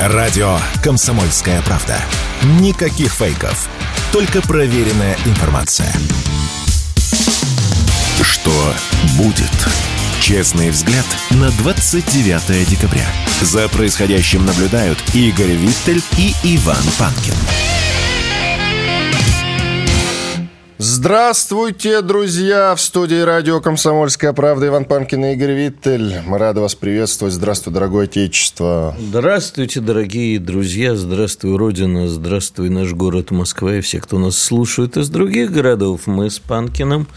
Радио 0.00 0.56
«Комсомольская 0.80 1.60
правда». 1.62 2.00
Никаких 2.60 3.12
фейков. 3.12 3.68
Только 4.12 4.40
проверенная 4.40 5.16
информация. 5.26 5.92
Что 8.22 8.74
будет? 9.16 9.50
Честный 10.20 10.70
взгляд 10.70 11.04
на 11.30 11.50
29 11.50 12.68
декабря. 12.68 13.08
За 13.42 13.68
происходящим 13.68 14.46
наблюдают 14.46 15.02
Игорь 15.14 15.56
Виттель 15.56 16.02
и 16.16 16.32
Иван 16.44 16.84
Панкин. 16.96 17.34
Здравствуйте, 20.80 22.02
друзья! 22.02 22.72
В 22.76 22.80
студии 22.80 23.20
радио 23.20 23.60
«Комсомольская 23.60 24.32
правда» 24.32 24.68
Иван 24.68 24.84
Панкин 24.84 25.24
и 25.24 25.32
Игорь 25.32 25.50
Виттель. 25.50 26.20
Мы 26.24 26.38
рады 26.38 26.60
вас 26.60 26.76
приветствовать. 26.76 27.34
Здравствуй, 27.34 27.74
дорогое 27.74 28.04
Отечество. 28.04 28.94
Здравствуйте, 28.96 29.80
дорогие 29.80 30.38
друзья. 30.38 30.94
Здравствуй, 30.94 31.56
Родина. 31.56 32.06
Здравствуй, 32.06 32.68
наш 32.68 32.92
город 32.92 33.32
Москва 33.32 33.74
и 33.74 33.80
все, 33.80 34.00
кто 34.00 34.20
нас 34.20 34.38
слушает 34.38 34.96
из 34.96 35.08
других 35.08 35.50
городов. 35.50 36.06
Мы 36.06 36.30
с 36.30 36.38
Панкиным 36.38 37.08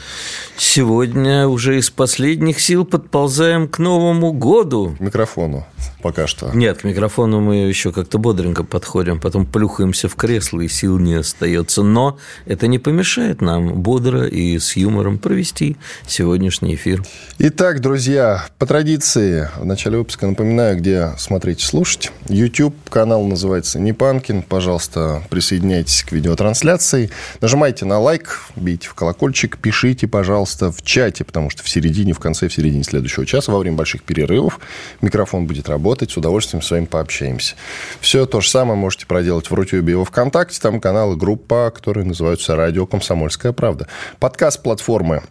сегодня 0.57 1.47
уже 1.47 1.77
из 1.77 1.91
последних 1.91 2.59
сил 2.59 2.83
подползаем 2.83 3.67
к 3.67 3.77
Новому 3.77 4.33
году. 4.33 4.95
К 4.97 5.02
микрофону 5.02 5.67
пока 6.02 6.25
что. 6.25 6.49
Нет, 6.55 6.80
к 6.80 6.83
микрофону 6.83 7.39
мы 7.41 7.57
еще 7.57 7.91
как-то 7.91 8.17
бодренько 8.17 8.63
подходим, 8.63 9.19
потом 9.19 9.45
плюхаемся 9.45 10.09
в 10.09 10.16
кресло, 10.16 10.61
и 10.61 10.67
сил 10.67 10.97
не 10.97 11.13
остается. 11.13 11.83
Но 11.83 12.17
это 12.45 12.66
не 12.66 12.80
помешает 12.80 13.39
нам 13.41 13.50
нам 13.51 13.81
бодро 13.81 14.25
и 14.27 14.57
с 14.57 14.75
юмором 14.75 15.17
провести 15.17 15.75
сегодняшний 16.07 16.75
эфир. 16.75 17.03
Итак, 17.37 17.81
друзья, 17.81 18.45
по 18.57 18.65
традиции, 18.65 19.49
в 19.57 19.65
начале 19.65 19.97
выпуска 19.97 20.25
напоминаю, 20.25 20.77
где 20.77 21.11
смотреть, 21.17 21.61
слушать. 21.61 22.11
YouTube 22.29 22.75
канал 22.89 23.23
называется 23.25 23.79
Непанкин. 23.79 24.43
Пожалуйста, 24.43 25.23
присоединяйтесь 25.29 26.03
к 26.03 26.11
видеотрансляции. 26.13 27.09
Нажимайте 27.41 27.85
на 27.85 27.99
лайк, 27.99 28.39
бейте 28.55 28.88
в 28.88 28.93
колокольчик, 28.93 29.58
пишите, 29.58 30.08
пожалуйста, 30.08 30.71
в 30.71 30.81
чате, 30.81 31.23
потому 31.25 31.49
что 31.49 31.63
в 31.63 31.69
середине, 31.69 32.13
в 32.13 32.19
конце, 32.19 32.47
в 32.47 32.53
середине 32.53 32.83
следующего 32.83 33.25
часа, 33.25 33.52
во 33.52 33.59
время 33.59 33.75
больших 33.75 34.03
перерывов, 34.03 34.59
микрофон 35.02 35.45
будет 35.45 35.67
работать, 35.67 36.11
с 36.11 36.17
удовольствием 36.17 36.61
с 36.61 36.71
вами 36.71 36.86
пообщаемся. 36.86 37.55
Все 37.99 38.25
то 38.25 38.39
же 38.39 38.49
самое 38.49 38.80
можете 38.80 39.05
проделать 39.05 39.49
в 39.49 39.53
Рутюбе 39.53 39.93
и 39.93 39.95
во 39.95 40.05
Вконтакте. 40.05 40.59
Там 40.61 40.80
каналы, 40.80 41.17
группа, 41.17 41.71
которые 41.75 42.05
называются 42.05 42.55
«Радио 42.55 42.86
Комсомольская 42.86 43.41
«Комсомольская 43.42 43.52
правда». 43.52 43.88
Подкаст 44.20 44.61
платформы. 44.61 45.23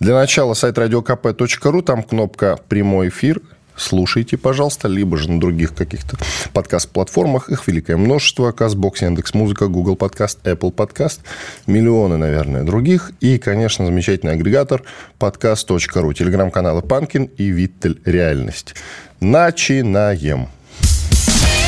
Для 0.00 0.14
начала 0.14 0.54
сайт 0.54 0.78
radiokp.ru, 0.78 1.82
там 1.82 2.02
кнопка 2.02 2.58
«Прямой 2.68 3.08
эфир», 3.08 3.40
слушайте, 3.76 4.36
пожалуйста, 4.36 4.88
либо 4.88 5.16
же 5.16 5.30
на 5.30 5.40
других 5.40 5.74
каких-то 5.74 6.16
подкаст-платформах. 6.52 7.48
Их 7.48 7.68
великое 7.68 7.96
множество. 7.96 8.50
Казбокс, 8.50 9.02
Яндекс 9.02 9.34
Музыка, 9.34 9.68
Google 9.68 9.96
Подкаст, 9.96 10.40
Apple 10.44 10.72
Подкаст. 10.72 11.20
Миллионы, 11.66 12.16
наверное, 12.16 12.64
других. 12.64 13.12
И, 13.20 13.38
конечно, 13.38 13.86
замечательный 13.86 14.32
агрегатор 14.32 14.82
подкаст.ру. 15.18 16.12
Телеграм-каналы 16.12 16.82
Панкин 16.82 17.24
и 17.24 17.48
Виттель 17.50 18.00
Реальность. 18.04 18.74
Начинаем. 19.20 20.48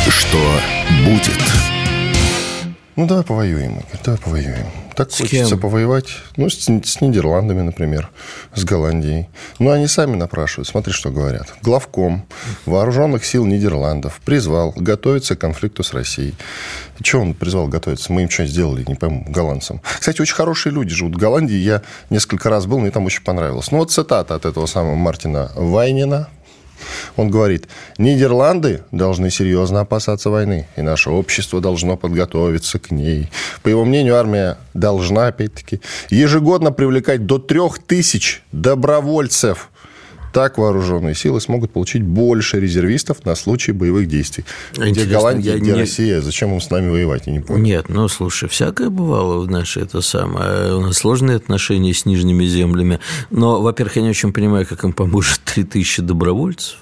Что 0.09 0.61
будет? 1.05 1.39
Ну, 2.97 3.07
давай 3.07 3.25
повоюем, 3.25 3.77
Игорь, 3.77 4.01
давай 4.05 4.19
повоюем. 4.19 4.90
Так 5.01 5.13
с 5.13 5.19
хочется 5.19 5.49
кем? 5.51 5.61
повоевать. 5.61 6.09
Ну, 6.37 6.51
с, 6.51 6.59
с 6.59 7.01
Нидерландами, 7.01 7.63
например, 7.63 8.11
с 8.55 8.65
Голландией. 8.65 9.29
Ну, 9.59 9.71
они 9.71 9.87
сами 9.87 10.15
напрашивают. 10.15 10.69
Смотри, 10.69 10.93
что 10.93 11.11
говорят. 11.11 11.55
Главком 11.63 12.27
вооруженных 12.67 13.25
сил 13.25 13.47
Нидерландов 13.47 14.21
призвал 14.27 14.75
готовиться 14.77 15.37
к 15.37 15.41
конфликту 15.41 15.83
с 15.83 15.95
Россией. 15.95 16.35
Чего 17.01 17.23
он 17.23 17.33
призвал 17.33 17.67
готовиться? 17.67 18.13
Мы 18.13 18.25
им 18.25 18.29
что 18.29 18.45
сделали, 18.45 18.85
не 18.87 18.95
пойму, 18.95 19.25
голландцам. 19.27 19.81
Кстати, 19.99 20.21
очень 20.21 20.35
хорошие 20.35 20.71
люди 20.75 20.95
живут 20.95 21.15
в 21.15 21.19
Голландии. 21.19 21.57
Я 21.57 21.81
несколько 22.11 22.51
раз 22.51 22.67
был, 22.67 22.79
мне 22.79 22.91
там 22.91 23.07
очень 23.07 23.23
понравилось. 23.23 23.71
Ну, 23.71 23.79
вот 23.79 23.91
цитата 23.91 24.35
от 24.35 24.45
этого 24.45 24.67
самого 24.67 24.97
Мартина 24.97 25.51
Вайнина, 25.55 26.29
он 27.17 27.31
говорит, 27.31 27.69
Нидерланды 27.99 28.83
должны 28.93 29.31
серьезно 29.31 29.81
опасаться 29.81 30.31
войны, 30.31 30.69
и 30.77 30.83
наше 30.83 31.11
общество 31.11 31.61
должно 31.61 31.97
подготовиться 31.97 32.79
к 32.79 32.91
ней. 32.91 33.29
По 33.63 33.69
его 33.69 33.85
мнению, 33.85 34.17
армия 34.17 34.59
должна, 34.75 35.29
опять-таки, 35.29 35.81
ежегодно 36.11 36.73
привлекать 36.73 37.27
до 37.27 37.39
трех 37.39 37.79
тысяч 37.79 38.43
добровольцев 38.53 39.71
так 40.33 40.59
вооруженные 40.59 41.15
силы 41.15 41.41
смогут 41.41 41.73
получить 41.73 42.03
больше 42.03 42.61
резервистов 42.61 43.25
на 43.25 43.35
случай 43.35 43.73
боевых 43.73 44.09
действий. 44.09 44.45
Интересно, 44.73 44.93
где 44.93 45.05
Голландия, 45.07 45.59
где 45.59 45.73
не... 45.73 45.79
Россия? 45.79 46.21
Зачем 46.21 46.53
им 46.53 46.61
с 46.61 46.71
нами 46.71 46.91
воевать? 46.91 47.27
Я 47.27 47.33
не 47.33 47.41
понял. 47.41 47.61
Нет, 47.61 47.89
ну, 47.89 48.09
слушай, 48.09 48.49
всякое 48.49 48.91
бывало 48.91 49.41
в 49.41 49.51
наше 49.51 49.81
это 49.81 50.01
самое. 50.01 50.75
У 50.77 50.81
нас 50.81 50.99
сложные 50.99 51.37
отношения 51.37 51.93
с 51.93 52.07
нижними 52.07 52.45
землями. 52.45 53.01
Но, 53.31 53.61
во-первых, 53.61 53.97
я 53.97 54.03
не 54.03 54.11
очень 54.11 54.33
понимаю, 54.33 54.67
как 54.67 54.85
им 54.85 54.93
поможет 54.93 55.41
3000 55.45 56.03
добровольцев. 56.03 56.77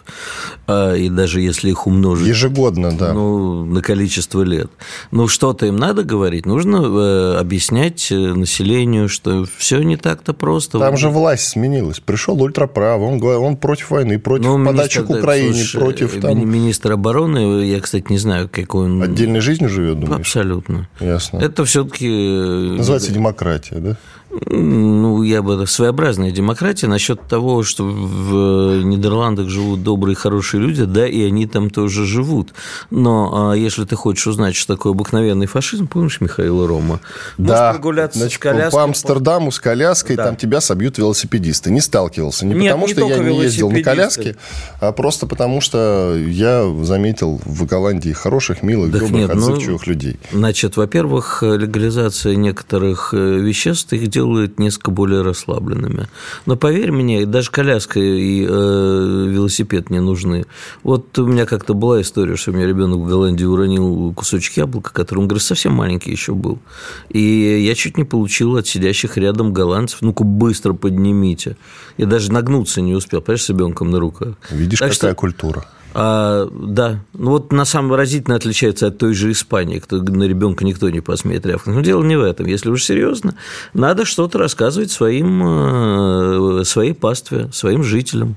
А, 0.68 0.94
и 0.94 1.08
даже 1.08 1.40
если 1.40 1.70
их 1.70 1.86
умножить... 1.86 2.28
Ежегодно, 2.28 2.92
да. 2.92 3.14
Ну, 3.14 3.64
на 3.64 3.80
количество 3.80 4.42
лет. 4.42 4.70
Ну, 5.10 5.26
что-то 5.26 5.64
им 5.64 5.76
надо 5.76 6.04
говорить. 6.04 6.44
Нужно 6.44 6.76
э, 6.76 7.36
объяснять 7.38 8.12
э, 8.12 8.14
населению, 8.14 9.08
что 9.08 9.46
все 9.56 9.80
не 9.82 9.96
так-то 9.96 10.34
просто. 10.34 10.78
Там 10.78 10.98
же 10.98 11.08
власть 11.08 11.48
сменилась. 11.48 12.00
Пришел 12.00 12.40
ультраправый, 12.42 13.08
он 13.08 13.22
он 13.22 13.56
против 13.56 13.90
войны, 13.90 14.18
против 14.18 14.44
ну, 14.44 14.64
подачи 14.66 15.02
к 15.02 15.08
Украине, 15.08 15.54
слушай, 15.54 15.80
против 15.80 16.20
там... 16.20 16.38
Министр 16.38 16.92
обороны, 16.92 17.64
я, 17.64 17.80
кстати, 17.80 18.04
не 18.10 18.18
знаю, 18.18 18.50
какой 18.52 18.84
он... 18.86 19.02
Отдельной 19.02 19.40
жизнью 19.40 19.70
живет, 19.70 20.00
думаешь? 20.00 20.20
Абсолютно. 20.20 20.86
Ясно. 21.00 21.38
Это 21.38 21.64
все-таки... 21.64 22.08
Э, 22.08 22.76
Называется 22.76 23.10
демократия, 23.10 23.76
да? 23.76 23.96
Ну, 24.30 25.22
я 25.22 25.42
бы 25.42 25.66
своеобразная 25.66 26.30
демократия 26.30 26.86
насчет 26.86 27.20
того, 27.26 27.62
что 27.62 27.84
в 27.84 28.82
Нидерландах 28.82 29.48
живут 29.48 29.82
добрые, 29.82 30.16
хорошие 30.16 30.60
люди, 30.60 30.84
да, 30.84 31.06
и 31.06 31.22
они 31.22 31.46
там 31.46 31.70
тоже 31.70 32.04
живут. 32.04 32.52
Но 32.90 33.50
а 33.50 33.54
если 33.54 33.84
ты 33.84 33.96
хочешь 33.96 34.26
узнать, 34.26 34.54
что 34.54 34.76
такое 34.76 34.92
обыкновенный 34.92 35.46
фашизм, 35.46 35.86
помнишь 35.86 36.20
Михаила 36.20 36.66
Рома? 36.66 37.00
Да, 37.38 37.72
прогуляться 37.72 38.18
Значит, 38.18 38.36
с 38.36 38.42
коляской. 38.42 38.78
По 38.78 38.84
Амстердаму 38.84 39.50
с 39.50 39.60
коляской, 39.60 40.16
да. 40.16 40.26
там 40.26 40.36
тебя 40.36 40.60
собьют 40.60 40.98
велосипедисты. 40.98 41.70
Не 41.70 41.80
сталкивался. 41.80 42.44
Не 42.44 42.54
Нет, 42.54 42.72
потому, 42.72 42.86
не 42.86 42.92
что 42.92 43.08
я 43.08 43.18
не 43.18 43.40
ездил 43.40 43.70
на 43.70 43.82
коляске, 43.82 44.36
а 44.80 44.92
просто 44.92 45.26
потому, 45.26 45.60
что 45.60 46.14
я 46.16 46.66
заметил 46.82 47.40
в 47.44 47.64
Голландии 47.64 48.12
хороших, 48.12 48.62
милых, 48.62 48.92
так 48.92 49.00
добрых, 49.00 49.20
нет, 49.20 49.34
ну, 49.34 49.40
отзывчивых 49.40 49.86
ну, 49.86 49.92
людей. 49.92 50.20
Значит, 50.32 50.76
во-первых, 50.76 51.42
легализация 51.42 52.34
некоторых 52.34 53.14
э, 53.14 53.16
веществ, 53.16 53.92
их 53.92 54.08
делает 54.28 54.58
несколько 54.58 54.90
более 54.90 55.22
расслабленными. 55.22 56.08
Но 56.46 56.56
поверь 56.56 56.92
мне, 56.92 57.26
даже 57.26 57.50
коляска 57.50 57.98
и 58.00 58.46
э, 58.48 59.26
велосипед 59.28 59.90
не 59.90 60.00
нужны. 60.00 60.44
Вот 60.82 61.18
у 61.18 61.26
меня 61.26 61.46
как-то 61.46 61.74
была 61.74 62.00
история, 62.00 62.36
что 62.36 62.50
у 62.50 62.54
меня 62.54 62.66
ребенок 62.66 63.00
в 63.00 63.08
Голландии 63.08 63.44
уронил 63.44 64.12
кусочек 64.14 64.56
яблока, 64.56 64.92
который, 64.92 65.20
он 65.20 65.28
говорит, 65.28 65.44
совсем 65.44 65.72
маленький 65.72 66.10
еще 66.10 66.34
был. 66.34 66.58
И 67.08 67.20
я 67.66 67.74
чуть 67.74 67.96
не 67.96 68.04
получил 68.04 68.56
от 68.56 68.66
сидящих 68.66 69.16
рядом 69.16 69.52
голландцев, 69.52 70.02
ну-ка 70.02 70.24
быстро 70.24 70.72
поднимите. 70.72 71.56
Я 71.96 72.06
даже 72.06 72.32
нагнуться 72.32 72.80
не 72.80 72.94
успел, 72.94 73.20
понимаешь, 73.20 73.44
с 73.44 73.48
ребенком 73.48 73.90
на 73.90 73.98
руках. 73.98 74.34
Видишь, 74.50 74.78
так 74.78 74.92
какая 74.92 75.12
что... 75.12 75.14
культура. 75.14 75.66
А, 75.94 76.48
да, 76.52 77.00
ну 77.14 77.30
вот 77.30 77.52
на 77.52 77.64
самом 77.64 77.90
выразительно 77.90 78.36
отличается 78.36 78.88
от 78.88 78.98
той 78.98 79.14
же 79.14 79.32
Испании, 79.32 79.78
кто 79.78 79.96
на 79.96 80.24
ребенка 80.24 80.64
никто 80.64 80.90
не 80.90 81.00
посмеет 81.00 81.46
рявкнуть. 81.46 81.76
Но 81.76 81.82
дело 81.82 82.02
не 82.02 82.16
в 82.16 82.22
этом. 82.22 82.46
Если 82.46 82.70
уж 82.70 82.84
серьезно, 82.84 83.34
надо 83.74 84.04
что-то 84.04 84.38
рассказывать 84.38 84.90
своим, 84.90 86.60
э, 86.60 86.64
своей 86.64 86.92
пастве, 86.92 87.48
своим 87.52 87.82
жителям 87.82 88.36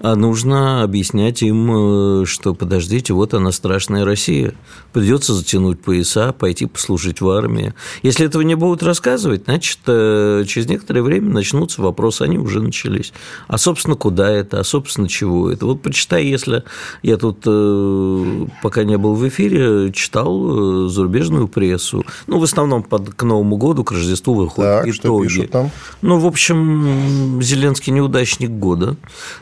а 0.00 0.16
нужно 0.16 0.82
объяснять 0.82 1.42
им, 1.42 2.22
э, 2.22 2.26
что 2.26 2.54
подождите, 2.54 3.12
вот 3.12 3.34
она 3.34 3.52
страшная 3.52 4.04
Россия. 4.04 4.54
Придется 4.92 5.34
затянуть 5.34 5.80
пояса, 5.80 6.32
пойти 6.32 6.66
послужить 6.66 7.20
в 7.20 7.28
армии. 7.28 7.74
Если 8.02 8.26
этого 8.26 8.42
не 8.42 8.54
будут 8.54 8.82
рассказывать, 8.82 9.44
значит, 9.44 9.78
э, 9.86 10.44
через 10.46 10.68
некоторое 10.68 11.02
время 11.02 11.30
начнутся 11.30 11.82
вопросы, 11.82 12.22
они 12.22 12.38
уже 12.38 12.60
начались. 12.60 13.12
А, 13.48 13.58
собственно, 13.58 13.96
куда 13.96 14.30
это, 14.30 14.60
а, 14.60 14.64
собственно, 14.64 15.08
чего 15.08 15.50
это? 15.50 15.66
Вот 15.66 15.82
почитай, 15.82 16.24
если 16.24 16.64
я 17.02 17.16
тут, 17.16 17.42
э, 17.46 18.46
пока 18.62 18.84
не 18.84 18.98
был 18.98 19.14
в 19.14 19.26
эфире, 19.28 19.92
читал 19.92 20.88
зарубежную 20.88 21.48
прессу. 21.48 22.04
Ну, 22.26 22.38
в 22.38 22.44
основном 22.44 22.82
под, 22.82 23.14
к 23.14 23.22
Новому 23.22 23.56
году, 23.56 23.84
к 23.84 23.92
Рождеству 23.92 24.34
выходят 24.34 24.84
так, 24.84 24.88
итоги. 24.88 24.96
Что 24.96 25.22
пишут 25.22 25.50
там? 25.50 25.70
Ну, 26.02 26.18
в 26.18 26.26
общем, 26.26 27.40
Зеленский 27.42 27.92
неудачник 27.92 28.50
года. 28.50 28.96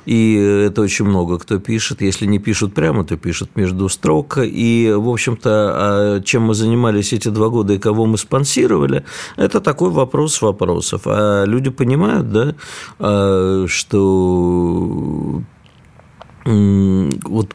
И 0.07 0.42
это 0.43 0.83
очень 0.83 1.05
много 1.05 1.39
кто 1.39 1.59
пишет. 1.59 2.03
Если 2.03 2.27
не 2.27 2.39
пишут 2.39 2.75
прямо, 2.75 3.05
то 3.05 3.17
пишут 3.17 3.57
между 3.57 3.89
строк. 3.89 4.39
И, 4.43 4.93
в 4.95 5.09
общем-то, 5.09 5.51
а 5.51 6.21
чем 6.21 6.43
мы 6.43 6.55
занимались 6.55 7.13
эти 7.13 7.29
два 7.29 7.49
года 7.49 7.75
и 7.75 7.79
кого 7.79 8.07
мы 8.07 8.19
спонсировали, 8.19 9.05
это 9.37 9.61
такой 9.61 9.91
вопрос 9.91 10.43
вопросов. 10.43 11.03
А 11.07 11.45
люди 11.45 11.71
понимают, 11.71 12.31
да, 12.31 12.55
а, 12.99 13.65
что 13.67 15.43
вот 16.45 17.55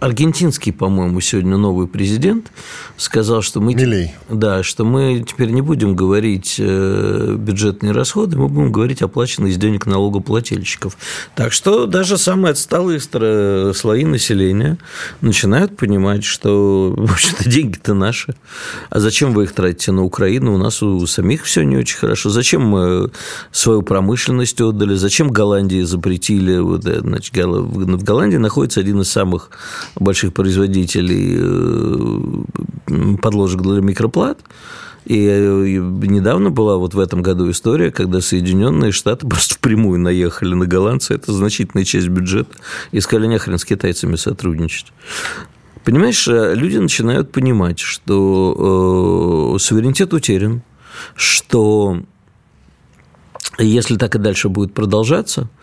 аргентинский, 0.00 0.72
по-моему, 0.72 1.20
сегодня 1.20 1.56
новый 1.56 1.86
президент 1.86 2.50
сказал, 2.96 3.42
что 3.42 3.60
мы, 3.60 3.74
Милей. 3.74 4.14
да, 4.28 4.62
что 4.62 4.84
мы 4.84 5.24
теперь 5.26 5.50
не 5.50 5.62
будем 5.62 5.94
говорить 5.94 6.56
э, 6.58 7.36
бюджетные 7.38 7.92
расходы, 7.92 8.36
мы 8.36 8.48
будем 8.48 8.72
говорить 8.72 9.02
оплаченные 9.02 9.52
из 9.52 9.56
денег 9.56 9.86
налогоплательщиков. 9.86 10.96
Так 11.34 11.52
что 11.52 11.86
даже 11.86 12.18
самые 12.18 12.52
отсталые 12.52 13.00
слои 13.74 14.04
населения 14.04 14.78
начинают 15.20 15.76
понимать, 15.76 16.24
что 16.24 16.94
вообще-то 16.96 17.48
деньги-то 17.48 17.94
наши. 17.94 18.34
А 18.90 19.00
зачем 19.00 19.32
вы 19.32 19.44
их 19.44 19.52
тратите 19.52 19.92
на 19.92 20.04
Украину? 20.04 20.54
У 20.54 20.58
нас 20.58 20.82
у 20.82 21.06
самих 21.06 21.44
все 21.44 21.62
не 21.62 21.76
очень 21.76 21.98
хорошо. 21.98 22.30
Зачем 22.30 22.62
мы 22.62 23.10
свою 23.50 23.82
промышленность 23.82 24.60
отдали? 24.60 24.94
Зачем 24.94 25.30
Голландии 25.30 25.82
запретили? 25.82 26.58
Значит, 27.00 27.34
в 27.36 28.04
Голландии 28.04 28.36
находится 28.36 28.80
один 28.80 29.00
из 29.00 29.10
самых 29.10 29.41
больших 29.96 30.34
производителей 30.34 31.36
э, 31.38 33.16
подложек 33.20 33.62
для 33.62 33.80
микроплат. 33.80 34.38
И 35.04 35.16
недавно 35.16 36.50
была 36.50 36.76
вот 36.76 36.94
в 36.94 37.00
этом 37.00 37.22
году 37.22 37.50
история, 37.50 37.90
когда 37.90 38.20
Соединенные 38.20 38.92
Штаты 38.92 39.26
просто 39.28 39.56
впрямую 39.56 40.00
наехали 40.00 40.54
на 40.54 40.66
голландцев, 40.66 41.16
это 41.16 41.32
значительная 41.32 41.84
часть 41.84 42.08
бюджета, 42.08 42.54
и 42.92 43.00
сказали, 43.00 43.26
нахрен 43.26 43.58
с 43.58 43.64
китайцами 43.64 44.16
сотрудничать. 44.16 44.92
Понимаешь, 45.84 46.28
э, 46.28 46.54
люди 46.54 46.76
начинают 46.76 47.32
понимать, 47.32 47.80
что 47.80 49.54
э, 49.56 49.58
суверенитет 49.58 50.12
утерян, 50.14 50.62
что 51.16 52.00
если 53.58 53.96
так 53.96 54.14
и 54.14 54.18
дальше 54.18 54.48
будет 54.48 54.74
продолжаться– 54.74 55.48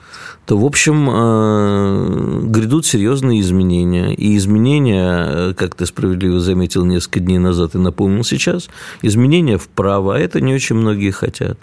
то, 0.50 0.58
в 0.58 0.66
общем, 0.66 1.08
э, 1.12 2.42
грядут 2.46 2.84
серьезные 2.84 3.40
изменения. 3.42 4.16
И 4.16 4.36
изменения, 4.36 5.54
как 5.54 5.76
ты 5.76 5.86
справедливо 5.86 6.40
заметил 6.40 6.86
несколько 6.86 7.20
дней 7.20 7.38
назад 7.38 7.76
и 7.76 7.78
напомнил 7.78 8.24
сейчас, 8.24 8.68
изменения 9.04 9.60
вправо, 9.60 10.16
а 10.16 10.18
это 10.18 10.42
не 10.42 10.56
очень 10.56 10.76
многие 10.76 11.12
хотят. 11.12 11.60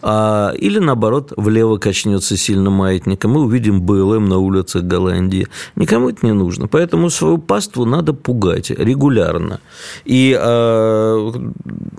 А, 0.00 0.54
или, 0.56 0.78
наоборот, 0.78 1.34
влево 1.36 1.76
качнется 1.76 2.38
сильно 2.38 2.70
маятник, 2.70 3.22
мы 3.26 3.42
увидим 3.42 3.82
БЛМ 3.82 4.26
на 4.30 4.38
улицах 4.38 4.84
Голландии. 4.84 5.48
Никому 5.76 6.08
это 6.08 6.24
не 6.24 6.32
нужно. 6.32 6.68
Поэтому 6.68 7.10
свою 7.10 7.36
паству 7.36 7.84
надо 7.84 8.14
пугать 8.14 8.70
регулярно. 8.70 9.60
И 10.06 10.34
а, 10.40 11.32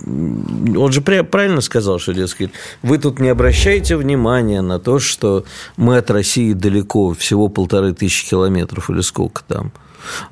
он 0.04 0.92
же 0.92 1.00
правильно 1.00 1.60
сказал, 1.60 2.00
что, 2.00 2.12
дескать, 2.12 2.50
вы 2.82 2.98
тут 2.98 3.20
не 3.20 3.28
обращайте 3.28 3.96
внимания 3.96 4.62
на 4.62 4.80
то, 4.80 4.98
что 4.98 5.44
мы 5.76 5.98
от 5.98 6.10
далеко, 6.54 7.12
всего 7.14 7.48
полторы 7.48 7.92
тысячи 7.92 8.28
километров 8.28 8.90
или 8.90 9.00
сколько 9.00 9.42
там. 9.44 9.72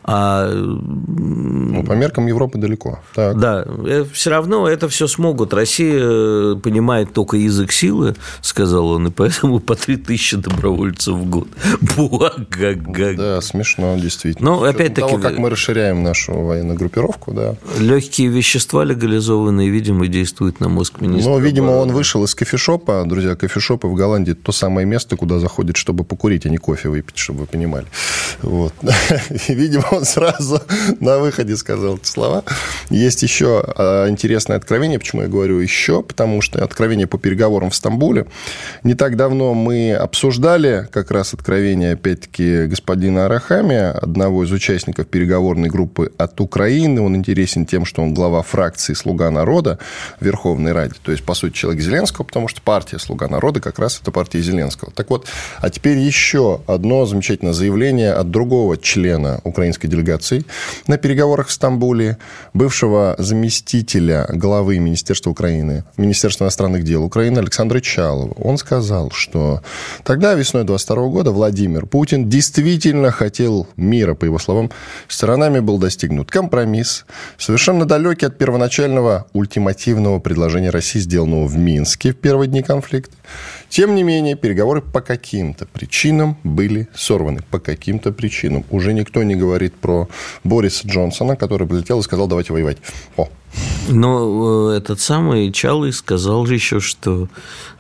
А... 0.05 0.51
Ну, 0.53 1.85
по 1.85 1.93
меркам 1.93 2.27
Европы 2.27 2.59
далеко. 2.59 3.01
Так. 3.15 3.39
Да, 3.39 3.65
э, 3.87 4.05
все 4.13 4.31
равно 4.31 4.69
это 4.69 4.89
все 4.89 5.07
смогут. 5.07 5.55
Россия 5.55 6.01
э, 6.01 6.57
понимает 6.63 7.13
только 7.13 7.37
язык 7.37 7.73
силы, 7.73 8.15
сказал 8.41 8.89
он, 8.89 9.09
и 9.09 9.11
поэтому 9.11 9.61
по 9.61 9.75
3000 9.75 10.37
добровольцев 10.37 11.15
в 11.15 11.29
год. 11.29 11.49
Буага. 11.97 13.15
Да, 13.17 13.41
смешно, 13.41 13.97
действительно. 13.99 14.51
Но 14.51 14.63
опять-таки... 14.65 15.01
того, 15.01 15.19
как 15.19 15.39
мы 15.39 15.51
расширяем 15.51 16.03
нашу 16.03 16.33
военную 16.33 16.79
группировку, 16.79 17.33
да. 17.33 17.57
Легкие 17.79 18.29
вещества 18.29 18.85
легализованные, 18.85 19.69
видимо, 19.71 20.07
действуют 20.09 20.61
на 20.61 20.69
мозг 20.69 21.01
министра. 21.01 21.31
Но, 21.31 21.39
видимо, 21.39 21.71
он 21.73 21.93
вышел 21.93 22.25
из 22.25 22.35
кофешопа. 22.35 23.05
Друзья, 23.07 23.35
кофешопы 23.35 23.87
в 23.87 23.95
Голландии 23.95 24.33
то 24.33 24.53
самое 24.53 24.87
место, 24.87 25.17
куда 25.17 25.39
заходит, 25.39 25.77
чтобы 25.77 26.05
покурить, 26.05 26.47
а 26.47 26.49
не 26.49 26.59
кофе 26.59 26.89
выпить, 26.89 27.19
чтобы 27.19 27.41
вы 27.41 27.47
понимали. 27.47 27.87
Вот. 28.43 28.73
видимо, 29.63 29.85
он 29.93 30.05
сразу 30.05 30.61
на 31.01 31.19
выходе 31.19 31.57
сказал 31.57 31.97
эти 31.97 32.07
слова. 32.07 32.45
Есть 32.91 33.23
еще 33.23 33.63
а, 33.77 34.09
интересное 34.09 34.57
откровение. 34.57 34.99
Почему 34.99 35.23
я 35.23 35.29
говорю 35.29 35.59
еще? 35.61 36.03
Потому 36.03 36.43
что 36.43 36.63
откровение 36.63 37.07
по 37.07 37.19
переговорам 37.19 37.71
в 37.71 37.75
Стамбуле. 37.75 38.27
Не 38.83 38.95
так 38.95 39.17
давно 39.17 39.55
мы 39.55 39.95
обсуждали 39.95 40.89
как 40.91 41.11
раз 41.11 41.35
откровение, 41.35 41.93
опять-таки, 41.93 42.67
господина 42.67 43.27
Арахами, 43.27 43.77
одного 43.77 44.45
из 44.45 44.53
участников 44.53 45.07
переговорной 45.07 45.69
группы 45.69 46.13
от 46.19 46.41
Украины. 46.41 47.01
Он 47.01 47.17
интересен 47.17 47.67
тем, 47.67 47.85
что 47.85 48.03
он 48.03 48.15
глава 48.15 48.43
фракции 48.43 48.95
«Слуга 48.95 49.31
народа» 49.31 49.79
в 50.21 50.25
Верховной 50.25 50.73
Раде. 50.73 50.95
То 51.03 51.13
есть, 51.13 51.25
по 51.25 51.35
сути, 51.35 51.55
человек 51.55 51.83
Зеленского, 51.83 52.25
потому 52.25 52.49
что 52.49 52.61
партия 52.63 52.99
«Слуга 52.99 53.29
народа» 53.29 53.61
как 53.61 53.79
раз 53.79 54.01
это 54.01 54.11
партия 54.11 54.41
Зеленского. 54.41 54.91
Так 54.93 55.11
вот, 55.11 55.27
а 55.61 55.71
теперь 55.71 55.99
еще 55.99 56.61
одно 56.67 57.07
замечательное 57.07 57.53
заявление 57.53 58.13
от 58.13 58.31
другого 58.31 58.77
члена 58.77 59.41
украинской 59.53 59.89
делегации 59.89 60.45
на 60.87 60.99
переговорах 60.99 61.49
в 61.49 61.53
Стамбуле, 61.53 62.19
бывшего 62.55 63.15
заместителя 63.19 64.27
главы 64.29 64.79
Министерства 64.79 65.31
Украины, 65.31 65.85
Министерства 65.97 66.45
иностранных 66.45 66.83
дел 66.83 67.05
Украины 67.05 67.39
Александра 67.39 67.81
Чалова. 67.81 68.33
Он 68.35 68.59
сказал, 68.59 69.11
что 69.11 69.63
тогда, 70.05 70.35
весной 70.35 70.65
22 70.65 71.09
года, 71.09 71.31
Владимир 71.31 71.87
Путин 71.87 72.29
действительно 72.29 73.11
хотел 73.11 73.69
мира, 73.77 74.15
по 74.15 74.25
его 74.25 74.39
словам, 74.39 74.71
сторонами 75.09 75.61
был 75.61 75.79
достигнут 75.79 76.31
компромисс, 76.31 77.05
совершенно 77.39 77.85
далекий 77.85 78.27
от 78.27 78.39
первоначального 78.39 79.27
ультимативного 79.33 80.19
предложения 80.19 80.71
России, 80.71 80.99
сделанного 80.99 81.47
в 81.47 81.57
Минске 81.57 82.13
в 82.13 82.17
первые 82.17 82.49
дни 82.49 82.63
конфликта. 82.63 83.15
Тем 83.73 83.95
не 83.95 84.03
менее, 84.03 84.37
переговоры 84.37 84.83
по 84.83 85.01
каким-то 85.01 85.65
причинам 85.65 86.37
были 86.45 86.89
сорваны. 86.95 87.41
По 87.51 87.59
каким-то 87.59 88.13
причинам. 88.13 88.67
Уже 88.69 88.93
никто 88.93 89.23
не 89.23 89.35
говорит 89.35 89.75
про 89.75 90.09
Бориса 90.45 90.87
Джонсона, 90.87 91.37
который 91.37 91.67
прилетел 91.67 92.01
и 92.01 92.03
сказал, 92.03 92.27
давайте 92.27 92.53
воевать. 92.53 92.77
О, 93.17 93.31
но 93.89 94.73
э, 94.73 94.77
этот 94.77 95.01
самый 95.01 95.51
Чалый 95.53 95.95
сказал 95.95 96.45
же 96.45 96.53
еще, 96.53 96.81
что... 96.81 97.29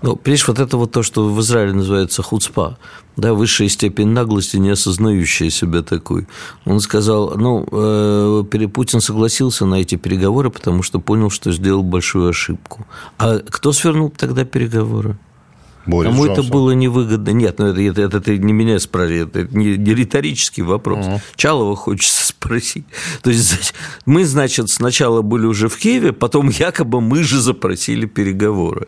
Ну, 0.00 0.17
понимаешь, 0.17 0.49
вот 0.49 0.61
это 0.61 0.79
вот 0.79 0.93
то, 0.93 1.03
что 1.03 1.29
в 1.29 1.39
Израиле 1.43 1.75
называется 1.75 2.23
хуцпа, 2.23 2.79
да, 3.19 3.35
высшая 3.35 3.69
степень 3.69 4.09
наглости, 4.09 4.56
не 4.56 4.71
осознающая 4.71 5.50
себя 5.50 5.83
такой. 5.83 6.27
Он 6.65 6.81
сказал, 6.81 7.35
ну, 7.37 7.69
э, 7.71 8.44
Путин 8.73 9.03
согласился 9.03 9.67
на 9.67 9.75
эти 9.75 9.97
переговоры, 9.97 10.49
потому 10.49 10.83
что 10.83 11.00
понял, 11.00 11.29
что 11.29 11.53
сделал 11.53 11.83
большую 11.83 12.31
ошибку. 12.31 12.87
А 13.19 13.41
кто 13.41 13.73
свернул 13.73 14.09
тогда 14.09 14.47
переговоры? 14.47 15.19
Борис 15.87 16.11
Кому 16.11 16.26
Джонсон. 16.26 16.44
это 16.44 16.52
было 16.52 16.70
невыгодно? 16.73 17.31
Нет, 17.31 17.58
ну 17.58 17.67
это, 17.67 17.81
это, 17.81 18.02
это, 18.02 18.17
это 18.19 18.38
не 18.38 18.52
меня 18.52 18.79
спрашивает, 18.79 19.37
это 19.37 19.56
не, 19.56 19.76
не 19.76 19.94
риторический 19.94 20.62
вопрос. 20.62 21.06
Угу. 21.06 21.20
Чалова 21.37 21.76
хочется 21.76 22.26
спросить. 22.29 22.84
То 23.23 23.31
есть 23.31 23.75
мы, 24.06 24.25
значит, 24.25 24.70
сначала 24.70 25.22
были 25.22 25.46
уже 25.46 25.69
в 25.69 25.77
Киеве, 25.77 26.12
потом 26.12 26.48
якобы 26.48 27.01
мы 27.01 27.22
же 27.22 27.41
запросили 27.41 28.06
переговоры. 28.06 28.86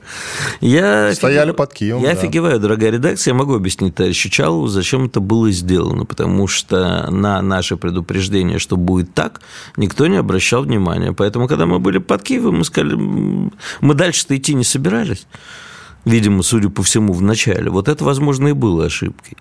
Я 0.60 1.12
Стояли 1.14 1.48
офиг... 1.48 1.56
под 1.56 1.74
Киевом. 1.74 2.02
Я 2.02 2.12
да. 2.12 2.18
офигеваю, 2.18 2.60
дорогая 2.60 2.90
редакция, 2.90 3.32
я 3.32 3.38
могу 3.38 3.54
объяснить 3.54 3.94
товарищу 3.94 4.30
Чалову, 4.30 4.68
зачем 4.68 5.06
это 5.06 5.20
было 5.20 5.50
сделано, 5.50 6.04
потому 6.04 6.46
что 6.46 7.10
на 7.10 7.42
наше 7.42 7.76
предупреждение, 7.76 8.58
что 8.58 8.76
будет 8.76 9.14
так, 9.14 9.40
никто 9.76 10.06
не 10.06 10.16
обращал 10.16 10.62
внимания. 10.62 11.12
Поэтому, 11.12 11.48
когда 11.48 11.66
мы 11.66 11.78
были 11.78 11.98
под 11.98 12.22
Киевом, 12.22 12.58
мы 12.58 12.64
сказали, 12.64 12.94
мы 12.94 13.94
дальше-то 13.94 14.36
идти 14.36 14.54
не 14.54 14.64
собирались 14.64 15.26
видимо, 16.04 16.42
судя 16.42 16.68
по 16.68 16.82
всему, 16.82 17.12
в 17.12 17.22
начале. 17.22 17.70
Вот 17.70 17.88
это, 17.88 18.04
возможно, 18.04 18.48
и 18.48 18.52
было 18.52 18.86
ошибкой. 18.86 19.36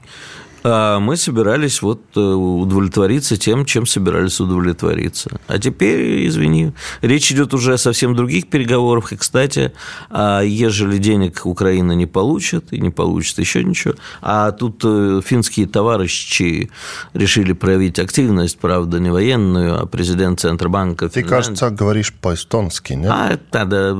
А 0.63 1.00
мы 1.00 1.17
собирались 1.17 1.82
вот 1.82 2.01
э, 2.15 2.20
удовлетвориться 2.20 3.36
тем, 3.36 3.65
чем 3.65 3.86
собирались 3.86 4.39
удовлетвориться. 4.39 5.39
А 5.48 5.60
теперь, 5.60 6.25
извини, 6.27 6.72
речь 7.01 7.32
идет 7.34 7.53
уже 7.53 7.74
о 7.74 7.77
совсем 7.77 8.15
других 8.15 8.48
переговорах. 8.48 9.12
И, 9.12 9.17
кстати, 9.17 9.74
а 10.10 10.41
ежели 10.41 10.98
денег 11.00 11.46
Украина 11.46 11.91
не 11.91 12.05
получит, 12.05 12.72
и 12.72 12.79
не 12.79 12.91
получит 12.91 13.39
еще 13.39 13.63
ничего, 13.63 13.96
а 14.22 14.51
тут 14.51 14.82
э, 14.86 15.22
финские 15.24 15.67
товарищи 15.67 16.72
решили 17.13 17.51
проявить 17.51 18.00
активность, 18.00 18.58
правда, 18.58 19.00
не 19.00 19.10
военную, 19.10 19.82
а 19.82 19.86
президент 19.86 20.39
Центробанка. 20.39 21.10
Ты, 21.10 21.22
Финляндии. 21.22 21.29
кажется, 21.29 21.70
говоришь 21.72 22.13
по-эстонски, 22.13 22.93
нет? 22.93 23.12
А, 23.12 23.38
да, 23.51 23.65
да. 23.65 23.93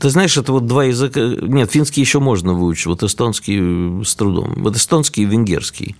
Ты 0.00 0.10
знаешь, 0.10 0.36
это 0.36 0.52
вот 0.52 0.66
два 0.66 0.84
языка... 0.84 1.20
Нет, 1.20 1.70
финский 1.70 2.00
еще 2.00 2.18
можно 2.18 2.52
выучить, 2.52 2.86
вот 2.86 3.04
эстонский 3.04 4.02
с 4.04 4.16
трудом. 4.16 4.54
Вот 4.56 4.76
эстонский 4.76 5.22
и 5.22 5.24
венгерский 5.24 5.67
Венгерский 5.68 5.96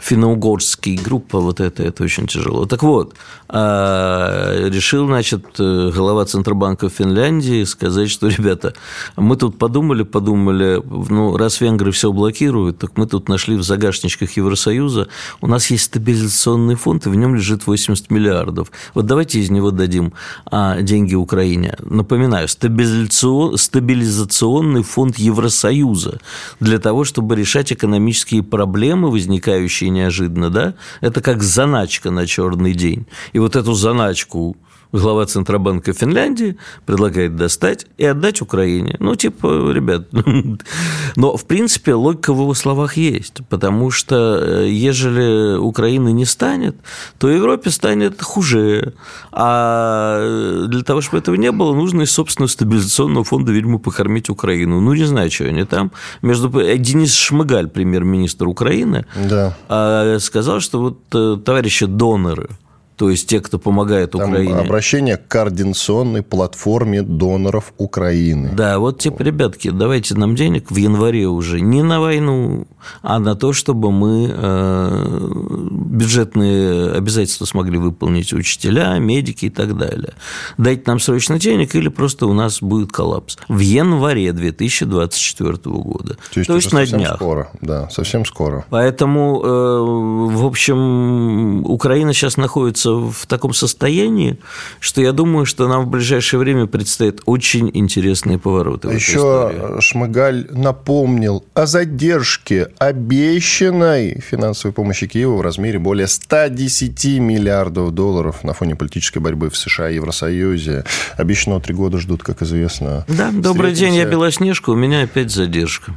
финно-угорский 0.00 0.96
группа, 0.96 1.40
вот 1.40 1.60
это, 1.60 1.82
это 1.82 2.04
очень 2.04 2.26
тяжело. 2.26 2.66
Так 2.66 2.82
вот, 2.82 3.14
а, 3.48 4.68
решил, 4.68 5.06
значит, 5.06 5.44
э, 5.58 5.90
глава 5.94 6.24
Центробанка 6.24 6.88
Финляндии 6.88 7.64
сказать, 7.64 8.10
что, 8.10 8.28
ребята, 8.28 8.74
мы 9.16 9.36
тут 9.36 9.58
подумали, 9.58 10.02
подумали, 10.04 10.82
ну, 10.84 11.36
раз 11.36 11.60
венгры 11.60 11.90
все 11.90 12.12
блокируют, 12.12 12.78
так 12.78 12.96
мы 12.96 13.06
тут 13.06 13.28
нашли 13.28 13.56
в 13.56 13.62
загашничках 13.62 14.36
Евросоюза, 14.36 15.08
у 15.40 15.46
нас 15.46 15.70
есть 15.70 15.84
стабилизационный 15.84 16.76
фонд, 16.76 17.06
и 17.06 17.08
в 17.10 17.14
нем 17.14 17.34
лежит 17.34 17.66
80 17.66 18.10
миллиардов. 18.10 18.70
Вот 18.94 19.06
давайте 19.06 19.40
из 19.40 19.50
него 19.50 19.70
дадим 19.70 20.12
а, 20.46 20.80
деньги 20.80 21.14
Украине. 21.14 21.76
Напоминаю, 21.80 22.48
стабилизацион, 22.48 23.58
стабилизационный 23.58 24.82
фонд 24.82 25.18
Евросоюза 25.18 26.20
для 26.60 26.78
того, 26.78 27.04
чтобы 27.04 27.36
решать 27.36 27.72
экономические 27.72 28.42
проблемы, 28.42 29.10
возникающие 29.10 29.89
неожиданно, 29.90 30.50
да, 30.50 30.74
это 31.00 31.20
как 31.20 31.42
заначка 31.42 32.10
на 32.10 32.26
черный 32.26 32.74
день. 32.74 33.06
И 33.32 33.38
вот 33.38 33.56
эту 33.56 33.74
заначку 33.74 34.56
глава 34.92 35.26
Центробанка 35.26 35.92
Финляндии 35.92 36.56
предлагает 36.86 37.36
достать 37.36 37.86
и 37.96 38.04
отдать 38.04 38.42
Украине. 38.42 38.96
Ну, 38.98 39.14
типа, 39.14 39.70
ребят, 39.72 40.08
но, 41.16 41.36
в 41.36 41.44
принципе, 41.46 41.94
логика 41.94 42.32
в 42.32 42.40
его 42.40 42.54
словах 42.54 42.96
есть, 42.96 43.40
потому 43.48 43.90
что, 43.90 44.38
э, 44.40 44.68
ежели 44.68 45.56
Украины 45.56 46.12
не 46.12 46.24
станет, 46.24 46.76
то 47.18 47.28
Европе 47.28 47.70
станет 47.70 48.22
хуже, 48.22 48.94
а 49.32 50.66
для 50.68 50.82
того, 50.82 51.00
чтобы 51.00 51.18
этого 51.18 51.36
не 51.36 51.52
было, 51.52 51.74
нужно 51.74 52.02
из 52.02 52.10
собственного 52.10 52.50
стабилизационного 52.50 53.24
фонда, 53.24 53.52
видимо, 53.52 53.78
покормить 53.78 54.30
Украину. 54.30 54.80
Ну, 54.80 54.94
не 54.94 55.04
знаю, 55.04 55.30
что 55.30 55.44
они 55.44 55.64
там. 55.64 55.92
Между... 56.22 56.50
Э, 56.58 56.76
Денис 56.76 57.14
Шмыгаль, 57.14 57.68
премьер-министр 57.68 58.48
Украины, 58.48 59.06
да. 59.14 60.18
Сказал, 60.20 60.60
что 60.60 60.80
вот 60.80 60.98
э, 61.14 61.36
товарищи 61.44 61.86
доноры– 61.86 62.48
то 63.00 63.08
есть 63.08 63.26
те, 63.26 63.40
кто 63.40 63.58
помогает 63.58 64.10
Там 64.10 64.28
Украине. 64.28 64.56
Обращение 64.56 65.16
к 65.16 65.26
координационной 65.26 66.22
платформе 66.22 67.00
доноров 67.00 67.72
Украины. 67.78 68.50
Да, 68.52 68.78
вот 68.78 68.98
типа, 68.98 69.22
ребятки, 69.22 69.70
давайте 69.70 70.14
нам 70.16 70.34
денег 70.36 70.70
в 70.70 70.76
январе 70.76 71.26
уже 71.26 71.62
не 71.62 71.82
на 71.82 71.98
войну, 72.02 72.66
а 73.00 73.18
на 73.18 73.36
то, 73.36 73.54
чтобы 73.54 73.90
мы 73.90 74.30
э, 74.30 75.28
бюджетные 75.70 76.90
обязательства 76.92 77.46
смогли 77.46 77.78
выполнить 77.78 78.34
учителя, 78.34 78.98
медики 78.98 79.46
и 79.46 79.50
так 79.50 79.78
далее. 79.78 80.12
Дайте 80.58 80.82
нам 80.84 81.00
срочно 81.00 81.38
денег, 81.38 81.74
или 81.74 81.88
просто 81.88 82.26
у 82.26 82.34
нас 82.34 82.60
будет 82.60 82.92
коллапс. 82.92 83.38
В 83.48 83.60
январе 83.60 84.30
2024 84.34 85.56
года. 85.64 86.18
То 86.34 86.40
есть, 86.40 86.48
то 86.48 86.56
есть 86.56 86.70
на 86.74 86.84
днях. 86.86 87.16
скоро, 87.16 87.48
да, 87.62 87.88
совсем 87.88 88.26
скоро. 88.26 88.66
Поэтому, 88.68 89.40
э, 89.42 90.36
в 90.36 90.44
общем, 90.44 91.64
Украина 91.64 92.12
сейчас 92.12 92.36
находится 92.36 92.89
находится 92.90 93.22
в 93.22 93.26
таком 93.26 93.54
состоянии, 93.54 94.38
что 94.80 95.00
я 95.00 95.12
думаю, 95.12 95.46
что 95.46 95.68
нам 95.68 95.84
в 95.84 95.88
ближайшее 95.88 96.40
время 96.40 96.66
предстоят 96.66 97.20
очень 97.26 97.70
интересные 97.74 98.38
повороты. 98.38 98.88
А 98.88 98.92
еще 98.92 99.78
Шмыгаль 99.80 100.46
напомнил 100.50 101.44
о 101.54 101.66
задержке 101.66 102.68
обещанной 102.78 104.20
финансовой 104.20 104.72
помощи 104.72 105.06
Киеву 105.06 105.36
в 105.36 105.40
размере 105.40 105.78
более 105.78 106.06
110 106.06 107.18
миллиардов 107.20 107.92
долларов 107.92 108.44
на 108.44 108.52
фоне 108.52 108.76
политической 108.76 109.18
борьбы 109.18 109.50
в 109.50 109.56
США 109.56 109.90
и 109.90 109.96
Евросоюзе. 109.96 110.84
Обещанного 111.16 111.60
три 111.60 111.74
года 111.74 111.98
ждут, 111.98 112.22
как 112.22 112.42
известно. 112.42 113.04
Да, 113.08 113.30
добрый 113.32 113.72
день, 113.72 113.94
я 113.94 114.04
Белоснежка, 114.04 114.70
у 114.70 114.76
меня 114.76 115.02
опять 115.02 115.30
задержка. 115.30 115.94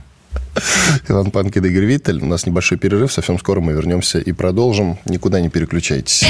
Иван 1.07 1.31
Панкин, 1.31 1.65
Игорь 1.65 1.85
Виттель. 1.85 2.21
У 2.21 2.25
нас 2.25 2.45
небольшой 2.45 2.77
перерыв. 2.77 3.11
Совсем 3.11 3.39
скоро 3.39 3.59
мы 3.59 3.73
вернемся 3.73 4.19
и 4.19 4.31
продолжим. 4.31 4.97
Никуда 5.05 5.39
не 5.41 5.49
переключайтесь. 5.49 6.23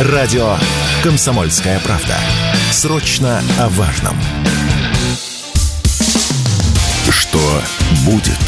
Радио 0.00 0.56
«Комсомольская 1.02 1.78
правда». 1.80 2.16
Срочно 2.72 3.40
о 3.58 3.68
важном. 3.68 4.16
Что 7.10 7.62
будет? 8.04 8.38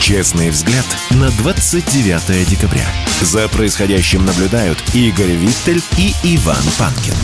Честный 0.00 0.50
взгляд 0.50 0.84
на 1.10 1.30
29 1.30 2.48
декабря. 2.48 2.86
За 3.22 3.48
происходящим 3.48 4.24
наблюдают 4.24 4.78
Игорь 4.94 5.32
Виттель 5.32 5.82
и 5.98 6.12
Иван 6.22 6.62
Панкин. 6.78 7.14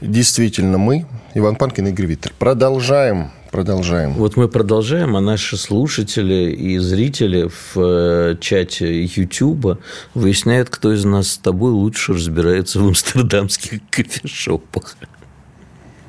Действительно, 0.00 0.78
мы, 0.78 1.06
Иван 1.34 1.56
Панкин 1.56 1.88
и 1.88 1.90
Игорь 1.90 2.16
продолжаем 2.38 3.30
Продолжаем. 3.50 4.12
Вот 4.12 4.36
мы 4.36 4.46
продолжаем, 4.46 5.16
а 5.16 5.20
наши 5.20 5.56
слушатели 5.56 6.52
и 6.52 6.76
зрители 6.78 7.48
в 7.48 7.80
э, 7.80 8.36
чате 8.40 9.04
YouTube 9.04 9.78
выясняют, 10.12 10.68
кто 10.68 10.92
из 10.92 11.06
нас 11.06 11.32
с 11.32 11.38
тобой 11.38 11.72
лучше 11.72 12.12
разбирается 12.12 12.78
в 12.78 12.86
амстердамских 12.86 13.80
кофешопах. 13.90 14.96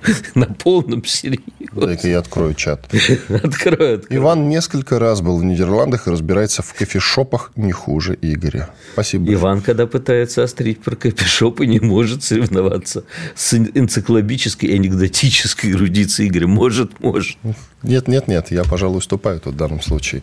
На 0.36 0.46
полном 0.46 1.04
серьезе. 1.06 1.44
Дай-ка 1.74 2.08
я 2.08 2.20
открою 2.20 2.54
чат. 2.54 2.86
Открою, 3.30 3.96
открою. 3.96 4.02
Иван 4.10 4.50
несколько 4.50 5.00
раз 5.00 5.22
был 5.22 5.38
в 5.38 5.44
Нидерландах 5.44 6.08
и 6.08 6.12
разбирается 6.12 6.62
в 6.62 6.74
кофешопах 6.74 7.52
не 7.56 7.72
хуже 7.72 8.18
Игоря. 8.22 8.70
Спасибо. 8.94 9.34
Иван, 9.34 9.62
когда 9.62 9.88
пытается 9.88 10.44
острить 10.44 10.82
про 10.82 10.96
кофешопы, 10.96 11.66
не 11.66 11.80
может 11.80 12.24
соревноваться 12.24 13.04
с 13.36 13.54
энциклопической 13.54 14.70
и 14.70 14.76
анекдотической 14.76 15.72
эрудицией 15.72 16.30
Игоря. 16.30 16.48
Может, 16.48 17.00
может. 17.00 17.38
Нет, 17.82 18.10
нет, 18.10 18.28
нет, 18.28 18.52
я, 18.52 18.64
пожалуй, 18.64 18.98
уступаю 18.98 19.40
тут 19.40 19.54
в 19.54 19.58
данном 19.58 19.82
случае. 19.82 20.22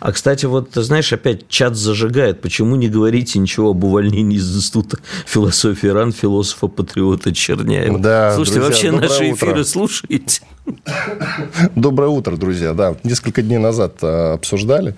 А, 0.00 0.10
кстати, 0.12 0.46
вот, 0.46 0.70
знаешь, 0.74 1.12
опять 1.12 1.48
чат 1.48 1.76
зажигает. 1.76 2.40
Почему 2.40 2.76
не 2.76 2.88
говорите 2.88 3.38
ничего 3.38 3.70
об 3.70 3.84
увольнении 3.84 4.38
из 4.38 4.56
Института 4.56 4.98
философии 5.26 5.88
РАН 5.88 6.12
философа-патриота 6.12 7.34
Черняева? 7.34 7.98
Да, 7.98 8.34
Слушайте, 8.34 8.60
друзья, 8.60 8.92
вообще 8.92 8.92
наши 9.20 9.32
утро. 9.32 9.46
эфиры 9.46 9.64
слушаете? 9.64 10.42
Доброе 11.74 12.08
утро, 12.08 12.36
друзья. 12.36 12.72
Да, 12.72 12.94
несколько 13.04 13.42
дней 13.42 13.58
назад 13.58 13.96
а, 14.02 14.34
обсуждали 14.34 14.94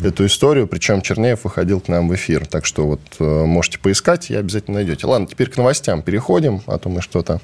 эту 0.00 0.26
историю, 0.26 0.66
причем 0.66 1.02
Чернеев 1.02 1.44
выходил 1.44 1.80
к 1.80 1.88
нам 1.88 2.08
в 2.08 2.14
эфир. 2.14 2.46
Так 2.46 2.66
что 2.66 2.86
вот 2.86 3.00
э, 3.20 3.44
можете 3.44 3.78
поискать 3.78 4.30
и 4.30 4.34
обязательно 4.34 4.76
найдете. 4.76 5.06
Ладно, 5.06 5.28
теперь 5.28 5.50
к 5.50 5.56
новостям 5.56 6.02
переходим, 6.02 6.62
а 6.66 6.78
то 6.78 6.88
мы 6.88 7.00
что-то 7.00 7.40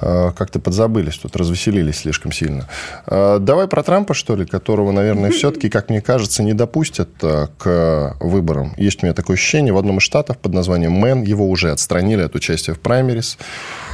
э, 0.00 0.30
как-то 0.36 0.60
подзабылись, 0.60 1.16
тут 1.16 1.34
развеселились 1.34 1.98
слишком 1.98 2.30
сильно. 2.30 2.68
Э, 3.06 3.38
давай 3.40 3.66
про 3.66 3.82
Трампа, 3.82 4.14
что 4.14 4.36
ли, 4.36 4.46
которого, 4.46 4.92
наверное, 4.92 5.32
все-таки, 5.32 5.68
как 5.68 5.90
мне 5.90 6.00
кажется, 6.00 6.44
не 6.44 6.52
допустят 6.52 7.10
к 7.18 8.16
выборам. 8.20 8.74
Есть 8.76 9.02
у 9.02 9.06
меня 9.06 9.14
такое 9.14 9.34
ощущение, 9.34 9.72
в 9.72 9.78
одном 9.78 9.98
из 9.98 10.04
штатов 10.04 10.38
под 10.38 10.52
названием 10.52 10.92
Мэн 10.92 11.22
его 11.22 11.48
уже 11.50 11.72
отстранили 11.72 12.22
от 12.22 12.36
участия 12.36 12.72
в 12.72 12.78
праймериз 12.78 13.36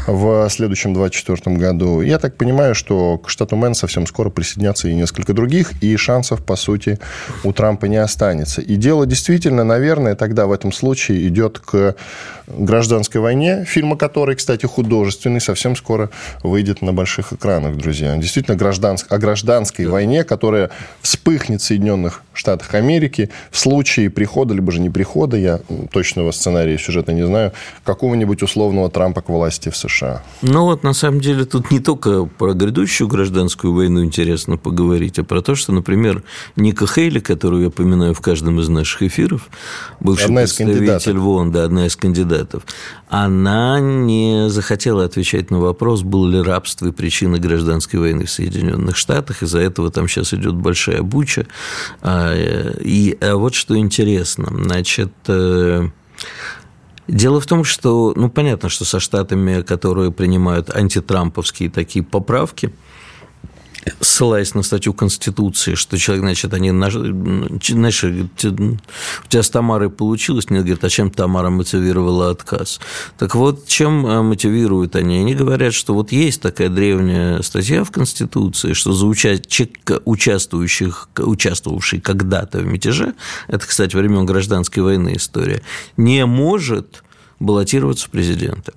в 0.07 0.49
следующем 0.51 0.93
2024 1.41 1.57
году. 1.57 2.01
Я 2.03 2.19
так 2.19 2.37
понимаю, 2.37 2.75
что 2.75 3.19
к 3.19 3.29
штату 3.29 3.57
Мэн 3.57 3.75
совсем 3.75 4.07
скоро 4.07 4.31
присоединятся 4.31 4.89
и 4.89 4.95
несколько 4.95 5.33
других, 5.33 5.73
и 5.83 5.97
шансов, 5.97 6.45
по 6.45 6.57
сути, 6.57 6.99
у 7.45 7.53
Трампа 7.53 7.87
не 7.87 7.97
останется. 7.97 8.61
И 8.61 8.77
дело 8.77 9.07
действительно, 9.07 9.65
наверное, 9.65 10.15
тогда 10.15 10.47
в 10.47 10.53
этом 10.53 10.73
случае 10.73 11.27
идет 11.29 11.59
к 11.59 11.97
гражданской 12.47 13.21
войне, 13.21 13.65
фильм 13.65 13.93
о 13.93 13.97
которой, 13.97 14.37
кстати, 14.37 14.67
художественный, 14.67 15.41
совсем 15.41 15.77
скоро 15.77 16.11
выйдет 16.43 16.83
на 16.83 16.93
больших 16.93 17.33
экранах, 17.33 17.77
друзья. 17.77 18.17
Действительно, 18.17 18.57
гражданск... 18.57 19.11
о 19.11 19.19
гражданской 19.19 19.85
да. 19.85 19.93
войне, 19.93 20.25
которая 20.25 20.71
вспыхнет 21.01 21.61
в 21.61 21.65
Соединенных 21.65 22.23
Штатах 22.41 22.75
Америки 22.75 23.29
в 23.51 23.59
случае 23.59 24.09
прихода, 24.09 24.55
либо 24.55 24.73
же 24.73 24.81
не 24.81 24.89
прихода, 24.89 25.37
я 25.37 25.61
точного 25.93 26.33
сценария 26.33 26.79
сюжета 26.79 27.13
не 27.13 27.27
знаю, 27.27 27.53
какого-нибудь 27.85 28.43
условного 28.43 28.91
Трампа 28.91 29.21
к 29.21 29.29
власти 29.29 29.69
в 29.69 29.77
США. 29.77 30.23
Ну 30.41 30.65
вот, 30.65 30.83
на 30.83 30.95
самом 30.95 31.21
деле, 31.21 31.45
тут 31.45 31.71
не 31.71 31.81
только 31.81 32.25
про 32.25 32.55
грядущую 32.55 33.09
гражданскую 33.09 33.75
войну 33.75 34.03
интересно 34.03 34.57
поговорить, 34.57 35.19
а 35.19 35.25
про 35.25 35.43
то, 35.43 35.55
что, 35.55 35.73
например, 35.73 36.23
Ника 36.57 36.87
Хейли, 36.87 37.21
которую 37.21 37.65
я 37.65 37.71
поминаю 37.71 38.15
в 38.15 38.21
каждом 38.21 38.59
из 38.59 38.69
наших 38.69 39.03
эфиров, 39.03 39.49
бывший 40.01 40.25
одна 40.25 40.41
представитель 40.41 41.19
ВОН, 41.19 41.53
да, 41.53 41.65
одна 41.65 41.87
из 41.87 41.97
кандидатов, 41.97 42.63
она 43.09 43.81
не 43.81 44.49
захотела 44.49 45.05
отвечать 45.05 45.51
на 45.51 45.59
вопрос, 45.59 46.03
было 46.03 46.27
ли 46.27 46.41
рабство 46.41 46.87
и 46.87 46.93
причина 46.93 47.39
гражданской 47.39 48.01
войны 48.01 48.25
в 48.25 48.31
Соединенных 48.31 48.97
Штатах. 48.97 49.43
Из-за 49.43 49.59
этого 49.59 49.91
там 49.91 50.09
сейчас 50.09 50.33
идет 50.33 50.55
большая 50.55 51.03
буча. 51.03 51.47
И 52.35 53.17
а 53.21 53.37
вот 53.37 53.55
что 53.55 53.77
интересно. 53.77 54.49
Значит, 54.65 55.13
э, 55.29 55.89
Дело 57.09 57.41
в 57.41 57.47
том, 57.47 57.65
что, 57.65 58.13
ну, 58.15 58.31
понятно, 58.31 58.69
что 58.69 58.85
со 58.85 59.01
штатами, 59.01 59.63
которые 59.63 60.13
принимают 60.13 60.71
антитрамповские 60.71 61.69
такие 61.69 62.05
поправки– 62.05 62.73
ссылаясь 64.01 64.55
на 64.55 64.63
статью 64.63 64.93
Конституции, 64.93 65.75
что 65.75 65.97
человек, 65.97 66.25
значит, 66.25 66.55
они, 66.55 66.71
знаешь, 66.71 68.05
у 68.05 68.29
тебя 69.29 69.43
с 69.43 69.51
Тамарой 69.51 69.91
получилось, 69.91 70.51
мне 70.51 70.61
говорят, 70.61 70.85
а 70.85 70.91
чем 70.91 71.11
Тамара 71.11 71.51
мотивировала 71.51 72.31
отказ? 72.31 72.81
Так 73.19 73.35
вот, 73.35 73.67
чем 73.67 74.07
э, 74.07 74.23
мотивируют 74.23 74.97
они? 74.97 75.19
Они 75.19 75.35
говорят, 75.35 75.75
что 75.75 75.95
вот 75.95 76.13
есть 76.13 76.43
такая 76.43 76.69
древняя 76.69 77.43
статья 77.43 77.85
в 77.85 77.91
Конституции, 77.91 78.73
что 78.75 78.93
за 78.93 79.07
уча... 79.07 79.41
участвующих, 80.05 81.09
участвовавший 81.17 82.01
когда-то 82.01 82.59
в 82.59 82.67
мятеже, 82.67 83.15
это, 83.49 83.67
кстати, 83.67 83.97
времен 83.97 84.27
гражданской 84.27 84.83
войны 84.83 85.15
история, 85.17 85.63
не 85.97 86.27
может 86.27 87.03
баллотироваться 87.41 88.07
в 88.07 88.11
президенты. 88.11 88.73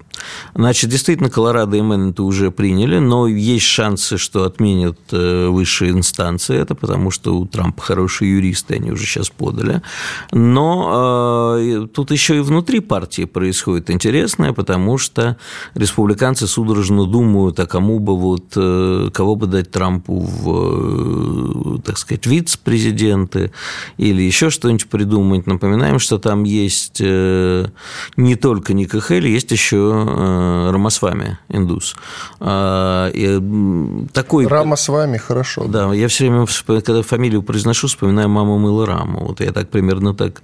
Значит, 0.55 0.89
действительно, 0.89 1.29
Колорадо 1.29 1.75
и 1.75 1.81
Мэн 1.81 2.11
это 2.11 2.23
уже 2.23 2.49
приняли, 2.51 2.99
но 2.99 3.27
есть 3.27 3.65
шансы, 3.65 4.17
что 4.17 4.45
отменят 4.45 4.97
э, 5.11 5.47
высшие 5.47 5.91
инстанции 5.91 6.57
это, 6.57 6.75
потому 6.75 7.11
что 7.11 7.35
у 7.35 7.45
Трампа 7.45 7.81
хорошие 7.81 8.31
юристы, 8.31 8.75
они 8.75 8.91
уже 8.91 9.05
сейчас 9.05 9.29
подали. 9.29 9.81
Но 10.31 11.57
э, 11.57 11.87
тут 11.93 12.11
еще 12.11 12.37
и 12.37 12.39
внутри 12.39 12.79
партии 12.79 13.25
происходит 13.25 13.89
интересное, 13.89 14.53
потому 14.53 14.97
что 14.97 15.37
республиканцы 15.75 16.47
судорожно 16.47 17.05
думают, 17.05 17.59
а 17.59 17.65
кому 17.65 17.99
бы 17.99 18.17
вот, 18.17 18.53
э, 18.55 19.09
кого 19.13 19.35
бы 19.35 19.47
дать 19.47 19.71
Трампу 19.71 20.19
в, 20.19 20.49
э, 20.49 21.32
так 21.93 21.99
сказать, 21.99 22.25
вице-президенты 22.25 23.51
или 23.97 24.23
еще 24.23 24.49
что-нибудь 24.49 24.87
придумать. 24.87 25.45
Напоминаем, 25.45 25.99
что 25.99 26.17
там 26.17 26.43
есть 26.43 26.99
э, 26.99 27.67
не 28.17 28.35
только 28.35 28.73
Ника 28.73 28.99
Хелли, 28.99 29.29
есть 29.29 29.51
еще 29.51 29.77
э, 29.77 30.71
Рамасвами, 30.71 31.37
индус. 31.49 31.95
А, 32.39 33.11
и 33.13 33.39
такой... 34.11 34.47
Рамасвами, 34.47 35.17
хорошо. 35.17 35.65
Да, 35.65 35.93
я 35.93 36.07
все 36.07 36.29
время, 36.29 36.47
когда 36.81 37.03
фамилию 37.03 37.43
произношу, 37.43 37.87
вспоминаю 37.87 38.27
маму 38.27 38.57
Мыло 38.57 38.87
Раму. 38.87 39.27
Вот 39.27 39.39
я 39.39 39.51
так 39.51 39.69
примерно 39.69 40.15
так... 40.15 40.41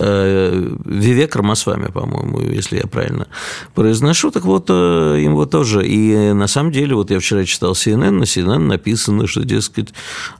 Э, 0.00 0.76
Вивек 0.84 1.36
Рамасвами, 1.36 1.92
по-моему, 1.92 2.40
если 2.40 2.78
я 2.78 2.88
правильно 2.88 3.28
произношу. 3.76 4.32
Так 4.32 4.44
вот, 4.44 4.68
им 4.68 5.36
вот 5.36 5.52
тоже. 5.52 5.86
И 5.86 6.32
на 6.32 6.48
самом 6.48 6.72
деле, 6.72 6.96
вот 6.96 7.12
я 7.12 7.20
вчера 7.20 7.44
читал 7.44 7.74
CNN, 7.74 8.10
на 8.10 8.24
CNN 8.24 8.66
написано, 8.66 9.28
что, 9.28 9.44
дескать, 9.44 9.90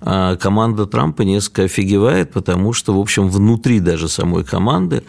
а, 0.00 0.36
команда 0.48 0.86
Трампа 0.86 1.24
несколько 1.24 1.64
офигевает, 1.64 2.32
потому 2.32 2.72
что, 2.72 2.94
в 2.94 2.98
общем, 2.98 3.28
внутри 3.28 3.80
даже 3.80 4.08
самой 4.08 4.44
команды 4.44 5.02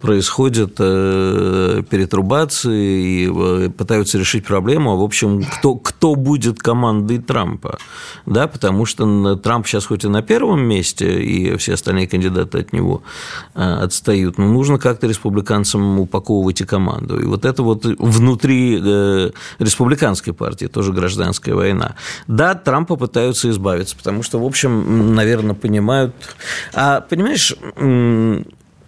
происходят 0.00 0.76
э, 0.78 1.82
перетрубации 1.90 3.26
и 3.26 3.68
пытаются 3.68 4.18
решить 4.18 4.46
проблему, 4.46 4.92
а 4.92 4.96
в 4.96 5.02
общем, 5.02 5.44
кто, 5.44 5.74
кто 5.74 6.14
будет 6.14 6.60
командой 6.60 7.18
Трампа, 7.18 7.76
да, 8.24 8.46
потому 8.46 8.86
что 8.86 9.36
Трамп 9.36 9.66
сейчас 9.66 9.84
хоть 9.84 10.04
и 10.04 10.08
на 10.08 10.22
первом 10.22 10.60
месте, 10.62 11.22
и 11.22 11.54
все 11.58 11.74
остальные 11.74 12.08
кандидаты 12.08 12.60
от 12.60 12.72
него 12.72 13.02
э, 13.54 13.60
отстают, 13.60 14.38
но 14.38 14.46
нужно 14.46 14.78
как-то 14.78 15.06
республиканцам 15.06 16.00
упаковывать 16.00 16.62
и 16.62 16.64
команду. 16.64 17.20
И 17.20 17.26
вот 17.26 17.44
это 17.44 17.62
вот 17.62 17.84
внутри 17.84 18.80
э, 18.82 19.30
республиканской 19.58 20.32
партии 20.32 20.68
тоже 20.68 20.94
гражданская 20.94 21.54
война. 21.54 21.96
Да, 22.28 22.54
Трампа 22.54 22.96
пытаются 22.96 23.50
избавиться, 23.50 23.94
потому 23.94 24.22
что, 24.22 24.38
в 24.38 24.44
общем, 24.46 24.85
наверное, 24.86 25.54
понимают... 25.54 26.14
А, 26.72 27.00
понимаешь, 27.00 27.54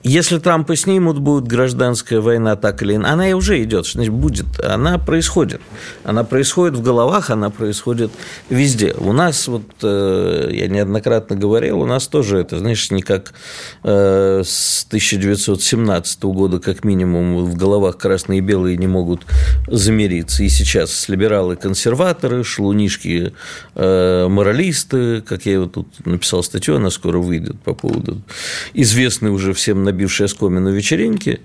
если 0.02 0.38
Трампа 0.38 0.76
снимут, 0.76 1.18
будет 1.18 1.48
гражданская 1.48 2.20
война 2.20 2.56
так 2.56 2.82
или 2.82 2.94
иначе. 2.94 3.12
Она 3.12 3.30
и 3.30 3.32
уже 3.32 3.62
идет, 3.62 3.86
значит, 3.86 4.12
будет. 4.12 4.60
Она 4.62 4.98
происходит. 4.98 5.60
Она 6.04 6.24
происходит 6.24 6.76
в 6.76 6.82
головах, 6.82 7.30
она 7.30 7.50
происходит 7.50 8.10
везде. 8.48 8.94
У 8.98 9.12
нас, 9.12 9.48
вот 9.48 9.64
э, 9.82 10.50
я 10.52 10.68
неоднократно 10.68 11.36
говорил, 11.36 11.80
у 11.80 11.86
нас 11.86 12.06
тоже 12.06 12.38
это, 12.38 12.58
знаешь, 12.58 12.90
не 12.90 13.02
как 13.02 13.32
э, 13.82 14.42
с 14.44 14.84
1917 14.88 16.22
года, 16.24 16.60
как 16.60 16.84
минимум, 16.84 17.44
в 17.44 17.56
головах 17.56 17.98
красные 17.98 18.38
и 18.38 18.42
белые 18.42 18.76
не 18.76 18.86
могут 18.86 19.22
замириться. 19.66 20.44
И 20.44 20.48
сейчас 20.48 21.08
либералы-консерваторы, 21.08 22.44
шлунишки 22.44 23.32
э, 23.74 24.28
моралисты, 24.28 25.22
как 25.22 25.44
я 25.46 25.60
вот 25.60 25.72
тут 25.72 26.06
написал 26.06 26.42
статью, 26.42 26.76
она 26.76 26.90
скоро 26.90 27.18
выйдет 27.18 27.58
по 27.60 27.74
поводу 27.74 28.22
известной 28.74 29.30
уже 29.30 29.52
всем 29.52 29.87
набившая 29.88 30.26
оскомину 30.26 30.72
вечеринки. 30.72 31.40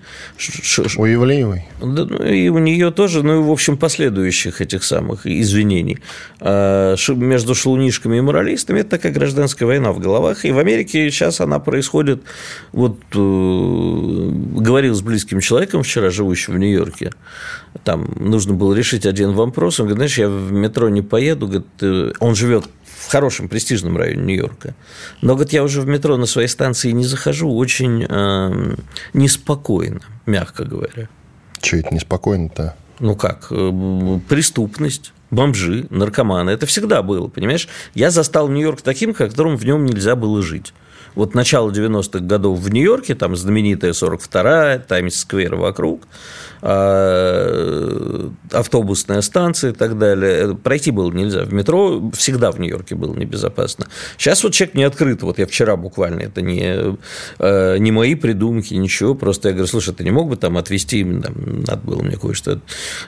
У 0.97 1.05
Евлеевой? 1.05 1.65
Да, 1.81 2.05
ну, 2.05 2.23
и 2.23 2.49
у 2.49 2.59
нее 2.59 2.91
тоже, 2.91 3.23
ну, 3.23 3.39
и, 3.39 3.43
в 3.43 3.51
общем, 3.51 3.77
последующих 3.77 4.61
этих 4.61 4.83
самых 4.83 5.25
извинений. 5.25 5.99
А, 6.39 6.95
между 7.09 7.55
шелунишками 7.55 8.17
и 8.17 8.21
моралистами 8.21 8.79
это 8.79 8.91
такая 8.91 9.11
гражданская 9.11 9.67
война 9.67 9.91
в 9.91 9.99
головах. 9.99 10.45
И 10.45 10.51
в 10.51 10.59
Америке 10.59 11.09
сейчас 11.09 11.41
она 11.41 11.59
происходит, 11.59 12.23
вот 12.71 12.97
э, 13.13 14.29
говорил 14.61 14.93
с 14.93 15.01
близким 15.01 15.39
человеком 15.39 15.83
вчера, 15.83 16.09
живущим 16.09 16.53
в 16.53 16.57
Нью-Йорке, 16.59 17.11
там 17.83 18.07
нужно 18.19 18.53
было 18.53 18.73
решить 18.73 19.05
один 19.05 19.31
вопрос. 19.31 19.79
Он 19.79 19.87
говорит, 19.87 19.97
знаешь, 19.97 20.17
я 20.17 20.29
в 20.29 20.51
метро 20.51 20.89
не 20.89 21.01
поеду. 21.01 21.47
Говорит, 21.47 21.67
э, 21.81 22.11
он 22.19 22.35
живет 22.35 22.65
в 23.03 23.11
хорошем, 23.11 23.49
престижном 23.49 23.97
районе 23.97 24.23
Нью-Йорка. 24.23 24.75
Но, 25.21 25.33
говорит, 25.35 25.53
я 25.53 25.63
уже 25.63 25.81
в 25.81 25.87
метро 25.87 26.17
на 26.17 26.25
своей 26.25 26.47
станции 26.47 26.91
не 26.91 27.03
захожу 27.03 27.53
очень 27.53 28.05
э, 28.07 28.75
неспокойно, 29.13 30.01
мягко 30.25 30.63
говоря. 30.63 31.09
Чего 31.59 31.81
это 31.81 31.93
неспокойно-то? 31.93 32.75
Ну 32.99 33.15
как, 33.15 33.47
э, 33.51 34.19
преступность, 34.29 35.13
бомжи, 35.31 35.85
наркоманы. 35.89 36.51
Это 36.51 36.65
всегда 36.65 37.01
было, 37.01 37.27
понимаешь? 37.27 37.67
Я 37.93 38.09
застал 38.09 38.47
Нью-Йорк 38.47 38.81
таким, 38.81 39.13
которым 39.13 39.57
в 39.57 39.65
нем 39.65 39.85
нельзя 39.85 40.15
было 40.15 40.41
жить. 40.41 40.73
Вот 41.15 41.35
начало 41.35 41.69
90-х 41.71 42.19
годов 42.19 42.59
в 42.59 42.69
Нью-Йорке, 42.69 43.15
там 43.15 43.35
знаменитая 43.35 43.91
42-я, 43.91 44.79
Таймс-сквер 44.79 45.55
вокруг– 45.55 46.07
автобусная 48.51 49.21
станция 49.21 49.71
и 49.71 49.73
так 49.73 49.97
далее. 49.97 50.55
Пройти 50.55 50.91
было 50.91 51.11
нельзя. 51.11 51.43
В 51.43 51.53
метро 51.53 52.09
всегда 52.11 52.51
в 52.51 52.59
Нью-Йорке 52.59 52.95
было 52.95 53.13
небезопасно. 53.13 53.87
Сейчас 54.17 54.43
вот 54.43 54.53
чек 54.53 54.73
не 54.73 54.83
открыт. 54.83 55.23
Вот 55.23 55.39
я 55.39 55.45
вчера 55.45 55.75
буквально, 55.75 56.21
это 56.21 56.41
не, 56.41 56.95
э, 57.39 57.77
не 57.79 57.91
мои 57.91 58.15
придумки, 58.15 58.75
ничего. 58.75 59.13
Просто 59.13 59.49
я 59.49 59.53
говорю, 59.53 59.67
слушай, 59.67 59.93
ты 59.93 60.05
не 60.05 60.11
мог 60.11 60.29
бы 60.29 60.37
там 60.37 60.57
отвезти, 60.57 61.03
там, 61.03 61.63
надо 61.67 61.81
было 61.85 62.01
мне 62.01 62.15
кое-что 62.15 62.61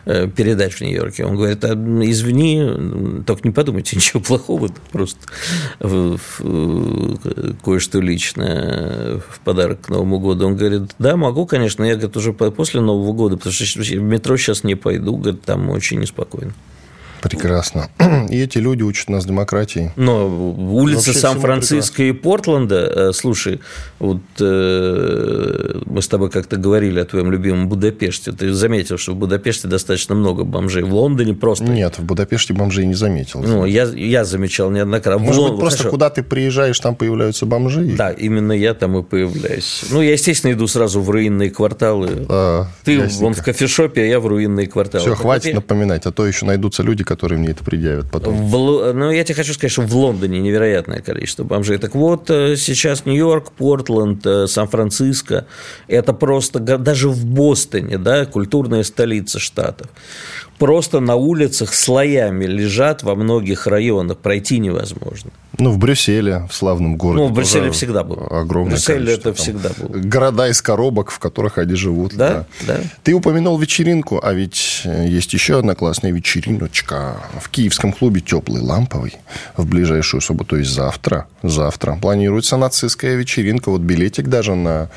э, 0.06 0.28
передать 0.28 0.74
в 0.74 0.82
Нью-Йорке. 0.82 1.24
Он 1.24 1.38
говорит, 1.38 1.64
а, 1.64 1.74
извини, 1.74 3.24
только 3.26 3.48
не 3.48 3.54
подумайте 3.54 3.96
ничего 3.96 4.20
плохого, 4.20 4.70
просто 4.92 5.20
кое-что 7.64 8.02
личное 8.02 9.20
в 9.30 9.40
подарок 9.46 9.82
к 9.82 9.90
Новому 9.90 10.20
году. 10.20 10.48
Он 10.48 10.58
говорит, 10.58 10.92
да, 11.00 11.16
могу, 11.16 11.46
конечно, 11.46 11.86
я, 11.86 11.94
говорит, 11.94 12.18
уже 12.18 12.34
после 12.34 12.82
Нового 12.82 13.14
года 13.14 13.38
потому 13.46 13.84
в 13.98 14.02
метро 14.02 14.38
сейчас 14.38 14.64
не 14.64 14.76
пойду, 14.76 15.18
говорит, 15.18 15.44
там 15.44 15.70
очень 15.70 16.00
неспокойно. 16.00 16.54
Прекрасно. 17.30 17.90
И 18.30 18.40
эти 18.40 18.60
люди 18.60 18.84
учат 18.84 19.10
нас 19.10 19.26
демократии. 19.26 19.92
Но 19.96 20.28
улицы 20.28 21.14
Сан-Франциско 21.14 22.04
и 22.04 22.12
Портленда, 22.12 23.10
э, 23.10 23.14
слушай, 23.14 23.62
вот 24.00 24.22
э, 24.40 25.82
мы 25.86 26.02
с 26.02 26.08
тобой 26.08 26.30
как-то 26.30 26.58
говорили 26.58 27.00
о 27.00 27.06
твоем 27.06 27.32
любимом 27.32 27.68
Будапеште. 27.68 28.32
Ты 28.32 28.54
заметил, 28.54 28.98
что 28.98 29.14
в 29.14 29.16
Будапеште 29.16 29.68
достаточно 29.68 30.14
много 30.14 30.44
бомжей. 30.44 30.84
В 30.84 30.94
Лондоне 30.94 31.34
просто... 31.34 31.66
Нет, 31.66 31.98
в 31.98 32.04
Будапеште 32.04 32.54
бомжей 32.54 32.86
не 32.86 32.94
заметил. 32.94 33.42
Ну, 33.42 33.66
я, 33.66 33.84
я 33.86 34.24
замечал 34.24 34.70
неоднократно. 34.70 35.26
Может 35.26 35.50
быть, 35.50 35.60
просто 35.60 35.80
Хорошо. 35.80 35.92
куда 35.92 36.10
ты 36.10 36.22
приезжаешь, 36.22 36.80
там 36.80 36.96
появляются 36.96 37.46
бомжи? 37.46 37.96
Да, 37.98 38.12
именно 38.12 38.52
я 38.52 38.74
там 38.74 38.98
и 38.98 39.04
появляюсь. 39.04 39.86
Ну, 39.90 40.02
я, 40.02 40.12
естественно, 40.12 40.54
иду 40.54 40.68
сразу 40.68 41.02
в 41.02 41.10
руинные 41.10 41.50
кварталы. 41.50 42.26
А, 42.30 42.68
ты 42.84 42.94
ясненько. 42.94 43.24
вон 43.24 43.34
в 43.34 43.44
кофешопе, 43.44 44.02
а 44.02 44.06
я 44.06 44.20
в 44.20 44.28
руинные 44.28 44.68
кварталы. 44.68 45.04
Все, 45.04 45.16
хватит 45.16 45.56
напоминать, 45.56 46.06
а 46.06 46.12
то 46.12 46.26
еще 46.28 46.46
найдутся 46.46 46.84
люди, 46.84 47.04
которые 47.04 47.15
которые 47.16 47.40
мне 47.40 47.52
это 47.52 47.64
предъявят 47.64 48.12
потом. 48.12 48.48
В, 48.48 48.92
ну, 48.94 49.10
я 49.10 49.24
тебе 49.24 49.36
хочу 49.36 49.54
сказать, 49.54 49.72
что 49.72 49.84
в 49.84 49.96
Лондоне 49.96 50.40
невероятное 50.40 51.02
количество 51.02 51.46
бомжей. 51.46 51.78
Так 51.78 51.96
вот, 51.96 52.30
э, 52.30 52.58
сейчас 52.58 53.06
Нью-Йорк, 53.06 53.54
Портленд, 53.54 54.26
э, 54.26 54.48
Сан-Франциско, 54.48 55.48
это 55.88 56.12
просто, 56.12 56.60
даже 56.60 57.08
в 57.08 57.26
Бостоне, 57.26 57.98
да, 57.98 58.26
культурная 58.26 58.84
столица 58.84 59.40
штатов, 59.40 59.88
просто 60.58 61.00
на 61.00 61.16
улицах 61.16 61.74
слоями 61.74 62.46
лежат 62.46 63.04
во 63.04 63.16
многих 63.16 63.68
районах, 63.68 64.18
пройти 64.18 64.60
невозможно. 64.60 65.32
Ну, 65.58 65.72
в 65.72 65.78
Брюсселе, 65.78 66.48
в 66.50 66.54
славном 66.54 66.98
городе. 66.98 67.24
Ну, 67.24 67.30
в 67.30 67.34
Брюсселе 67.34 67.72
всегда 67.72 68.04
был. 68.04 68.28
Огромное 68.30 68.74
Брюсселе 68.74 69.14
это 69.14 69.34
всегда 69.34 69.70
было. 69.78 69.88
Города 69.88 70.50
из 70.50 70.62
коробок, 70.62 71.12
в 71.12 71.20
которых 71.20 71.58
они 71.58 71.76
живут. 71.76 72.14
Да, 72.14 72.46
да, 72.62 72.76
да. 72.76 72.80
Ты 73.04 73.14
упомянул 73.14 73.58
вечеринку, 73.58 74.20
а 74.22 74.34
ведь 74.34 74.82
э, 74.84 75.08
есть 75.08 75.34
еще 75.34 75.60
одна 75.60 75.76
классная 75.76 76.12
вечериночка 76.12 77.18
в 77.40 77.50
киевском 77.50 77.94
клубе 77.94 78.22
«Теплый 78.22 78.62
ламповый» 78.62 79.16
в 79.56 79.66
ближайшую 79.66 80.22
субботу, 80.22 80.52
то 80.52 80.58
есть 80.58 80.72
завтра. 80.72 81.28
Завтра 81.42 81.98
планируется 82.02 82.58
нацистская 82.58 83.16
вечеринка. 83.16 83.72
Вот 83.72 83.82
билетик 83.82 84.28
даже 84.28 84.56
на, 84.56 84.90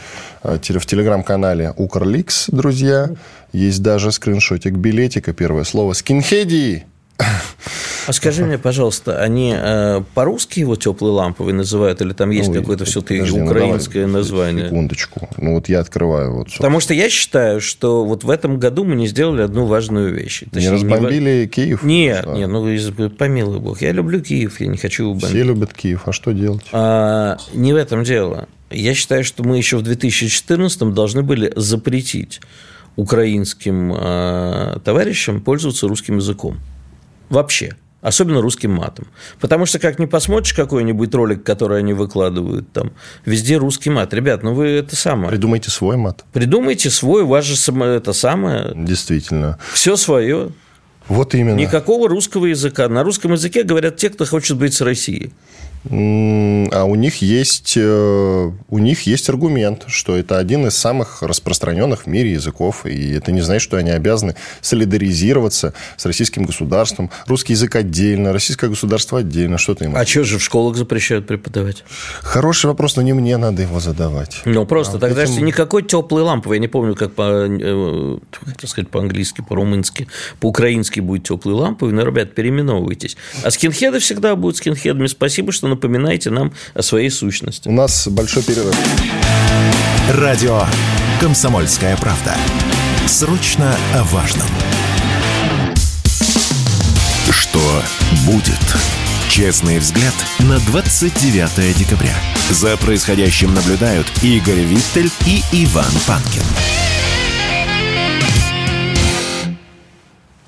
в 0.80 0.86
телеграм-канале 0.86 1.72
Укрликс, 1.76 2.46
друзья. 2.48 3.10
Есть 3.52 3.82
даже 3.82 4.12
скриншотик 4.12 4.74
билетика. 4.74 5.32
Первое 5.32 5.64
слово 5.64 5.92
«Скинхеди». 5.92 6.86
А 8.08 8.12
скажи 8.14 8.42
мне, 8.44 8.56
пожалуйста, 8.56 9.22
они 9.22 9.54
э, 9.54 10.02
по-русски 10.14 10.60
его 10.60 10.76
теплый 10.76 11.10
ламповый 11.10 11.52
называют, 11.52 12.00
или 12.00 12.14
там 12.14 12.30
есть 12.30 12.48
ну, 12.48 12.54
какое-то 12.54 12.86
все-таки 12.86 13.20
украинское 13.20 14.06
ну, 14.06 14.14
название? 14.14 14.66
Секундочку. 14.66 15.28
Ну, 15.36 15.54
вот 15.54 15.68
я 15.68 15.80
открываю. 15.80 16.32
Вот, 16.34 16.48
Потому 16.56 16.80
что 16.80 16.94
я 16.94 17.10
считаю, 17.10 17.60
что 17.60 18.06
вот 18.06 18.24
в 18.24 18.30
этом 18.30 18.58
году 18.58 18.84
мы 18.84 18.94
не 18.94 19.08
сделали 19.08 19.42
одну 19.42 19.66
важную 19.66 20.14
вещь. 20.14 20.44
Точнее, 20.50 20.70
не 20.70 20.74
разбомбили 20.74 21.40
не... 21.42 21.46
Киев? 21.48 21.82
Нет, 21.82 22.22
что? 22.22 22.32
нет, 22.32 22.48
ну, 22.48 23.10
помилуй 23.10 23.60
бог. 23.60 23.82
Я 23.82 23.92
люблю 23.92 24.22
Киев, 24.22 24.58
я 24.60 24.68
не 24.68 24.78
хочу 24.78 25.02
его 25.02 25.12
бомбить. 25.12 25.28
Все 25.28 25.42
любят 25.42 25.74
Киев, 25.74 26.02
а 26.06 26.12
что 26.12 26.32
делать? 26.32 26.64
А, 26.72 27.36
не 27.52 27.74
в 27.74 27.76
этом 27.76 28.04
дело. 28.04 28.48
Я 28.70 28.94
считаю, 28.94 29.22
что 29.22 29.42
мы 29.44 29.58
еще 29.58 29.76
в 29.76 29.82
2014 29.82 30.94
должны 30.94 31.22
были 31.22 31.52
запретить 31.56 32.40
украинским 32.96 33.94
э, 33.94 34.78
товарищам 34.82 35.42
пользоваться 35.42 35.86
русским 35.88 36.16
языком. 36.16 36.58
Вообще. 37.28 37.76
Особенно 38.00 38.40
русским 38.40 38.70
матом. 38.70 39.08
Потому 39.40 39.66
что, 39.66 39.80
как 39.80 39.98
не 39.98 40.06
посмотришь 40.06 40.54
какой-нибудь 40.54 41.12
ролик, 41.14 41.42
который 41.42 41.80
они 41.80 41.94
выкладывают, 41.94 42.70
там 42.72 42.92
везде 43.24 43.56
русский 43.56 43.90
мат. 43.90 44.14
Ребят, 44.14 44.44
ну 44.44 44.54
вы 44.54 44.68
это 44.68 44.94
самое. 44.94 45.30
Придумайте 45.30 45.70
свой 45.70 45.96
мат. 45.96 46.24
Придумайте 46.32 46.90
свой, 46.90 47.22
у 47.22 47.26
вас 47.26 47.44
же 47.44 47.56
это 47.84 48.12
самое. 48.12 48.72
Действительно. 48.76 49.58
Все 49.72 49.96
свое. 49.96 50.52
Вот 51.08 51.34
именно. 51.34 51.56
Никакого 51.56 52.08
русского 52.08 52.46
языка. 52.46 52.88
На 52.88 53.02
русском 53.02 53.32
языке 53.32 53.62
говорят 53.64 53.96
те, 53.96 54.10
кто 54.10 54.24
хочет 54.26 54.58
быть 54.58 54.74
с 54.74 54.80
Россией. 54.80 55.32
А 55.84 56.84
у 56.84 56.94
них 56.96 57.22
есть 57.22 57.74
э, 57.76 58.50
у 58.68 58.78
них 58.78 59.02
есть 59.02 59.28
аргумент, 59.28 59.84
что 59.86 60.16
это 60.16 60.38
один 60.38 60.66
из 60.66 60.76
самых 60.76 61.22
распространенных 61.22 62.04
в 62.04 62.06
мире 62.06 62.32
языков, 62.32 62.84
и 62.84 63.12
это 63.12 63.30
не 63.32 63.40
значит, 63.40 63.62
что 63.62 63.76
они 63.76 63.90
обязаны 63.90 64.34
солидаризироваться 64.60 65.74
с 65.96 66.04
российским 66.04 66.44
государством. 66.44 67.10
Русский 67.26 67.52
язык 67.52 67.76
отдельно, 67.76 68.32
российское 68.32 68.68
государство 68.68 69.20
отдельно. 69.20 69.56
Что-то 69.56 69.84
им. 69.84 69.96
А 69.96 70.04
что 70.04 70.24
же 70.24 70.38
в 70.38 70.42
школах 70.42 70.76
запрещают 70.76 71.26
преподавать? 71.26 71.84
Хороший 72.22 72.66
вопрос, 72.66 72.96
но 72.96 73.02
не 73.02 73.12
мне 73.12 73.36
надо 73.36 73.62
его 73.62 73.78
задавать. 73.78 74.40
Ну 74.44 74.66
просто 74.66 74.96
а 74.96 75.00
тогда 75.00 75.24
этим... 75.24 75.44
никакой 75.44 75.84
теплой 75.84 76.22
лампы, 76.22 76.54
я 76.54 76.58
не 76.58 76.68
помню, 76.68 76.96
как 76.96 77.14
по 77.14 77.46
э, 77.48 78.18
как 78.56 78.68
сказать 78.68 78.90
по-английски, 78.90 79.44
по-румынски, 79.48 80.08
по-украински 80.40 81.00
будет 81.00 81.24
теплой 81.24 81.54
лампой. 81.54 81.92
Ну, 81.92 82.04
ребят, 82.04 82.34
переименовывайтесь. 82.34 83.16
А 83.42 83.50
скинхеды 83.50 84.00
всегда 84.00 84.34
будут 84.36 84.56
скинхедами. 84.56 85.06
Спасибо, 85.06 85.52
что 85.52 85.67
напоминайте 85.68 86.30
нам 86.30 86.52
о 86.74 86.82
своей 86.82 87.10
сущности. 87.10 87.68
У 87.68 87.72
нас 87.72 88.08
большой 88.08 88.42
перерыв. 88.42 88.76
Радио 90.10 90.64
«Комсомольская 91.20 91.96
правда». 91.96 92.34
Срочно 93.06 93.74
о 93.94 94.04
важном. 94.04 94.46
Что 97.30 97.82
будет? 98.26 98.76
Честный 99.28 99.78
взгляд 99.78 100.14
на 100.40 100.58
29 100.58 101.76
декабря. 101.76 102.14
За 102.50 102.76
происходящим 102.76 103.54
наблюдают 103.54 104.06
Игорь 104.22 104.60
Виттель 104.60 105.10
и 105.26 105.42
Иван 105.52 105.92
Панкин. 106.06 106.77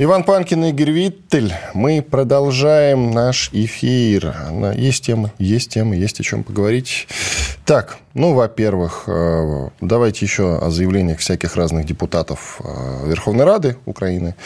Иван 0.02 0.24
Панкин 0.24 0.64
Игорь 0.64 0.92
Виттель. 0.92 1.52
Мы 1.74 2.00
продолжаем 2.00 3.10
наш 3.10 3.50
эфир. 3.52 4.34
Есть 4.74 5.04
темы, 5.04 5.30
есть 5.36 5.74
темы, 5.74 5.96
есть 5.96 6.18
о 6.20 6.22
чем 6.22 6.42
поговорить. 6.42 7.06
Так, 7.66 7.98
ну, 8.14 8.32
во-первых, 8.32 9.04
э, 9.08 9.68
давайте 9.82 10.24
еще 10.24 10.56
о 10.56 10.70
заявлениях 10.70 11.18
всяких 11.18 11.54
разных 11.54 11.84
депутатов 11.84 12.62
э, 12.64 13.08
Верховной 13.08 13.44
Рады 13.44 13.76
Украины, 13.84 14.36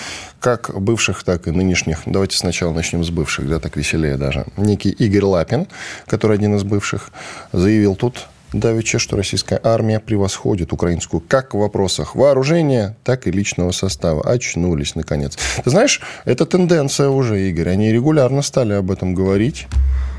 как 0.40 0.72
бывших, 0.76 1.22
так 1.22 1.46
и 1.46 1.52
нынешних. 1.52 2.00
Давайте 2.04 2.36
сначала 2.36 2.72
начнем 2.72 3.04
с 3.04 3.10
бывших, 3.10 3.48
да, 3.48 3.60
так 3.60 3.76
веселее 3.76 4.16
даже. 4.16 4.46
Некий 4.56 4.90
Игорь 4.90 5.22
Лапин, 5.22 5.68
который 6.08 6.36
один 6.36 6.56
из 6.56 6.64
бывших, 6.64 7.12
заявил 7.52 7.94
тут 7.94 8.26
давеча, 8.60 8.98
что 8.98 9.16
российская 9.16 9.60
армия 9.62 10.00
превосходит 10.00 10.72
украинскую 10.72 11.20
как 11.20 11.54
в 11.54 11.58
вопросах 11.58 12.14
вооружения, 12.14 12.96
так 13.04 13.26
и 13.26 13.30
личного 13.30 13.72
состава. 13.72 14.22
Очнулись, 14.22 14.94
наконец. 14.94 15.36
Ты 15.62 15.70
знаешь, 15.70 16.00
это 16.24 16.46
тенденция 16.46 17.08
уже, 17.08 17.48
Игорь. 17.48 17.70
Они 17.70 17.92
регулярно 17.92 18.42
стали 18.42 18.72
об 18.72 18.90
этом 18.90 19.14
говорить 19.14 19.66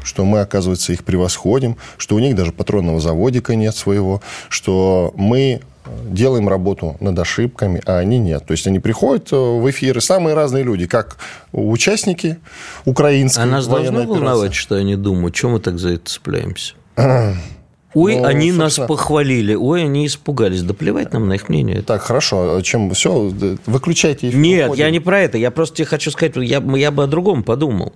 что 0.04 0.24
мы, 0.24 0.42
оказывается, 0.42 0.94
их 0.94 1.04
превосходим, 1.04 1.78
что 1.98 2.16
у 2.16 2.20
них 2.20 2.36
даже 2.36 2.52
патронного 2.52 3.00
заводика 3.00 3.56
нет 3.56 3.76
своего, 3.76 4.22
что 4.50 5.12
мы 5.18 5.62
делаем 6.06 6.48
работу 6.48 6.96
над 7.00 7.18
ошибками, 7.20 7.82
а 7.86 7.98
они 7.98 8.20
нет. 8.20 8.46
То 8.46 8.52
есть 8.52 8.68
они 8.68 8.80
приходят 8.80 9.32
э, 9.32 9.36
в 9.36 9.70
эфиры, 9.70 10.02
самые 10.02 10.36
разные 10.36 10.64
люди, 10.64 10.88
как 10.88 11.18
участники 11.52 12.38
украинской 12.86 13.42
А 13.42 13.46
нас 13.46 13.68
должно 13.68 14.00
операции. 14.00 14.08
волновать, 14.08 14.54
что 14.54 14.76
они 14.76 14.96
думают? 14.96 15.36
Чем 15.36 15.52
мы 15.52 15.60
так 15.60 15.78
за 15.80 15.90
это 15.90 16.10
цепляемся? 16.10 16.74
Ой, 17.96 18.18
ну, 18.18 18.26
они 18.26 18.52
собственно... 18.52 18.64
нас 18.66 18.90
похвалили, 18.90 19.56
ой, 19.56 19.84
они 19.84 20.06
испугались. 20.06 20.62
Да 20.62 20.74
плевать 20.74 21.14
нам 21.14 21.28
на 21.28 21.34
их 21.34 21.50
мнение. 21.50 21.82
Так, 21.82 22.02
хорошо. 22.02 22.62
Чем 22.62 22.92
все? 22.92 23.32
Выключайте 23.66 24.30
эфир. 24.30 24.40
Нет, 24.40 24.68
уходим. 24.68 24.84
я 24.84 24.92
не 24.92 25.00
про 25.00 25.22
это. 25.22 25.38
Я 25.38 25.50
просто 25.50 25.78
тебе 25.78 25.86
хочу 25.86 26.12
сказать, 26.12 26.36
я, 26.36 26.62
я 26.62 26.92
бы 26.92 27.04
о 27.04 27.08
другом 27.08 27.44
подумал. 27.44 27.94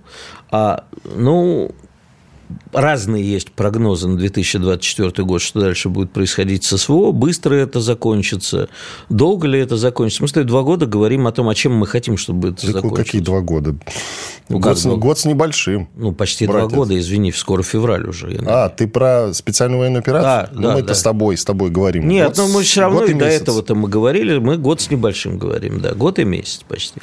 А, 0.50 0.84
ну, 1.04 1.72
разные 2.72 3.28
есть 3.28 3.52
прогнозы 3.52 4.08
на 4.08 4.16
2024 4.16 5.24
год, 5.24 5.42
что 5.42 5.60
дальше 5.60 5.88
будет 5.88 6.12
происходить 6.12 6.64
с 6.64 6.76
СВО, 6.76 7.12
быстро 7.12 7.54
это 7.54 7.80
закончится, 7.80 8.68
долго 9.08 9.46
ли 9.46 9.58
это 9.58 9.76
закончится. 9.76 10.22
Мы 10.22 10.28
с 10.28 10.32
тобой 10.32 10.46
два 10.46 10.62
года 10.62 10.86
говорим 10.86 11.26
о 11.26 11.32
том, 11.32 11.48
о 11.48 11.54
чем 11.54 11.74
мы 11.74 11.86
хотим, 11.86 12.16
чтобы 12.16 12.50
это 12.50 12.66
закончилось. 12.66 13.06
Какие 13.06 13.20
два 13.20 13.40
года? 13.40 13.76
Ну, 14.48 14.58
год, 14.58 14.78
с, 14.78 14.84
год 14.86 15.18
с 15.18 15.24
небольшим. 15.24 15.88
Ну, 15.96 16.12
почти 16.12 16.46
братец. 16.46 16.68
два 16.68 16.78
года, 16.78 16.98
извини, 16.98 17.32
скоро 17.32 17.62
февраль 17.62 18.08
уже. 18.08 18.40
а, 18.46 18.68
ты 18.68 18.88
про 18.88 19.32
специальную 19.32 19.80
военную 19.80 20.00
операцию? 20.00 20.22
Да, 20.22 20.48
ну, 20.52 20.62
да, 20.62 20.74
мы 20.74 20.82
да. 20.82 20.94
с 20.94 21.02
тобой, 21.02 21.36
с 21.36 21.44
тобой 21.44 21.70
говорим. 21.70 22.08
Нет, 22.08 22.28
год, 22.28 22.36
но 22.38 22.48
мы 22.48 22.62
все 22.62 22.80
равно 22.82 23.04
и, 23.04 23.10
и 23.10 23.14
до 23.14 23.26
этого-то 23.26 23.74
мы 23.74 23.88
говорили, 23.88 24.38
мы 24.38 24.56
год 24.56 24.80
с 24.80 24.90
небольшим 24.90 25.38
говорим, 25.38 25.80
да, 25.80 25.94
год 25.94 26.18
и 26.18 26.24
месяц 26.24 26.62
почти. 26.66 27.00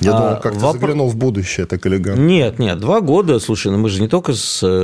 Я 0.00 0.14
а, 0.14 0.18
думал, 0.18 0.40
как 0.40 0.54
воп... 0.56 0.72
ты 0.72 0.80
заглянул 0.80 1.08
в 1.08 1.16
будущее 1.16 1.66
так 1.66 1.86
элегантно. 1.86 2.22
Нет, 2.22 2.58
нет, 2.58 2.78
два 2.78 3.00
года, 3.00 3.38
слушай, 3.38 3.70
ну 3.70 3.78
мы 3.78 3.88
же 3.88 4.00
не 4.00 4.08
только 4.08 4.32
с 4.32 4.62
Э, 4.62 4.79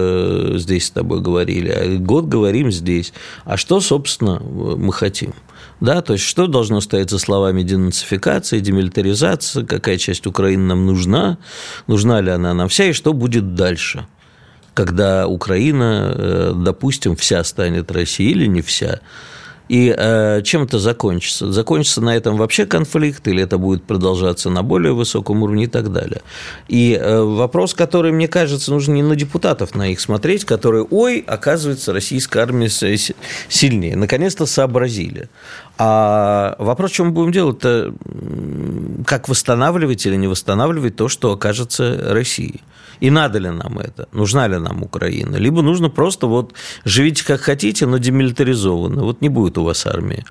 здесь 0.59 0.87
с 0.87 0.91
тобой 0.91 1.21
говорили, 1.21 1.69
а 1.69 1.99
год 1.99 2.27
говорим 2.27 2.71
здесь. 2.71 3.13
А 3.45 3.57
что, 3.57 3.81
собственно, 3.81 4.41
мы 4.41 4.93
хотим? 4.93 5.35
Да, 5.81 6.01
то 6.01 6.15
есть, 6.15 6.25
что 6.25 6.47
должно 6.47 6.81
стоять 6.81 7.11
за 7.11 7.19
словами 7.19 7.63
денацификации, 7.63 8.61
демилитаризация, 8.61 9.65
какая 9.65 9.99
часть 9.99 10.27
Украины 10.27 10.63
нам 10.65 10.87
нужна, 10.87 11.39
нужна 11.87 12.21
ли 12.21 12.31
она 12.31 12.55
нам 12.55 12.69
вся, 12.69 12.87
и 12.87 12.93
что 12.93 13.13
будет 13.13 13.55
дальше, 13.55 14.07
когда 14.73 15.27
Украина, 15.27 16.13
э, 16.15 16.53
допустим, 16.57 17.15
вся 17.15 17.45
станет 17.45 17.91
Россией 17.91 18.33
или 18.33 18.47
не 18.47 18.63
вся, 18.63 19.01
и 19.69 19.95
э, 19.97 20.43
чем 20.43 20.63
это 20.63 20.79
закончится? 20.79 21.51
Закончится 21.53 22.01
на 22.01 22.17
этом 22.17 22.37
вообще 22.37 22.67
конфликт, 22.67 23.27
или 23.29 23.43
это 23.43 23.59
будет 23.59 23.83
продолжаться 23.85 24.51
на 24.51 24.63
более 24.63 24.93
высоком 24.93 25.43
уровне 25.43 25.65
и 25.65 25.67
так 25.67 25.93
далее. 25.93 26.23
И 26.69 26.99
э, 27.01 27.21
вопрос, 27.21 27.75
который, 27.75 28.13
мне 28.13 28.29
кажется, 28.29 28.71
нужно 28.71 28.93
не 28.93 29.03
на 29.03 29.17
депутатов 29.17 29.75
на 29.75 29.91
их 29.91 30.01
смотреть, 30.01 30.45
которые, 30.45 30.87
ой, 30.91 31.25
оказывается, 31.27 31.93
российская 31.93 32.41
армия 32.41 32.69
сильнее. 32.69 33.97
Наконец-то 33.97 34.47
сообразили. 34.47 35.29
А 35.79 36.57
вопрос, 36.59 36.93
что 36.93 37.05
мы 37.05 37.11
будем 37.11 37.33
делать, 37.33 37.59
это 37.59 37.93
как 39.07 39.29
восстанавливать 39.29 40.05
или 40.05 40.17
не 40.17 40.27
восстанавливать 40.29 40.97
то, 40.97 41.09
что 41.09 41.33
окажется 41.33 42.13
Россией. 42.13 42.63
И 43.01 43.11
надо 43.11 43.39
ли 43.39 43.51
нам 43.51 43.79
это? 43.79 44.09
Нужна 44.13 44.49
ли 44.49 44.59
нам 44.59 44.83
Украина? 44.83 45.37
Либо 45.37 45.63
нужно 45.63 45.89
просто 45.89 46.27
вот 46.27 46.55
живите 46.85 47.25
как 47.25 47.41
хотите, 47.41 47.87
но 47.87 47.99
демилитаризованно. 47.99 49.05
Вот 49.05 49.21
не 49.21 49.29
будет 49.29 49.59
у 49.59 49.65
вас 49.65 49.87
армии. 49.87 50.25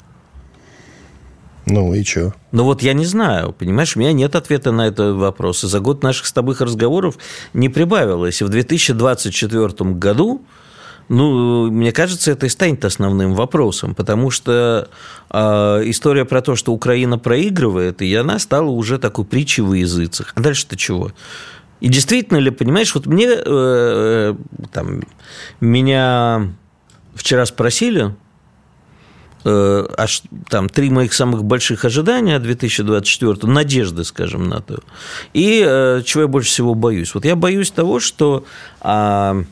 Ну 1.66 1.94
и 1.94 2.04
что? 2.04 2.34
Ну 2.52 2.64
вот 2.64 2.84
я 2.84 2.94
не 2.94 3.06
знаю, 3.06 3.52
понимаешь, 3.52 3.96
у 3.96 4.00
меня 4.00 4.14
нет 4.14 4.36
ответа 4.36 4.72
на 4.72 4.88
этот 4.88 5.16
вопрос. 5.16 5.64
И 5.64 5.68
за 5.68 5.80
год 5.80 6.04
наших 6.04 6.28
с 6.28 6.34
тобой 6.34 6.56
разговоров 6.60 7.18
не 7.54 7.70
прибавилось. 7.70 8.42
И 8.42 8.44
в 8.44 8.50
2024 8.50 9.92
году 9.92 10.46
ну, 11.08 11.70
мне 11.70 11.92
кажется, 11.92 12.32
это 12.32 12.48
и 12.48 12.50
станет 12.50 12.84
основным 12.84 13.34
вопросом, 13.34 13.94
потому 13.94 14.32
что 14.32 14.90
э, 15.30 15.38
история 15.86 16.26
про 16.26 16.42
то, 16.42 16.56
что 16.56 16.74
Украина 16.74 17.20
проигрывает, 17.20 18.02
и 18.02 18.14
она 18.16 18.40
стала 18.40 18.70
уже 18.70 18.98
такой 18.98 19.26
притчей 19.26 19.62
в 19.62 19.74
языцах. 19.74 20.34
А 20.36 20.42
дальше-то 20.42 20.76
чего? 20.76 21.12
И 21.80 21.90
действительно 21.90 22.38
ли, 22.38 22.50
понимаешь, 22.50 22.96
вот 22.96 23.06
мне 23.06 23.28
э, 23.30 24.36
там, 24.72 25.04
меня 25.62 26.48
вчера 27.14 27.46
спросили, 27.46 28.16
э, 29.44 29.88
аж 29.98 30.24
там 30.50 30.70
три 30.70 30.90
моих 30.90 31.14
самых 31.14 31.44
больших 31.44 31.86
ожидания 31.86 32.40
2024, 32.40 33.52
надежды, 33.52 34.04
скажем, 34.04 34.50
на 34.50 34.62
то. 34.62 34.80
И 35.34 35.64
э, 35.64 36.02
чего 36.04 36.22
я 36.24 36.28
больше 36.28 36.50
всего 36.50 36.74
боюсь? 36.74 37.14
Вот 37.14 37.26
я 37.26 37.36
боюсь 37.36 37.70
того, 37.70 38.00
что 38.00 38.46
э, 38.82 39.44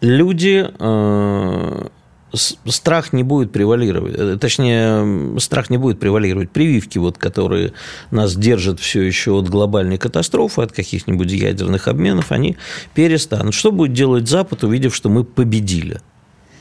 люди 0.00 0.68
э, 0.78 1.88
страх 2.32 3.12
не 3.12 3.22
будет 3.22 3.52
превалировать, 3.52 4.14
э, 4.16 4.38
точнее, 4.40 5.38
страх 5.40 5.70
не 5.70 5.78
будет 5.78 5.98
превалировать. 5.98 6.50
Прививки, 6.50 6.98
вот, 6.98 7.18
которые 7.18 7.72
нас 8.10 8.34
держат 8.34 8.80
все 8.80 9.02
еще 9.02 9.32
от 9.32 9.48
глобальной 9.48 9.98
катастрофы, 9.98 10.62
от 10.62 10.72
каких-нибудь 10.72 11.30
ядерных 11.32 11.88
обменов, 11.88 12.32
они 12.32 12.56
перестанут. 12.94 13.54
Что 13.54 13.72
будет 13.72 13.92
делать 13.92 14.28
Запад, 14.28 14.64
увидев, 14.64 14.94
что 14.94 15.08
мы 15.08 15.24
победили? 15.24 16.00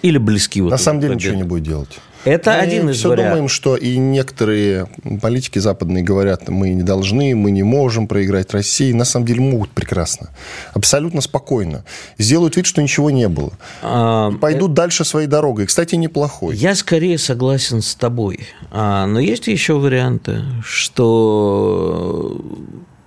Или 0.02 0.17
близки 0.17 0.62
вот 0.62 0.71
На 0.71 0.78
самом 0.78 1.02
деле 1.02 1.13
победы? 1.13 1.28
ничего 1.30 1.43
не 1.43 1.47
будет 1.47 1.63
делать. 1.63 1.99
Это 2.25 2.51
мы 2.51 2.58
один 2.58 2.89
из 2.89 2.97
все 2.97 3.10
вариантов. 3.10 3.32
думаем, 3.32 3.49
что 3.49 3.75
и 3.75 3.97
некоторые 3.97 4.88
политики 5.21 5.60
западные 5.60 6.03
говорят, 6.03 6.49
мы 6.49 6.69
не 6.69 6.84
должны, 6.84 7.36
мы 7.36 7.51
не 7.51 7.63
можем 7.63 8.08
проиграть 8.08 8.53
России. 8.53 8.91
На 8.91 9.05
самом 9.05 9.25
деле 9.25 9.41
могут 9.41 9.69
прекрасно. 9.71 10.29
Абсолютно 10.73 11.21
спокойно. 11.21 11.84
Сделают 12.17 12.55
вид, 12.58 12.65
что 12.65 12.82
ничего 12.82 13.10
не 13.10 13.27
было. 13.27 13.53
А, 13.82 14.32
Пойдут 14.32 14.71
э... 14.71 14.73
дальше 14.75 15.05
своей 15.05 15.27
дорогой. 15.27 15.65
Кстати, 15.65 15.95
неплохой. 15.95 16.55
Я 16.55 16.75
скорее 16.75 17.17
согласен 17.17 17.82
с 17.82 17.95
тобой. 17.95 18.41
А, 18.71 19.05
но 19.05 19.19
есть 19.19 19.47
еще 19.47 19.73
варианты, 19.73 20.41
что 20.63 22.41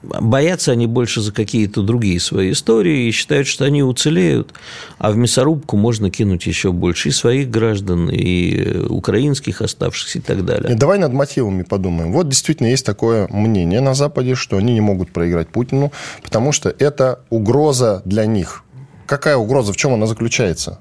Боятся 0.03 0.73
они 0.73 0.87
больше 0.87 1.21
за 1.21 1.33
какие-то 1.33 1.83
другие 1.83 2.19
свои 2.19 2.53
истории 2.53 3.07
и 3.07 3.11
считают, 3.13 3.47
что 3.47 3.65
они 3.65 3.83
уцелеют, 3.83 4.53
а 4.99 5.13
в 5.13 5.17
мясорубку 5.17 5.77
можно 5.77 6.11
кинуть 6.11 6.47
еще 6.47 6.73
больше 6.73 7.11
и 7.11 7.13
своих 7.13 7.51
граждан, 7.51 8.11
и 8.11 8.87
украинских 8.89 9.63
оставшихся 9.63 10.19
и 10.19 10.23
так 10.23 10.45
далее. 10.45 10.75
Давай 10.75 10.99
над 10.99 11.13
мотивами 11.13 11.63
подумаем. 11.63 12.13
Вот 12.13 12.29
действительно 12.29 12.67
есть 12.67 12.85
такое 12.85 13.29
мнение 13.31 13.81
на 13.81 13.95
Западе, 13.95 14.35
что 14.35 14.57
они 14.57 14.73
не 14.75 14.81
могут 14.81 15.13
проиграть 15.13 15.49
Путину, 15.49 15.93
потому 16.23 16.51
что 16.53 16.75
это 16.77 17.21
угроза 17.31 18.03
для 18.05 18.27
них. 18.27 18.65
Какая 19.07 19.37
угроза? 19.37 19.73
В 19.73 19.77
чем 19.77 19.95
она 19.95 20.07
заключается? 20.07 20.81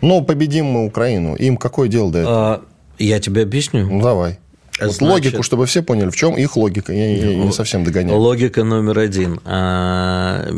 Ну, 0.00 0.22
победим 0.22 0.66
мы 0.66 0.86
Украину. 0.86 1.34
Им 1.34 1.56
какое 1.56 1.88
дело 1.88 2.10
до 2.10 2.18
этого? 2.18 2.54
А, 2.54 2.62
я 2.98 3.20
тебе 3.20 3.42
объясню. 3.42 3.88
Ну, 3.88 4.02
давай. 4.02 4.38
Вот 4.80 4.94
Значит, 4.94 5.02
логику, 5.02 5.42
чтобы 5.42 5.66
все 5.66 5.82
поняли, 5.82 6.10
в 6.10 6.16
чем 6.16 6.36
их 6.36 6.56
логика. 6.56 6.92
Я, 6.92 7.16
я 7.16 7.36
не 7.36 7.52
совсем 7.52 7.84
догоняю. 7.84 8.18
Логика 8.18 8.64
номер 8.64 8.98
один. 8.98 9.38
А, 9.44 10.48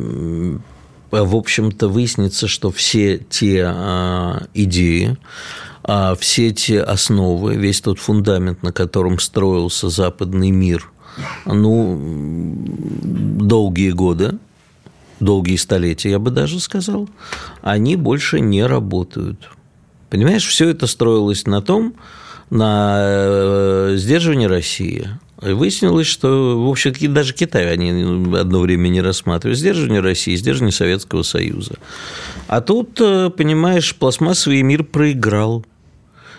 в 1.11 1.37
общем-то, 1.37 1.89
выяснится, 1.89 2.49
что 2.49 2.71
все 2.71 3.19
те 3.19 3.65
а, 3.67 4.47
идеи, 4.55 5.17
а, 5.83 6.15
все 6.15 6.53
те 6.53 6.81
основы, 6.81 7.57
весь 7.57 7.81
тот 7.81 7.99
фундамент, 7.99 8.63
на 8.63 8.73
котором 8.73 9.19
строился 9.19 9.89
западный 9.89 10.51
мир, 10.51 10.91
ну, 11.45 12.57
долгие 13.43 13.91
годы, 13.91 14.39
долгие 15.21 15.57
столетия, 15.57 16.11
я 16.11 16.19
бы 16.19 16.31
даже 16.31 16.61
сказал, 16.61 17.09
они 17.63 17.97
больше 17.97 18.41
не 18.41 18.65
работают. 18.65 19.51
Понимаешь, 20.11 20.47
все 20.47 20.69
это 20.69 20.87
строилось 20.87 21.47
на 21.47 21.61
том, 21.61 21.95
на 22.55 22.99
э, 23.01 23.95
сдерживание 23.97 24.47
России. 24.47 25.09
Выяснилось, 25.39 26.07
что, 26.07 26.65
в 26.65 26.71
общем, 26.71 26.93
даже 27.13 27.35
Китай 27.35 27.71
они 27.71 27.91
одно 28.39 28.61
время 28.61 28.89
не 28.89 29.03
рассматривали. 29.03 29.57
Сдерживание 29.57 30.01
России, 30.01 30.37
сдерживание 30.37 30.73
Советского 30.73 31.23
Союза. 31.23 31.75
А 32.47 32.61
тут, 32.61 33.01
э, 33.01 33.31
понимаешь, 33.31 33.95
пластмассовый 33.97 34.63
мир 34.63 34.85
проиграл. 34.85 35.67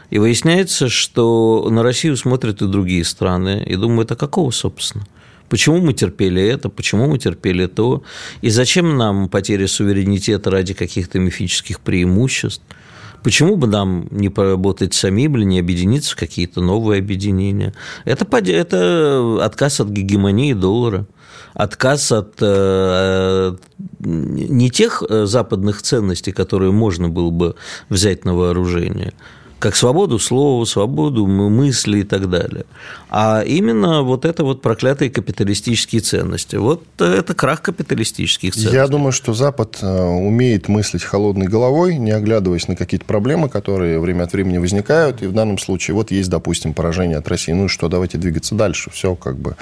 И 0.09 0.17
выясняется, 0.17 0.87
что 0.87 1.67
на 1.69 1.83
Россию 1.83 2.15
смотрят 2.15 2.61
и 2.61 2.67
другие 2.67 3.03
страны, 3.03 3.65
и 3.67 3.75
думают, 3.75 4.11
а 4.11 4.15
какого, 4.15 4.51
собственно? 4.51 5.05
Почему 5.49 5.81
мы 5.81 5.93
терпели 5.93 6.41
это, 6.41 6.69
почему 6.69 7.07
мы 7.07 7.19
терпели 7.19 7.65
то, 7.65 8.03
и 8.41 8.49
зачем 8.49 8.97
нам 8.97 9.27
потеря 9.27 9.67
суверенитета 9.67 10.49
ради 10.49 10.73
каких-то 10.73 11.19
мифических 11.19 11.81
преимуществ– 11.81 12.63
Почему 13.25 13.55
бы 13.55 13.65
нам 13.65 14.07
не 14.11 14.29
поработать 14.29 14.93
самим 14.93 15.35
или 15.35 15.45
не 15.45 15.59
объединиться 15.59 16.11
в 16.11 16.15
какие-то 16.15 16.61
новые 16.61 16.99
объединения? 16.99 17.73
Это, 18.03 18.27
это 18.37 19.39
отказ 19.43 19.79
от 19.79 19.87
гегемонии 19.89 20.53
доллара 20.53 21.07
отказ 21.55 22.11
от 22.11 22.35
э, 22.39 23.55
не 23.99 24.69
тех 24.69 25.01
э, 25.09 25.25
западных 25.25 25.81
ценностей, 25.81 26.33
которые 26.33 26.71
можно 26.71 27.09
было 27.09 27.31
бы 27.31 27.55
взять 27.89 28.25
на 28.25 28.35
вооружение, 28.35 29.13
как 29.59 29.75
свободу 29.75 30.19
слова, 30.19 30.65
свободу 30.65 31.25
мысли 31.27 31.99
и 31.99 32.03
так 32.03 32.29
далее. 32.29 32.65
А 33.09 33.41
именно 33.41 34.03
вот 34.03 34.25
это 34.25 34.43
вот 34.43 34.61
проклятые 34.61 35.09
капиталистические 35.09 36.01
ценности. 36.01 36.57
Вот 36.57 36.83
это 36.99 37.33
крах 37.33 37.61
капиталистических 37.61 38.53
ценностей. 38.53 38.75
Я 38.75 38.87
думаю, 38.87 39.11
что 39.11 39.33
Запад 39.33 39.79
э, 39.81 39.87
умеет 39.87 40.67
мыслить 40.67 41.03
холодной 41.03 41.47
головой, 41.47 41.97
не 41.97 42.11
оглядываясь 42.11 42.67
на 42.67 42.75
какие-то 42.75 43.05
проблемы, 43.05 43.49
которые 43.49 43.99
время 43.99 44.23
от 44.23 44.33
времени 44.33 44.57
возникают. 44.57 45.21
И 45.21 45.27
в 45.27 45.33
данном 45.33 45.57
случае 45.57 45.95
вот 45.95 46.11
есть, 46.11 46.29
допустим, 46.29 46.73
поражение 46.73 47.17
от 47.17 47.27
России. 47.27 47.53
Ну 47.53 47.65
и 47.65 47.67
что, 47.67 47.87
давайте 47.87 48.17
двигаться 48.17 48.55
дальше. 48.55 48.89
Все 48.91 49.15
как 49.15 49.37
бы 49.37 49.55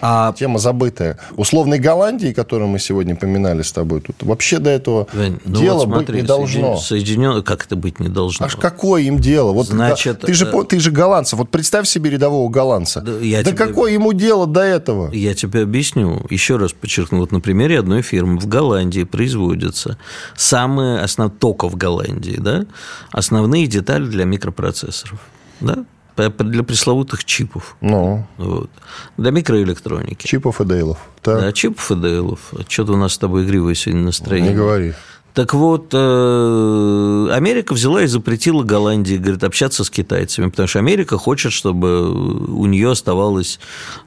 а... 0.00 0.32
Тема 0.32 0.58
забытая. 0.58 1.18
Условной 1.36 1.78
Голландии, 1.78 2.32
которую 2.32 2.68
мы 2.68 2.78
сегодня 2.78 3.16
поминали 3.16 3.62
с 3.62 3.72
тобой, 3.72 4.00
тут 4.00 4.16
вообще 4.22 4.58
до 4.58 4.70
этого 4.70 5.06
Жень, 5.12 5.40
ну 5.44 5.60
дела 5.60 5.84
вот 5.84 5.84
смотри, 5.84 6.14
быть 6.14 6.22
не 6.22 6.26
должно. 6.26 6.76
Соединен... 6.76 7.42
Как 7.42 7.64
это 7.66 7.76
быть 7.76 8.00
не 8.00 8.08
должно? 8.08 8.46
Аж 8.46 8.56
какое 8.56 9.02
им 9.02 9.18
дело? 9.18 9.52
Вот 9.52 9.66
Значит, 9.66 10.20
ты, 10.20 10.34
же, 10.34 10.46
э... 10.46 10.64
ты 10.68 10.80
же 10.80 10.90
голландцев. 10.90 11.38
Вот 11.38 11.50
представь 11.50 11.88
себе 11.88 12.10
рядового 12.10 12.48
голландца. 12.50 13.00
Да, 13.00 13.18
я 13.18 13.42
да 13.42 13.50
тебе... 13.50 13.56
какое 13.56 13.92
ему 13.92 14.12
дело 14.12 14.46
до 14.46 14.60
этого? 14.60 15.12
Я 15.12 15.34
тебе 15.34 15.62
объясню. 15.62 16.26
Еще 16.30 16.56
раз 16.56 16.72
подчеркну. 16.72 17.20
Вот 17.20 17.32
на 17.32 17.40
примере 17.40 17.78
одной 17.78 18.02
фирмы 18.02 18.38
в 18.38 18.46
Голландии 18.46 19.04
производятся 19.04 19.98
самые 20.36 21.00
основные, 21.00 21.38
только 21.38 21.68
в 21.68 21.76
Голландии, 21.76 22.36
да, 22.38 22.66
основные 23.10 23.66
детали 23.66 24.04
для 24.04 24.24
микропроцессоров. 24.24 25.20
Да? 25.60 25.84
Для 26.18 26.62
пресловутых 26.62 27.24
чипов. 27.24 27.76
Ну. 27.80 28.26
Вот. 28.36 28.70
Для 29.16 29.30
микроэлектроники. 29.30 30.26
Чипов 30.26 30.60
и 30.60 30.64
дейлов. 30.64 30.98
Так. 31.22 31.40
Да, 31.40 31.52
чипов 31.52 31.90
и 31.90 31.94
дейлов. 31.94 32.52
Что-то 32.68 32.92
у 32.92 32.96
нас 32.96 33.14
с 33.14 33.18
тобой 33.18 33.44
игривое 33.44 33.74
сегодня 33.74 34.04
настроение. 34.04 34.50
Не 34.50 34.56
говори. 34.56 34.94
Так 35.38 35.54
вот, 35.54 35.90
э, 35.92 37.28
Америка 37.30 37.72
взяла 37.72 38.02
и 38.02 38.08
запретила 38.08 38.64
Голландии, 38.64 39.14
говорит, 39.14 39.44
общаться 39.44 39.84
с 39.84 39.90
китайцами, 39.90 40.50
потому 40.50 40.66
что 40.66 40.80
Америка 40.80 41.16
хочет, 41.16 41.52
чтобы 41.52 42.10
у 42.10 42.66
нее 42.66 42.90
оставалось 42.90 43.60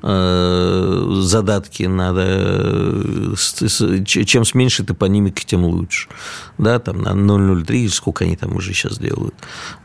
э, 0.04 1.20
задатки, 1.22 1.84
надо, 1.84 3.38
чем 4.06 4.44
с 4.44 4.54
меньшей 4.54 4.86
топонимикой, 4.86 5.46
тем 5.46 5.64
лучше. 5.64 6.10
Да, 6.58 6.80
там 6.80 7.02
на 7.02 7.12
0,03, 7.12 7.88
сколько 7.88 8.26
они 8.26 8.36
там 8.36 8.54
уже 8.58 8.74
сейчас 8.74 8.98
делают, 8.98 9.34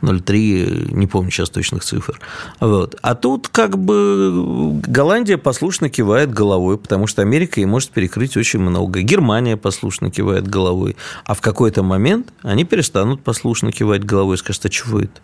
0,3, 0.01 0.93
не 0.93 1.07
помню 1.07 1.31
сейчас 1.31 1.49
точных 1.49 1.85
цифр. 1.85 2.19
Вот. 2.59 2.97
А 3.01 3.15
тут 3.15 3.47
как 3.47 3.77
бы 3.77 4.81
Голландия 4.85 5.37
послушно 5.37 5.89
кивает 5.89 6.33
головой, 6.33 6.77
потому 6.77 7.07
что 7.07 7.21
Америка 7.21 7.61
ей 7.61 7.65
может 7.65 7.91
перекрыть 7.91 8.35
очень 8.35 8.59
много. 8.59 8.99
Германия 9.01 9.55
послушно 9.55 10.11
кивает 10.11 10.45
головой. 10.45 10.97
А 11.23 11.36
в 11.37 11.41
какой-то 11.41 11.83
момент 11.83 12.33
они 12.41 12.63
перестанут 12.63 13.23
послушно 13.23 13.71
кивать 13.71 14.03
головой 14.03 14.35
и 14.35 14.37
скажут, 14.39 14.65
а 14.65 14.69
чего 14.69 15.01
это? 15.01 15.21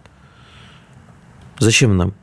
Зачем 1.58 1.98
нам 1.98 2.14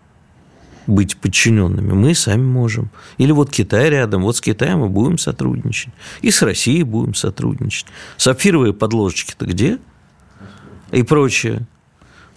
быть 0.86 1.16
подчиненными? 1.16 1.92
Мы 1.92 2.14
сами 2.14 2.44
можем. 2.44 2.92
Или 3.18 3.32
вот 3.32 3.50
Китай 3.50 3.90
рядом, 3.90 4.22
вот 4.22 4.36
с 4.36 4.40
Китаем 4.40 4.78
мы 4.78 4.88
будем 4.88 5.18
сотрудничать. 5.18 5.92
И 6.22 6.30
с 6.30 6.40
Россией 6.42 6.84
будем 6.84 7.14
сотрудничать. 7.14 7.86
Сапфировые 8.16 8.72
подложечки-то 8.74 9.44
где? 9.44 9.78
И 10.92 11.02
прочее. 11.02 11.66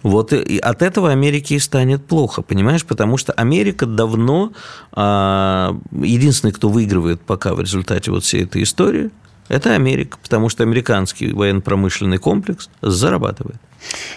Вот 0.02 0.32
и 0.32 0.58
от 0.58 0.82
этого 0.82 1.12
Америке 1.12 1.54
и 1.54 1.60
станет 1.60 2.04
плохо, 2.04 2.42
понимаешь? 2.42 2.84
Потому 2.84 3.16
что 3.16 3.32
Америка 3.34 3.86
давно 3.86 4.52
а, 4.90 5.78
единственный, 5.92 6.50
кто 6.50 6.68
выигрывает 6.68 7.20
пока 7.20 7.54
в 7.54 7.60
результате 7.60 8.10
вот 8.10 8.24
всей 8.24 8.42
этой 8.42 8.64
истории– 8.64 9.12
это 9.48 9.74
Америка, 9.74 10.18
потому 10.22 10.48
что 10.48 10.62
американский 10.62 11.32
военно-промышленный 11.32 12.18
комплекс 12.18 12.68
зарабатывает. 12.80 13.56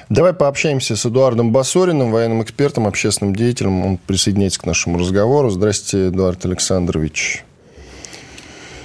Давай 0.10 0.34
пообщаемся 0.34 0.96
с 0.96 1.06
Эдуардом 1.06 1.52
Басориным, 1.52 2.12
военным 2.12 2.42
экспертом, 2.42 2.88
общественным 2.88 3.36
деятелем. 3.36 3.86
Он 3.86 3.98
присоединяется 3.98 4.60
к 4.62 4.66
нашему 4.66 4.98
разговору. 4.98 5.50
Здравствуйте, 5.50 6.08
Эдуард 6.08 6.46
Александрович. 6.46 7.44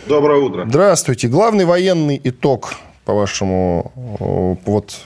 Доброе 0.09 0.40
утро. 0.40 0.64
Здравствуйте. 0.68 1.28
Главный 1.28 1.64
военный 1.64 2.20
итог, 2.24 2.74
по-вашему, 3.05 3.92
вот 4.66 5.00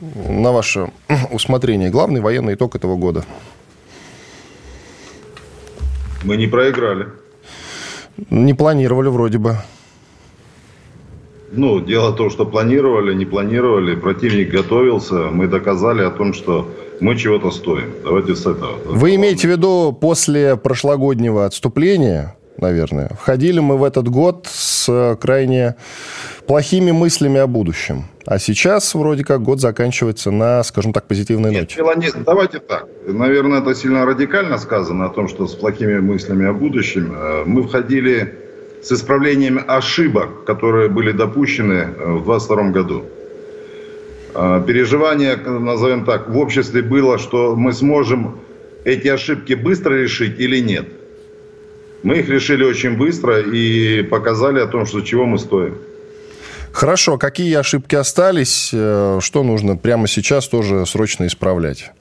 на 0.00 0.52
ваше 0.52 0.90
усмотрение, 1.30 1.88
главный 1.88 2.20
военный 2.20 2.54
итог 2.54 2.76
этого 2.76 2.96
года? 2.96 3.24
Мы 6.22 6.36
не 6.36 6.46
проиграли. 6.46 7.08
Не 8.28 8.52
планировали 8.52 9.08
вроде 9.08 9.38
бы. 9.38 9.56
Ну, 11.54 11.80
дело 11.80 12.12
в 12.12 12.16
том, 12.16 12.30
что 12.30 12.46
планировали, 12.46 13.14
не 13.14 13.26
планировали, 13.26 13.94
противник 13.94 14.50
готовился, 14.50 15.14
мы 15.30 15.46
доказали 15.46 16.02
о 16.02 16.10
том, 16.10 16.32
что 16.32 16.66
мы 17.00 17.16
чего-то 17.16 17.50
стоим. 17.50 17.92
Давайте 18.02 18.34
с 18.34 18.46
этого. 18.46 18.78
Вы 18.86 19.16
имеете 19.16 19.48
в 19.48 19.50
виду 19.50 19.92
после 19.92 20.56
прошлогоднего 20.56 21.44
отступления, 21.44 22.36
наверное, 22.56 23.10
входили 23.20 23.60
мы 23.60 23.76
в 23.76 23.84
этот 23.84 24.08
год 24.08 24.48
с 24.50 25.18
крайне 25.20 25.76
плохими 26.46 26.90
мыслями 26.90 27.38
о 27.38 27.46
будущем. 27.46 28.04
А 28.24 28.38
сейчас 28.38 28.94
вроде 28.94 29.24
как 29.24 29.42
год 29.42 29.60
заканчивается 29.60 30.30
на, 30.30 30.62
скажем 30.62 30.92
так, 30.92 31.06
позитивной 31.06 31.50
Нет, 31.50 31.60
ноте. 31.62 31.76
Дело 31.76 31.94
не... 31.96 32.08
Давайте 32.24 32.60
так. 32.60 32.86
Наверное, 33.06 33.60
это 33.60 33.74
сильно 33.74 34.06
радикально 34.06 34.58
сказано 34.58 35.06
о 35.06 35.10
том, 35.10 35.28
что 35.28 35.46
с 35.46 35.54
плохими 35.54 35.98
мыслями 35.98 36.46
о 36.46 36.52
будущем. 36.52 37.12
Э, 37.14 37.42
мы 37.44 37.62
входили 37.62 38.41
с 38.82 38.92
исправлением 38.92 39.64
ошибок, 39.66 40.44
которые 40.44 40.88
были 40.88 41.12
допущены 41.12 41.74
э, 41.74 42.12
в 42.12 42.24
2022 42.24 42.70
году. 42.70 43.04
э, 44.34 44.62
переживание, 44.66 45.36
назовем 45.36 46.04
так, 46.04 46.28
в 46.28 46.36
обществе 46.36 46.82
было, 46.82 47.18
что 47.18 47.54
мы 47.54 47.72
сможем 47.72 48.40
эти 48.84 49.08
ошибки 49.08 49.54
быстро 49.54 49.94
решить 49.94 50.40
или 50.40 50.58
нет. 50.58 50.86
Мы 52.02 52.18
их 52.18 52.28
решили 52.28 52.64
очень 52.64 52.96
быстро 52.96 53.40
и 53.40 54.02
показали 54.02 54.58
о 54.58 54.66
том, 54.66 54.86
что 54.86 55.00
чего 55.02 55.26
мы 55.26 55.38
стоим. 55.38 55.78
Хорошо, 56.72 57.18
какие 57.18 57.54
ошибки 57.54 57.94
остались, 57.94 58.70
э, 58.72 59.18
что 59.20 59.42
нужно 59.44 59.76
прямо 59.76 60.08
сейчас 60.08 60.48
тоже 60.48 60.86
срочно 60.86 61.26
исправлять? 61.26 61.92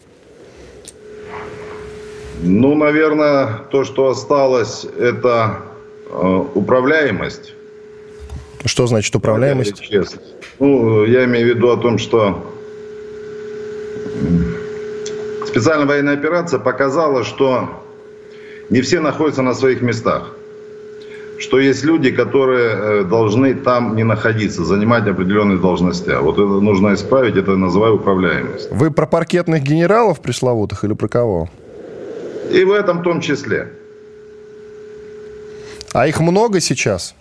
Ну, 2.41 2.73
наверное, 2.75 3.59
то, 3.69 3.83
что 3.83 4.09
осталось, 4.09 4.87
это 4.97 5.61
управляемость. 6.53 7.53
Что 8.65 8.87
значит 8.87 9.15
управляемость? 9.15 9.91
Ну, 10.59 11.05
я 11.05 11.25
имею 11.25 11.53
в 11.53 11.55
виду 11.55 11.69
о 11.69 11.77
том, 11.77 11.97
что 11.97 12.45
специальная 15.47 15.87
военная 15.87 16.13
операция 16.13 16.59
показала, 16.59 17.23
что 17.23 17.69
не 18.69 18.81
все 18.81 18.99
находятся 18.99 19.41
на 19.41 19.53
своих 19.53 19.81
местах. 19.81 20.35
Что 21.39 21.59
есть 21.59 21.83
люди, 21.83 22.11
которые 22.11 22.69
э, 22.69 23.03
должны 23.03 23.55
там 23.55 23.95
не 23.95 24.03
находиться, 24.03 24.63
занимать 24.63 25.07
определенные 25.07 25.57
должности. 25.57 26.11
Вот 26.21 26.35
это 26.35 26.61
нужно 26.61 26.93
исправить, 26.93 27.35
это 27.35 27.57
называю 27.57 27.95
управляемость. 27.95 28.71
Вы 28.71 28.91
про 28.91 29.07
паркетных 29.07 29.63
генералов 29.63 30.21
пресловутых 30.21 30.83
или 30.83 30.93
про 30.93 31.07
кого? 31.07 31.49
И 32.51 32.63
в 32.63 32.71
этом 32.71 33.01
том 33.01 33.21
числе. 33.21 33.71
А 35.93 36.07
их 36.07 36.19
много 36.19 36.59
сейчас? 36.59 37.15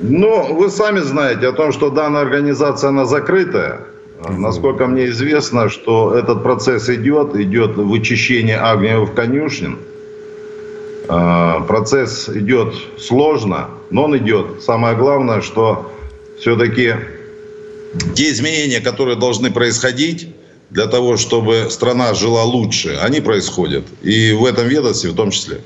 Ну, 0.00 0.54
вы 0.54 0.70
сами 0.70 1.00
знаете 1.00 1.48
о 1.48 1.52
том, 1.52 1.72
что 1.72 1.90
данная 1.90 2.22
организация, 2.22 2.88
она 2.88 3.04
закрытая. 3.04 3.80
Насколько 4.28 4.86
мне 4.86 5.06
известно, 5.06 5.68
что 5.68 6.14
этот 6.14 6.42
процесс 6.42 6.88
идет, 6.88 7.36
идет 7.36 7.76
вычищение 7.76 8.58
огневых 8.58 9.14
конюшен. 9.14 9.78
А, 11.08 11.60
процесс 11.60 12.30
идет 12.30 12.74
сложно, 12.98 13.68
но 13.90 14.04
он 14.04 14.16
идет. 14.16 14.62
Самое 14.62 14.96
главное, 14.96 15.42
что 15.42 15.92
все-таки 16.38 16.94
те 18.14 18.30
изменения, 18.30 18.80
которые 18.80 19.16
должны 19.16 19.52
происходить, 19.52 20.33
для 20.74 20.86
того, 20.88 21.16
чтобы 21.16 21.68
страна 21.70 22.14
жила 22.14 22.42
лучше, 22.42 22.98
они 23.00 23.20
происходят. 23.20 23.84
И 24.02 24.32
в 24.32 24.44
этом 24.44 24.66
ведомстве 24.66 25.10
в 25.10 25.14
том 25.14 25.30
числе. 25.30 25.60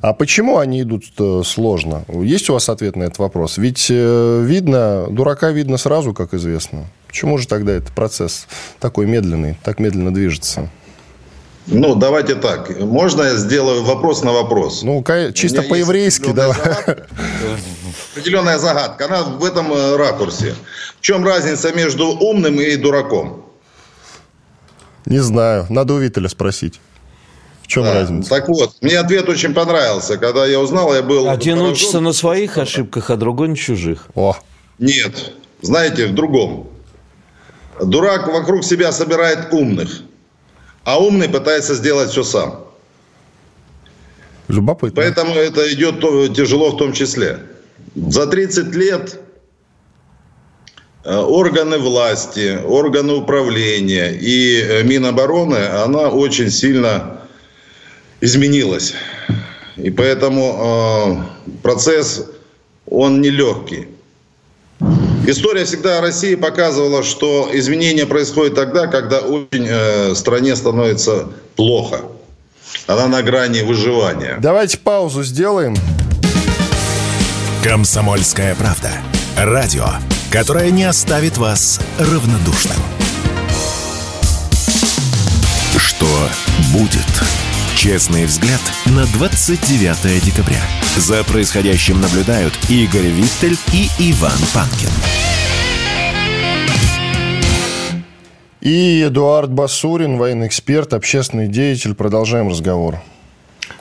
А 0.00 0.12
почему 0.12 0.58
они 0.58 0.82
идут 0.82 1.04
э, 1.16 1.42
сложно? 1.44 2.04
Есть 2.08 2.50
у 2.50 2.54
вас 2.54 2.68
ответ 2.68 2.96
на 2.96 3.04
этот 3.04 3.18
вопрос? 3.18 3.56
Ведь 3.56 3.86
э, 3.88 4.42
видно, 4.44 5.06
дурака 5.10 5.52
видно 5.52 5.78
сразу, 5.78 6.12
как 6.12 6.34
известно. 6.34 6.86
Почему 7.06 7.38
же 7.38 7.46
тогда 7.46 7.72
этот 7.72 7.94
процесс 7.94 8.48
такой 8.80 9.06
медленный, 9.06 9.56
так 9.62 9.78
медленно 9.78 10.12
движется? 10.12 10.68
Ну, 11.68 11.94
давайте 11.94 12.34
так. 12.34 12.80
Можно 12.80 13.22
я 13.22 13.36
сделаю 13.36 13.84
вопрос 13.84 14.24
на 14.24 14.32
вопрос? 14.32 14.82
Ну, 14.82 15.04
чисто 15.34 15.62
по-еврейски, 15.62 16.32
да. 16.32 16.52
Определенная 18.12 18.58
загадка. 18.58 19.04
Она 19.04 19.22
в 19.22 19.44
этом 19.44 19.72
э, 19.72 19.96
ракурсе. 19.96 20.52
В 20.98 21.00
чем 21.00 21.24
разница 21.24 21.72
между 21.72 22.08
умным 22.08 22.60
и 22.60 22.74
дураком? 22.74 23.47
Не 25.08 25.20
знаю. 25.20 25.66
Надо 25.70 25.94
у 25.94 25.98
Виталя 25.98 26.28
спросить. 26.28 26.80
В 27.62 27.66
чем 27.66 27.84
да. 27.84 27.94
разница? 27.94 28.28
Так 28.28 28.48
вот, 28.48 28.76
мне 28.82 28.98
ответ 28.98 29.26
очень 29.28 29.54
понравился. 29.54 30.18
Когда 30.18 30.46
я 30.46 30.60
узнал, 30.60 30.94
я 30.94 31.02
был... 31.02 31.30
Один 31.30 31.56
поражен. 31.56 31.72
учится 31.72 32.00
на 32.00 32.12
своих 32.12 32.58
ошибках, 32.58 33.10
а 33.10 33.16
другой 33.16 33.48
на 33.48 33.56
чужих. 33.56 34.06
О. 34.14 34.36
Нет. 34.78 35.32
Знаете, 35.62 36.06
в 36.06 36.14
другом. 36.14 36.68
Дурак 37.82 38.28
вокруг 38.28 38.64
себя 38.64 38.92
собирает 38.92 39.52
умных, 39.52 40.02
а 40.84 40.98
умный 40.98 41.28
пытается 41.28 41.74
сделать 41.74 42.10
все 42.10 42.22
сам. 42.22 42.64
Любопытно. 44.48 45.00
Поэтому 45.00 45.34
это 45.34 45.72
идет 45.72 46.00
тяжело 46.34 46.70
в 46.70 46.76
том 46.76 46.92
числе. 46.92 47.40
За 47.94 48.26
30 48.26 48.74
лет 48.74 49.18
Э, 49.18 49.27
органы 51.04 51.78
власти, 51.78 52.58
органы 52.64 53.14
управления 53.14 54.10
и 54.10 54.60
э, 54.60 54.82
Минобороны, 54.82 55.56
она 55.56 56.08
очень 56.08 56.50
сильно 56.50 57.20
изменилась. 58.20 58.94
И 59.76 59.90
поэтому 59.90 61.22
э, 61.46 61.56
процесс, 61.62 62.26
он 62.90 63.20
нелегкий. 63.20 63.88
История 65.26 65.64
всегда 65.64 66.00
России 66.00 66.34
показывала, 66.34 67.02
что 67.02 67.50
изменения 67.52 68.06
происходят 68.06 68.54
тогда, 68.54 68.86
когда 68.86 69.20
очень 69.20 69.66
э, 69.68 70.14
стране 70.14 70.56
становится 70.56 71.28
плохо. 71.54 72.02
Она 72.86 73.08
на 73.08 73.22
грани 73.22 73.60
выживания. 73.60 74.38
Давайте 74.40 74.78
паузу 74.78 75.22
сделаем. 75.22 75.76
Комсомольская 77.62 78.54
правда. 78.54 78.90
Радио 79.36 79.86
которая 80.30 80.70
не 80.70 80.84
оставит 80.84 81.38
вас 81.38 81.80
равнодушным. 81.98 82.78
Что 85.76 86.06
будет? 86.72 87.06
Честный 87.76 88.26
взгляд 88.26 88.60
на 88.86 89.06
29 89.06 90.24
декабря. 90.24 90.60
За 90.96 91.22
происходящим 91.24 92.00
наблюдают 92.00 92.52
Игорь 92.68 93.06
Виттель 93.06 93.56
и 93.72 93.88
Иван 93.98 94.38
Панкин. 94.52 94.90
И 98.60 99.04
Эдуард 99.06 99.52
Басурин, 99.52 100.18
военный 100.18 100.48
эксперт, 100.48 100.92
общественный 100.92 101.46
деятель. 101.46 101.94
Продолжаем 101.94 102.48
разговор. 102.48 103.00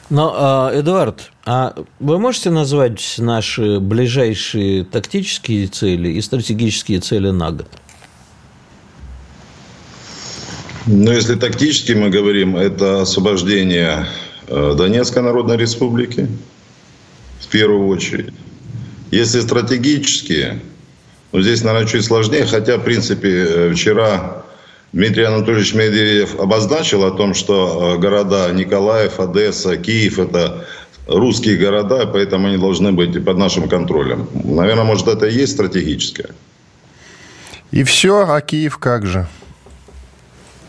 Но, 0.10 0.34
а, 0.36 0.72
Эдуард, 0.74 1.32
а 1.46 1.76
вы 2.00 2.18
можете 2.18 2.50
назвать 2.50 3.16
наши 3.18 3.80
ближайшие 3.80 4.86
тактические 4.86 5.68
цели 5.68 6.10
и 6.10 6.22
стратегические 6.22 7.02
цели 7.02 7.30
на 7.30 7.52
год? 7.52 7.68
Ну, 10.86 11.12
если 11.12 11.36
тактически 11.36 11.92
мы 11.92 12.10
говорим, 12.10 12.56
это 12.56 13.02
освобождение 13.02 14.08
э, 14.48 14.76
Донецкой 14.78 15.24
Народной 15.24 15.58
Республики, 15.58 16.30
в 17.42 17.48
первую 17.48 17.88
очередь. 17.88 18.34
Если 19.12 19.42
стратегические, 19.42 20.62
ну, 21.34 21.42
здесь, 21.42 21.62
наверное, 21.64 21.90
чуть 21.90 22.06
сложнее, 22.06 22.46
хотя, 22.46 22.78
в 22.78 22.84
принципе, 22.84 23.30
э, 23.30 23.74
вчера 23.74 24.37
Дмитрий 24.94 25.24
Анатольевич 25.24 25.74
Медведев 25.74 26.40
обозначил 26.40 27.04
о 27.04 27.12
том, 27.12 27.34
что 27.34 27.96
э, 27.96 27.98
города 28.00 28.52
Николаев, 28.54 29.20
Одесса, 29.20 29.78
Киев– 29.78 30.18
это 30.20 30.66
русские 31.08 31.58
города, 31.58 32.06
поэтому 32.08 32.48
они 32.48 32.58
должны 32.58 32.92
быть 32.92 33.24
под 33.24 33.38
нашим 33.38 33.68
контролем. 33.68 34.30
Наверное, 34.34 34.86
может, 34.86 35.08
это 35.08 35.28
и 35.28 35.34
есть 35.34 35.54
стратегическое. 35.54 36.30
И 37.72 37.84
все, 37.84 38.26
а 38.28 38.40
Киев 38.42 38.78
как 38.78 39.06
же? 39.06 39.28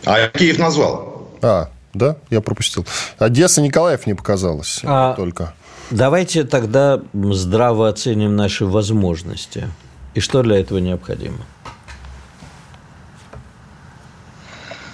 А 0.05 0.27
Киев 0.27 0.59
назвал. 0.59 1.29
А, 1.41 1.69
да, 1.93 2.17
я 2.29 2.41
пропустил. 2.41 2.85
Одесса, 3.17 3.61
Николаев 3.61 4.05
не 4.05 4.13
показалось 4.13 4.81
а 4.83 5.13
только. 5.13 5.53
Давайте 5.91 6.43
тогда 6.43 7.01
здраво 7.13 7.87
оценим 7.87 8.35
наши 8.35 8.65
возможности. 8.65 9.69
И 10.13 10.19
что 10.19 10.43
для 10.43 10.59
этого 10.59 10.79
необходимо? 10.79 11.37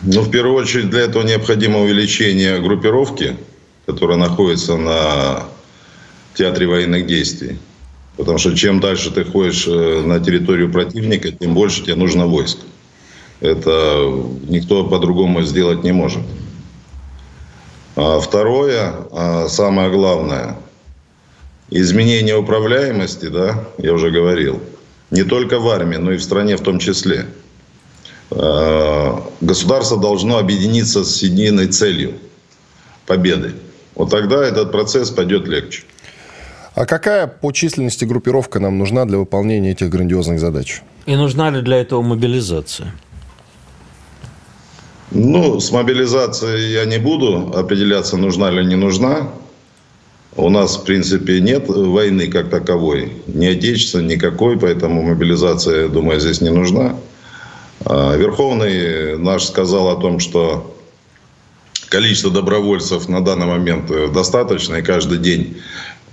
Ну, 0.05 0.21
в 0.21 0.29
первую 0.29 0.55
очередь, 0.55 0.91
для 0.91 1.01
этого 1.01 1.23
необходимо 1.23 1.81
увеличение 1.81 2.59
группировки, 2.59 3.37
которая 3.87 4.17
находится 4.17 4.77
на 4.77 5.45
театре 6.35 6.67
военных 6.67 7.07
действий. 7.07 7.57
Потому 8.15 8.37
что 8.37 8.55
чем 8.55 8.79
дальше 8.79 9.09
ты 9.09 9.25
ходишь 9.25 9.65
э, 9.67 10.03
на 10.05 10.19
территорию 10.19 10.71
противника, 10.71 11.31
тем 11.31 11.55
больше 11.55 11.83
тебе 11.83 11.95
нужно 11.95 12.27
войск. 12.27 12.59
Это 13.41 14.23
никто 14.47 14.85
по-другому 14.85 15.41
сделать 15.41 15.83
не 15.83 15.91
может. 15.91 16.21
А 17.95 18.19
второе, 18.19 18.93
а 19.11 19.47
самое 19.49 19.89
главное, 19.89 20.57
изменение 21.71 22.37
управляемости, 22.37 23.25
да, 23.25 23.65
я 23.79 23.91
уже 23.93 24.11
говорил, 24.11 24.61
не 25.09 25.23
только 25.23 25.59
в 25.59 25.67
армии, 25.67 25.97
но 25.97 26.11
и 26.11 26.17
в 26.17 26.23
стране 26.23 26.57
в 26.57 26.61
том 26.61 26.77
числе– 26.77 27.25
государство 28.29 29.97
должно 29.97 30.38
объединиться 30.38 31.03
с 31.03 31.21
единой 31.21 31.67
целью 31.67 32.13
победы. 33.05 33.53
Вот 33.93 34.09
тогда 34.09 34.45
этот 34.45 34.71
процесс 34.71 35.09
пойдет 35.09 35.47
легче. 35.47 35.83
А 36.73 36.85
какая 36.85 37.27
по 37.27 37.51
численности 37.51 38.03
группировка 38.03 38.59
нам 38.59 38.77
нужна 38.77 39.05
для 39.05 39.17
выполнения 39.17 39.71
этих 39.71 39.89
грандиозных 39.89 40.39
задач? 40.39 40.81
И 41.05 41.15
нужна 41.15 41.49
ли 41.49 41.61
для 41.61 41.77
этого 41.77 42.01
мобилизация? 42.01 42.93
Ну, 45.11 45.61
с 45.61 45.71
мобилизацией 45.71 46.73
я 46.73 46.85
не 46.85 46.97
буду 46.97 47.53
определяться, 47.55 48.17
нужна 48.17 48.51
или 48.51 48.65
не 48.65 48.75
нужна. 48.75 49.29
У 50.35 50.49
нас, 50.49 50.75
в 50.75 50.83
принципе, 50.83 51.39
нет 51.39 51.69
войны 51.69 52.27
как 52.27 52.49
таковой. 52.49 53.13
Ни 53.27 53.45
отечественной, 53.45 54.15
никакой, 54.15 54.59
поэтому 54.59 55.03
мобилизация, 55.03 55.84
я 55.84 55.88
думаю, 55.88 56.19
здесь 56.19 56.41
не 56.41 56.49
нужна. 56.49 56.97
А, 57.86 58.15
Верховный 58.15 59.17
наш 59.17 59.43
сказал 59.45 59.89
о 59.89 59.95
том, 59.95 60.19
что 60.19 60.75
количество 61.89 62.31
добровольцев 62.31 63.07
на 63.07 63.23
данный 63.23 63.45
момент 63.45 63.91
э, 63.91 64.07
достаточно, 64.07 64.75
и 64.75 64.81
каждый 64.81 65.19
день 65.19 65.61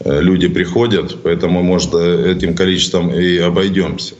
э, 0.04 0.20
люди 0.20 0.48
приходят, 0.48 1.22
поэтому, 1.22 1.62
может, 1.62 1.94
э, 1.94 2.32
этим 2.32 2.54
количеством 2.54 3.10
и 3.10 3.38
обойдемся. 3.38 4.14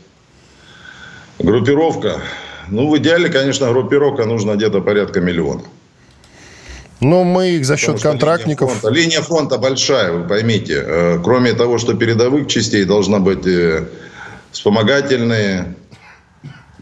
Группировка. 1.38 2.22
Ну, 2.68 2.88
в 2.88 2.96
идеале, 2.98 3.28
конечно, 3.28 3.70
группировка 3.70 4.24
нужно 4.24 4.54
где-то 4.54 4.80
порядка 4.80 5.20
миллиона. 5.20 5.62
Но 7.00 7.24
мы 7.24 7.50
их 7.50 7.66
за 7.66 7.76
счет 7.76 8.00
контрактников... 8.00 8.70
Линия 8.70 8.80
фронта, 8.80 9.00
линия 9.00 9.20
фронта 9.22 9.58
большая, 9.58 10.12
вы 10.12 10.28
поймите. 10.28 11.18
Кроме 11.24 11.52
того, 11.52 11.78
что 11.78 11.94
передовых 11.94 12.46
частей 12.46 12.84
должна 12.84 13.18
быть 13.18 13.44
вспомогательные, 14.52 15.74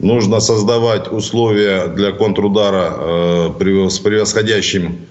нужно 0.01 0.41
создавать 0.41 1.13
условия 1.13 1.89
для 1.89 2.13
контрудара 2.13 2.93
э, 2.97 3.89
с 3.89 3.99
превосходящим 3.99 5.07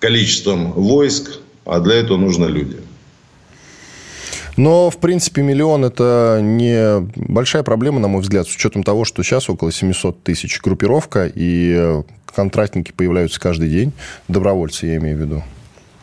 количеством 0.00 0.72
войск, 0.72 1.38
а 1.64 1.80
для 1.80 1.96
этого 1.96 2.16
нужны 2.16 2.46
люди. 2.46 2.76
Но, 4.56 4.90
в 4.90 4.98
принципе, 4.98 5.42
миллион– 5.42 5.84
это 5.86 6.40
не 6.42 7.08
большая 7.16 7.62
проблема, 7.62 8.00
на 8.00 8.08
мой 8.08 8.20
взгляд, 8.20 8.48
с 8.48 8.54
учетом 8.54 8.82
того, 8.82 9.04
что 9.04 9.22
сейчас 9.22 9.48
около 9.48 9.72
700 9.72 10.22
тысяч 10.22 10.60
группировка, 10.60 11.30
и 11.32 12.02
контрактники 12.34 12.92
появляются 12.92 13.40
каждый 13.40 13.70
день, 13.70 13.92
добровольцы, 14.28 14.86
я 14.86 14.96
имею 14.96 15.16
в 15.16 15.20
виду. 15.20 15.42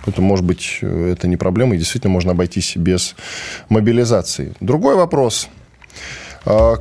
Это, 0.06 0.22
может 0.22 0.46
быть, 0.46 0.80
это 0.82 1.28
не 1.28 1.36
проблема, 1.38 1.76
и 1.76 1.78
действительно 1.78 2.14
можно 2.14 2.32
обойтись 2.32 2.78
без 2.78 3.16
мобилизации. 3.70 4.54
Другой 4.60 4.96
вопрос– 4.96 5.50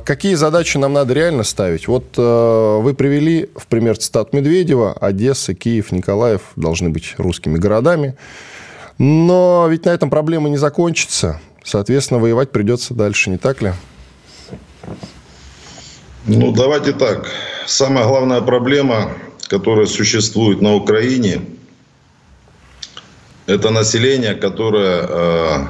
какие 0.05 0.35
задачи 0.35 0.77
нам 0.77 0.93
надо 0.93 1.13
реально 1.13 1.43
ставить? 1.43 1.87
Вот 1.87 2.05
э, 2.17 2.79
вы 2.81 2.93
привели 2.93 3.49
в 3.55 3.67
пример 3.67 3.97
цитат 3.97 4.31
Медведева. 4.31 4.93
Одесса, 4.93 5.53
Киев, 5.53 5.91
Николаев 5.91 6.41
должны 6.55 6.89
быть 6.89 7.15
русскими 7.17 7.57
городами. 7.57 8.15
Но 8.97 9.67
ведь 9.69 9.85
на 9.85 9.89
этом 9.89 10.09
проблема 10.09 10.47
не 10.49 10.57
закончится. 10.57 11.41
Соответственно, 11.63 12.19
воевать 12.19 12.51
придется 12.51 12.93
дальше, 12.93 13.29
не 13.29 13.37
так 13.37 13.61
ли? 13.61 13.73
Ну, 16.25 16.51
давайте 16.53 16.93
так. 16.93 17.29
Самая 17.65 18.05
главная 18.05 18.41
проблема, 18.41 19.11
которая 19.49 19.85
существует 19.85 20.61
на 20.61 20.75
Украине, 20.75 21.41
это 23.47 23.69
население, 23.69 24.33
которое 24.33 25.05
э, 25.09 25.67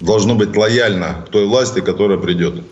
должно 0.00 0.34
быть 0.34 0.56
лояльно 0.56 1.24
к 1.26 1.30
той 1.30 1.46
власти, 1.46 1.80
которая 1.80 2.18
придет. 2.18 2.64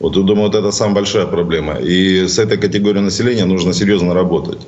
Вот 0.00 0.16
я 0.16 0.22
думаю, 0.22 0.46
вот 0.46 0.54
это 0.54 0.70
самая 0.70 0.96
большая 0.96 1.26
проблема. 1.26 1.74
И 1.74 2.26
с 2.26 2.38
этой 2.38 2.56
категорией 2.56 3.02
населения 3.02 3.44
нужно 3.44 3.72
серьезно 3.72 4.14
работать. 4.14 4.66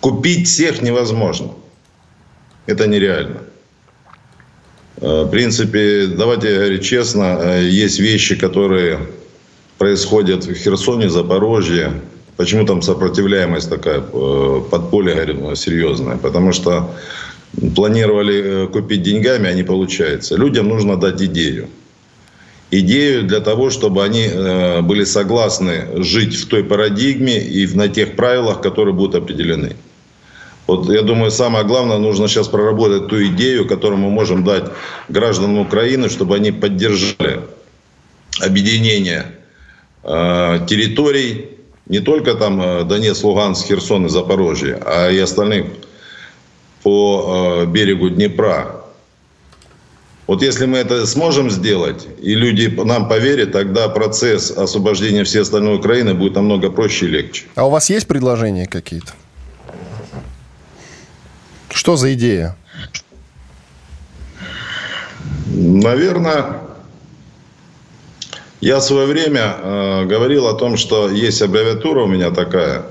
Купить 0.00 0.48
всех 0.48 0.82
невозможно. 0.82 1.50
Это 2.66 2.86
нереально. 2.88 3.40
Э, 4.96 5.24
в 5.24 5.30
принципе, 5.30 6.06
давайте 6.06 6.54
говорить 6.54 6.82
честно, 6.82 7.38
э, 7.40 7.68
есть 7.68 8.00
вещи, 8.00 8.36
которые 8.36 8.98
происходят 9.78 10.44
в 10.46 10.54
Херсоне, 10.54 11.08
Запорожье. 11.08 11.92
Почему 12.36 12.66
там 12.66 12.82
сопротивляемость 12.82 13.70
такая, 13.70 14.00
э, 14.00 14.60
подполье 14.68 15.14
говорю, 15.14 15.54
серьезная? 15.54 16.16
Потому 16.16 16.52
что 16.52 16.90
планировали 17.76 18.66
купить 18.66 19.02
деньгами, 19.02 19.48
а 19.48 19.52
не 19.52 19.62
получается. 19.62 20.36
Людям 20.36 20.68
нужно 20.68 20.96
дать 20.96 21.22
идею 21.22 21.68
идею 22.70 23.24
для 23.24 23.40
того, 23.40 23.70
чтобы 23.70 24.04
они 24.04 24.26
э, 24.26 24.80
были 24.82 25.04
согласны 25.04 26.02
жить 26.02 26.34
в 26.34 26.48
той 26.48 26.64
парадигме 26.64 27.38
и 27.38 27.66
на 27.74 27.88
тех 27.88 28.16
правилах, 28.16 28.60
которые 28.60 28.94
будут 28.94 29.14
определены. 29.14 29.76
Вот 30.66 30.88
я 30.88 31.02
думаю, 31.02 31.30
самое 31.30 31.64
главное, 31.64 31.98
нужно 31.98 32.26
сейчас 32.26 32.48
проработать 32.48 33.08
ту 33.08 33.22
идею, 33.26 33.66
которую 33.66 33.98
мы 33.98 34.10
можем 34.10 34.44
дать 34.44 34.64
гражданам 35.08 35.58
Украины, 35.58 36.08
чтобы 36.08 36.36
они 36.36 36.52
поддержали 36.52 37.40
объединение 38.40 39.26
э, 40.02 40.60
территорий, 40.66 41.50
не 41.86 42.00
только 42.00 42.34
там 42.34 42.62
э, 42.62 42.84
Донецк, 42.84 43.24
Луганск, 43.24 43.66
Херсон 43.66 44.06
и 44.06 44.08
Запорожье, 44.08 44.80
а 44.84 45.10
и 45.10 45.18
остальных 45.18 45.66
по 46.82 47.62
э, 47.64 47.66
берегу 47.66 48.08
Днепра. 48.08 48.83
Вот 50.26 50.42
если 50.42 50.64
мы 50.64 50.78
это 50.78 51.06
сможем 51.06 51.50
сделать, 51.50 52.06
и 52.22 52.34
люди 52.34 52.66
нам 52.82 53.08
поверят, 53.08 53.52
тогда 53.52 53.88
процесс 53.88 54.50
освобождения 54.50 55.22
всей 55.24 55.42
остальной 55.42 55.76
Украины 55.76 56.14
будет 56.14 56.34
намного 56.34 56.70
проще 56.70 57.06
и 57.06 57.08
легче. 57.10 57.44
А 57.56 57.66
у 57.66 57.70
вас 57.70 57.90
есть 57.90 58.06
предложения 58.06 58.66
какие-то? 58.66 59.12
Что 61.68 61.96
за 61.96 62.14
идея? 62.14 62.56
Наверное, 65.46 66.60
я 68.62 68.78
в 68.78 68.82
свое 68.82 69.06
время 69.06 69.56
э, 69.58 70.04
говорил 70.06 70.46
о 70.46 70.54
том, 70.54 70.78
что 70.78 71.10
есть 71.10 71.42
аббревиатура 71.42 72.04
у 72.04 72.06
меня 72.06 72.30
такая, 72.30 72.86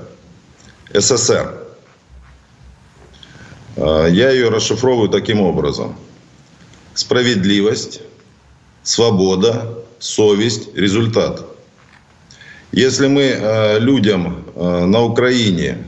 СССР. 0.92 1.52
Э, 3.76 4.06
я 4.08 4.30
ее 4.30 4.50
расшифровываю 4.50 5.08
таким 5.08 5.40
образом– 5.40 5.96
справедливость, 6.94 8.00
свобода, 8.82 9.78
совесть, 9.98 10.74
результат. 10.76 11.44
Если 12.72 13.06
мы 13.06 13.22
э, 13.22 13.78
людям 13.78 14.44
э, 14.54 14.84
на 14.84 15.02
Украине 15.02 15.78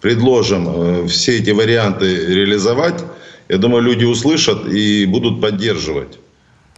предложим 0.00 0.68
э, 0.68 1.08
все 1.08 1.38
эти 1.38 1.50
варианты 1.50 2.26
реализовать, 2.26 3.04
я 3.48 3.58
думаю, 3.58 3.82
люди 3.82 4.04
услышат 4.04 4.66
и 4.68 5.06
будут 5.06 5.40
поддерживать 5.40 6.18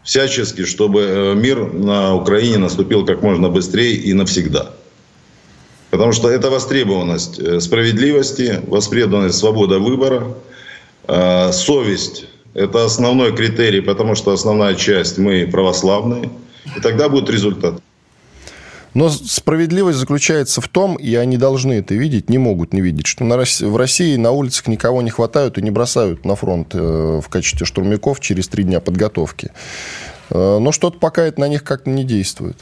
всячески, 0.02 0.64
чтобы 0.64 1.34
мир 1.36 1.72
на 1.72 2.14
Украине 2.14 2.58
наступил 2.58 3.04
как 3.04 3.22
можно 3.22 3.50
быстрее 3.50 3.94
и 3.96 4.14
навсегда. 4.14 4.70
Потому 5.90 6.12
что 6.12 6.30
это 6.30 6.48
востребованность 6.48 7.60
справедливости, 7.60 8.60
востребованность 8.66 9.38
свобода 9.38 9.78
выбора, 9.78 10.34
совесть 11.52 12.29
это 12.54 12.84
основной 12.84 13.34
критерий, 13.34 13.80
потому 13.80 14.14
что 14.14 14.32
основная 14.32 14.74
часть 14.74 15.18
мы 15.18 15.46
православные. 15.46 16.30
И 16.76 16.80
тогда 16.80 17.08
будет 17.08 17.30
результат. 17.30 17.80
Но 18.92 19.08
справедливость 19.08 19.98
заключается 19.98 20.60
в 20.60 20.68
том, 20.68 20.96
и 20.96 21.14
они 21.14 21.36
должны 21.36 21.74
это 21.74 21.94
видеть, 21.94 22.28
не 22.28 22.38
могут 22.38 22.72
не 22.72 22.80
видеть, 22.80 23.06
что 23.06 23.24
в 23.24 23.76
России 23.76 24.16
на 24.16 24.32
улицах 24.32 24.66
никого 24.66 25.00
не 25.00 25.10
хватают 25.10 25.58
и 25.58 25.62
не 25.62 25.70
бросают 25.70 26.24
на 26.24 26.34
фронт 26.34 26.74
э, 26.74 27.20
в 27.22 27.28
качестве 27.28 27.66
штурмяков 27.66 28.18
через 28.18 28.48
три 28.48 28.64
дня 28.64 28.80
подготовки. 28.80 29.52
Э, 30.30 30.58
но 30.58 30.72
что-то 30.72 30.98
пока 30.98 31.22
это 31.22 31.40
на 31.40 31.46
них 31.46 31.62
как-то 31.62 31.88
не 31.88 32.02
действует. 32.02 32.56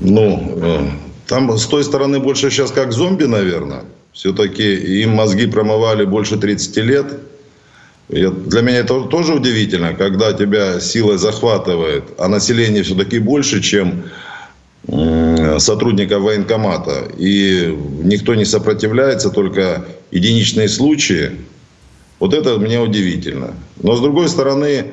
Ну, 0.00 0.58
э, 0.62 0.80
там 1.26 1.56
с 1.56 1.64
той 1.64 1.82
стороны 1.82 2.20
больше 2.20 2.50
сейчас 2.50 2.70
как 2.70 2.92
зомби, 2.92 3.24
наверное. 3.24 3.84
Все-таки 4.12 4.74
им 5.02 5.14
мозги 5.14 5.46
промывали 5.46 6.04
больше 6.04 6.36
30 6.36 6.76
лет. 6.78 7.06
Для 8.08 8.62
меня 8.62 8.78
это 8.78 9.02
тоже 9.02 9.34
удивительно, 9.34 9.94
когда 9.94 10.32
тебя 10.32 10.80
сила 10.80 11.18
захватывает, 11.18 12.04
а 12.18 12.28
население 12.28 12.82
все-таки 12.84 13.18
больше, 13.18 13.60
чем 13.60 14.04
сотрудников 15.58 16.22
военкомата. 16.22 17.08
И 17.18 17.76
никто 18.04 18.34
не 18.34 18.44
сопротивляется, 18.44 19.30
только 19.30 19.84
единичные 20.12 20.68
случаи. 20.68 21.32
Вот 22.20 22.32
это 22.32 22.58
мне 22.58 22.80
удивительно. 22.80 23.54
Но 23.82 23.96
с 23.96 24.00
другой 24.00 24.28
стороны, 24.28 24.86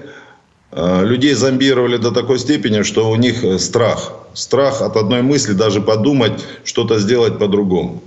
э, 0.72 1.06
людей 1.06 1.34
зомбировали 1.36 1.98
до 1.98 2.12
такой 2.12 2.40
степени, 2.40 2.82
что 2.82 3.10
у 3.10 3.16
них 3.16 3.46
страх. 3.60 4.14
Страх 4.34 4.82
от 4.82 4.98
одной 4.98 5.22
мысли 5.22 5.54
даже 5.54 5.80
подумать, 5.80 6.44
что-то 6.64 7.00
сделать 7.00 7.38
по-другому. 7.38 8.02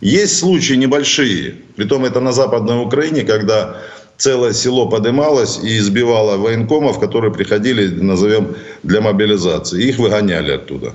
Есть 0.00 0.38
случаи 0.38 0.74
небольшие, 0.74 1.54
притом 1.76 2.04
это 2.04 2.20
на 2.20 2.32
Западной 2.32 2.82
Украине, 2.82 3.22
когда 3.22 3.76
целое 4.20 4.52
село 4.52 4.86
подымалось 4.86 5.58
и 5.62 5.78
избивало 5.78 6.36
военкомов, 6.36 7.00
которые 7.00 7.32
приходили, 7.32 7.88
назовем, 7.88 8.54
для 8.82 9.00
мобилизации. 9.00 9.82
Их 9.82 9.98
выгоняли 9.98 10.52
оттуда. 10.52 10.94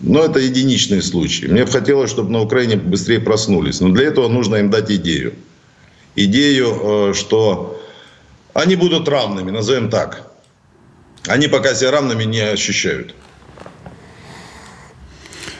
Но 0.00 0.24
это 0.24 0.38
единичные 0.38 1.02
случаи. 1.02 1.46
Мне 1.46 1.64
бы 1.64 1.70
хотелось, 1.70 2.10
чтобы 2.10 2.30
на 2.30 2.40
Украине 2.40 2.76
быстрее 2.76 3.20
проснулись. 3.20 3.80
Но 3.80 3.88
для 3.88 4.06
этого 4.06 4.28
нужно 4.28 4.56
им 4.56 4.70
дать 4.70 4.90
идею. 4.90 5.34
Идею, 6.16 7.10
э, 7.10 7.14
что 7.14 7.80
они 8.52 8.76
будут 8.76 9.08
равными, 9.08 9.50
назовем 9.50 9.90
так. 9.90 10.30
Они 11.26 11.48
пока 11.48 11.74
себя 11.74 11.90
равными 11.90 12.24
не 12.24 12.40
ощущают. 12.40 13.14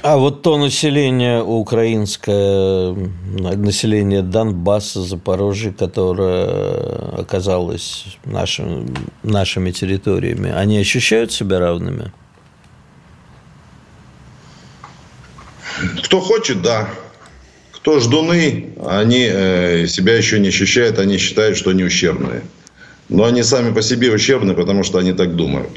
А 0.05 0.19
вот 0.19 0.43
то 0.43 0.59
население 0.59 1.43
украинское, 1.43 2.95
население 3.25 4.21
Донбасса, 4.21 5.01
Запорожья, 5.01 5.73
которое 5.73 7.23
оказалось 7.23 8.05
нашим, 8.27 8.95
нашими 9.23 9.71
территориями, 9.71 10.53
они 10.53 10.77
ощущают 10.77 11.33
себя 11.33 11.59
равными? 11.59 12.13
Кто 16.03 16.21
хочет, 16.21 16.61
да. 16.61 16.91
Кто 17.73 17.99
ждуны, 17.99 18.75
они 18.87 19.27
э, 19.27 19.87
себя 19.87 20.19
еще 20.19 20.39
не 20.39 20.49
ощущают, 20.49 20.99
они 20.99 21.17
считают, 21.17 21.57
что 21.57 21.71
они 21.71 21.83
ущербные. 21.83 22.43
Но 23.09 23.25
они 23.25 23.43
сами 23.43 23.73
по 23.73 23.81
себе 23.81 24.13
ущербны, 24.13 24.53
потому 24.53 24.85
что 24.85 24.99
они 24.99 25.15
так 25.15 25.35
думают. 25.35 25.71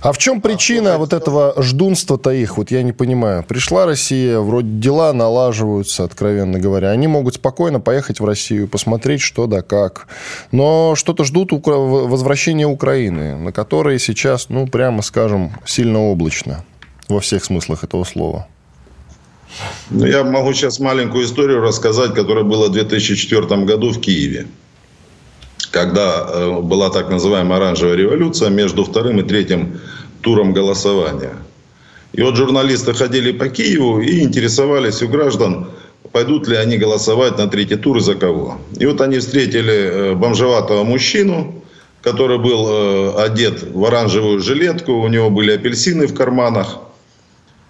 А 0.00 0.12
в 0.12 0.18
чем 0.18 0.40
причина 0.40 0.98
вот 0.98 1.12
этого 1.12 1.54
ждунства-то 1.60 2.30
их? 2.30 2.58
Вот 2.58 2.70
я 2.70 2.82
не 2.82 2.92
понимаю. 2.92 3.44
Пришла 3.44 3.86
Россия, 3.86 4.38
вроде 4.38 4.68
дела 4.68 5.12
налаживаются, 5.12 6.04
откровенно 6.04 6.58
говоря. 6.58 6.90
Они 6.90 7.06
могут 7.06 7.36
спокойно 7.36 7.80
поехать 7.80 8.20
в 8.20 8.24
Россию, 8.24 8.68
посмотреть, 8.68 9.20
что 9.20 9.46
да 9.46 9.62
как. 9.62 10.08
Но 10.52 10.94
что-то 10.96 11.24
ждут 11.24 11.50
возвращения 11.52 12.66
Украины, 12.66 13.36
на 13.36 13.52
которой 13.52 13.98
сейчас, 13.98 14.48
ну, 14.48 14.66
прямо 14.66 15.02
скажем, 15.02 15.52
сильно 15.64 16.00
облачно. 16.00 16.64
Во 17.08 17.20
всех 17.20 17.44
смыслах 17.44 17.84
этого 17.84 18.04
слова. 18.04 18.46
Ну, 19.90 20.04
я 20.06 20.24
могу 20.24 20.52
сейчас 20.52 20.80
маленькую 20.80 21.24
историю 21.24 21.60
рассказать, 21.60 22.14
которая 22.14 22.44
была 22.44 22.66
в 22.66 22.72
2004 22.72 23.64
году 23.64 23.90
в 23.90 24.00
Киеве. 24.00 24.46
Когда 25.76 26.26
э, 26.26 26.60
была 26.62 26.88
так 26.88 27.10
называемая 27.10 27.58
оранжевая 27.58 27.96
революция 27.96 28.48
между 28.48 28.82
вторым 28.82 29.20
и 29.20 29.22
третьим 29.22 29.78
туром 30.22 30.54
голосования. 30.54 31.34
И 32.14 32.22
вот 32.22 32.36
журналисты 32.36 32.94
ходили 32.94 33.30
по 33.30 33.50
Киеву 33.50 34.00
и 34.00 34.22
интересовались 34.22 35.02
у 35.02 35.08
граждан, 35.08 35.66
пойдут 36.12 36.48
ли 36.48 36.56
они 36.56 36.78
голосовать 36.78 37.36
на 37.36 37.46
третий 37.46 37.76
тур 37.76 37.98
и 37.98 38.00
за 38.00 38.14
кого. 38.14 38.56
И 38.80 38.86
вот 38.86 39.02
они 39.02 39.18
встретили 39.18 39.74
э, 39.74 40.14
бомжеватого 40.14 40.82
мужчину, 40.82 41.62
который 42.00 42.38
был 42.38 42.68
э, 42.68 43.24
одет 43.24 43.62
в 43.62 43.84
оранжевую 43.84 44.40
жилетку, 44.40 44.92
у 44.92 45.08
него 45.08 45.28
были 45.28 45.52
апельсины 45.52 46.06
в 46.06 46.14
карманах. 46.14 46.78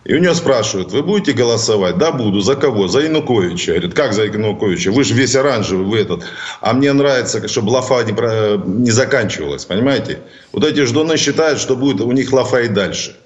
И 0.07 0.15
у 0.15 0.19
него 0.19 0.35
спрашивают, 0.35 0.93
вы 0.93 1.03
будете 1.03 1.33
голосовать? 1.33 1.99
Да, 1.99 2.13
буду. 2.13 2.41
За 2.41 2.55
кого? 2.55 2.87
За 2.87 3.01
Януковича. 3.01 3.73
Говорит, 3.73 3.95
как 3.95 4.13
за 4.13 4.23
Януковича? 4.23 4.93
Вы 4.93 5.03
же 5.03 5.15
весь 5.15 5.35
оранжевый, 5.35 5.85
вы 5.85 5.99
этот. 5.99 6.25
А 6.61 6.75
мне 6.75 6.93
нравится, 6.93 7.49
чтобы 7.49 7.71
лафа 7.71 8.05
не, 8.05 8.13
про... 8.13 8.57
не 8.57 8.93
заканчивалась, 8.93 9.65
понимаете? 9.65 10.21
Вот 10.53 10.63
эти 10.63 10.85
ждуны 10.85 11.17
считают, 11.17 11.59
что 11.59 11.75
будет 11.75 12.01
у 12.01 12.13
них 12.13 12.33
лафа 12.33 12.61
и 12.61 12.69
дальше. 12.69 13.17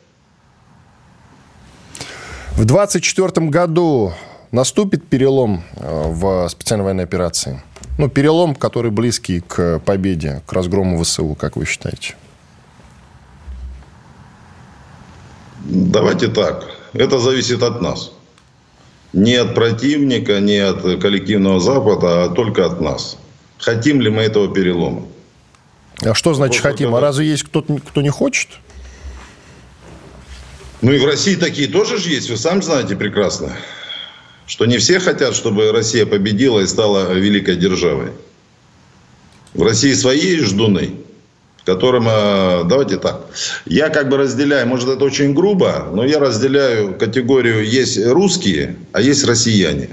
В 2.53 2.65
2024 2.65 3.49
году 3.49 4.15
наступит 4.51 5.07
перелом 5.07 5.63
э, 5.77 6.05
в 6.09 6.49
специальной 6.49 6.85
военной 6.85 7.05
операции? 7.05 7.63
Ну, 7.99 8.09
перелом, 8.09 8.55
который 8.55 8.91
близкий 8.91 9.41
к 9.41 9.81
победе, 9.81 10.41
к 10.47 10.53
разгрому 10.55 11.03
ВСУ, 11.03 11.37
как 11.39 11.57
вы 11.57 11.67
считаете? 11.67 12.15
Давайте 15.65 16.29
так. 16.29 16.71
Это 16.93 17.19
зависит 17.19 17.63
от 17.63 17.81
нас. 17.81 18.13
Не 19.13 19.35
от 19.35 19.55
противника, 19.55 20.41
не 20.41 20.59
от 20.59 20.83
коллективного 21.01 21.61
Запада, 21.61 22.25
а 22.25 22.29
только 22.29 22.67
от 22.67 22.81
нас. 22.81 23.19
Хотим 23.59 24.01
ли 24.01 24.11
мы 24.11 24.23
этого 24.23 24.53
перелома? 24.53 25.07
А 26.03 26.15
что 26.15 26.33
значит 26.33 26.63
вот, 26.63 26.71
хотим? 26.71 26.95
А 26.95 27.01
разве 27.01 27.27
есть 27.27 27.43
кто-то, 27.43 27.77
кто 27.79 28.03
не 28.03 28.11
хочет? 28.11 28.49
Ну 30.81 30.93
и 30.93 30.99
в 30.99 31.05
России 31.05 31.35
такие 31.35 31.69
тоже 31.69 31.99
же 31.99 32.09
есть, 32.09 32.31
вы 32.31 32.37
сами 32.37 32.63
знаете 32.63 32.97
прекрасно. 32.97 33.53
Что 34.47 34.65
не 34.65 34.79
все 34.79 34.99
хотят, 34.99 35.35
чтобы 35.37 35.73
Россия 35.73 36.07
победила 36.07 36.61
и 36.61 36.67
стала 36.67 37.13
великой 37.13 37.57
державой. 37.57 38.13
В 39.53 39.63
России 39.63 39.93
свои 39.93 40.39
ждуны 40.39 40.95
которым, 41.65 42.07
э, 42.09 42.65
давайте 42.65 42.97
так, 42.97 43.27
я 43.67 43.89
как 43.89 44.09
бы 44.09 44.17
разделяю, 44.17 44.67
может 44.67 44.89
это 44.89 45.05
очень 45.05 45.35
грубо, 45.35 45.89
но 45.93 46.05
я 46.05 46.19
разделяю 46.19 46.95
категорию, 46.95 47.65
есть 47.65 48.05
русские, 48.05 48.77
а 48.93 49.01
есть 49.01 49.25
россияне. 49.25 49.91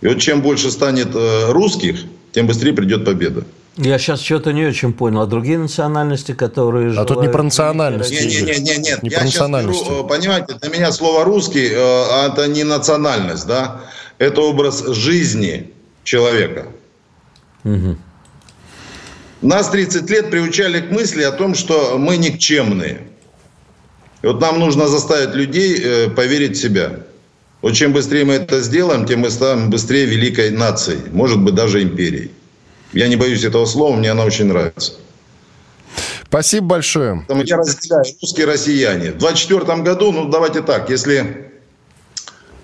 И 0.00 0.06
вот 0.06 0.18
чем 0.18 0.42
больше 0.42 0.70
станет 0.70 1.14
э, 1.14 1.52
русских, 1.52 2.00
тем 2.32 2.46
быстрее 2.46 2.72
придет 2.72 3.04
победа. 3.04 3.44
Я 3.76 3.98
сейчас 3.98 4.20
что-то 4.20 4.52
не 4.52 4.66
очень 4.66 4.92
понял. 4.92 5.22
А 5.22 5.26
другие 5.26 5.58
национальности, 5.58 6.32
которые... 6.32 6.96
А 6.96 7.04
тут 7.04 7.22
не 7.22 7.28
про 7.28 7.42
национальность. 7.42 8.12
Нет, 8.12 8.42
нет, 8.46 8.58
нет, 8.60 8.78
нет. 8.78 9.02
Не 9.02 9.10
я 9.10 9.18
про 9.18 9.24
национальность. 9.24 9.84
Беру, 9.84 10.04
э, 10.04 10.08
понимаете, 10.08 10.54
для 10.60 10.70
меня 10.70 10.92
слово 10.92 11.24
«русский» 11.24 11.66
это 11.66 12.46
не 12.48 12.64
национальность, 12.64 13.46
да? 13.46 13.80
Это 14.18 14.42
образ 14.42 14.84
жизни 14.88 15.72
человека. 16.04 16.66
Угу. 17.64 17.96
Нас 19.44 19.68
30 19.68 20.08
лет 20.08 20.30
приучали 20.30 20.80
к 20.80 20.90
мысли 20.90 21.22
о 21.22 21.30
том, 21.30 21.54
что 21.54 21.98
мы 21.98 22.16
никчемные. 22.16 23.02
И 24.22 24.26
вот 24.26 24.40
нам 24.40 24.58
нужно 24.58 24.88
заставить 24.88 25.34
людей 25.34 25.78
э, 25.78 26.08
поверить 26.08 26.56
в 26.56 26.62
себя. 26.62 27.00
Вот 27.60 27.74
чем 27.74 27.92
быстрее 27.92 28.24
мы 28.24 28.34
это 28.34 28.62
сделаем, 28.62 29.04
тем 29.04 29.20
мы 29.20 29.30
станем 29.30 29.68
быстрее 29.68 30.06
великой 30.06 30.50
нацией, 30.50 31.10
может 31.12 31.42
быть, 31.42 31.54
даже 31.54 31.82
империей. 31.82 32.30
Я 32.94 33.06
не 33.06 33.16
боюсь 33.16 33.44
этого 33.44 33.66
слова, 33.66 33.94
мне 33.94 34.12
оно 34.12 34.24
очень 34.24 34.46
нравится. 34.46 34.94
Спасибо 36.26 36.66
большое. 36.66 37.26
Я 37.28 37.58
разделяю 37.58 38.04
русские 38.22 38.46
россияне. 38.46 39.10
В 39.10 39.18
24 39.18 39.82
году, 39.82 40.10
ну 40.10 40.30
давайте 40.30 40.62
так, 40.62 40.88
если 40.88 41.52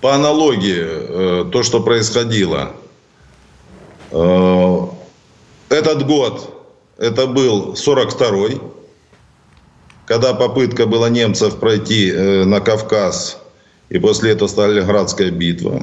по 0.01 0.15
аналогии 0.15 0.81
э, 0.81 1.45
то, 1.53 1.63
что 1.63 1.81
происходило, 1.81 2.73
э, 4.13 4.87
этот 5.69 6.07
год 6.07 6.57
это 7.01 7.27
был 7.27 7.73
42-й, 7.73 8.61
когда 10.07 10.35
попытка 10.35 10.87
была 10.87 11.09
немцев 11.09 11.57
пройти 11.57 12.11
э, 12.11 12.45
на 12.45 12.61
Кавказ, 12.61 13.39
и 13.89 13.99
после 13.99 14.33
этого 14.33 14.49
Сталинградская 14.49 15.31
битва. 15.31 15.83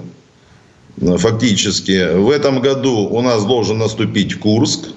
Фактически 0.99 2.15
в 2.15 2.29
этом 2.29 2.61
году 2.61 3.07
у 3.09 3.21
нас 3.21 3.45
должен 3.45 3.79
наступить 3.79 4.39
Курск, 4.39 4.89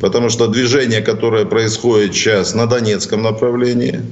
потому 0.00 0.28
что 0.28 0.48
движение, 0.48 1.00
которое 1.00 1.44
происходит 1.44 2.14
сейчас 2.14 2.54
на 2.54 2.66
Донецком 2.66 3.22
направлении, 3.22 4.02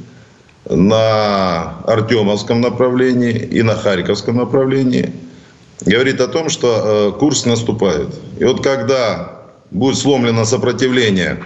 на 0.69 1.81
Артемовском 1.87 2.61
направлении 2.61 3.37
и 3.37 3.63
на 3.63 3.75
Харьковском 3.75 4.37
направлении, 4.37 5.13
говорит 5.81 6.21
о 6.21 6.29
том, 6.29 6.51
что 6.51 7.13
э, 7.17 7.19
Курск 7.19 7.47
наступает. 7.47 8.09
И 8.39 8.45
вот 8.45 8.63
когда 8.63 9.38
будет 9.71 9.97
сломлено 9.97 10.45
сопротивление 10.45 11.45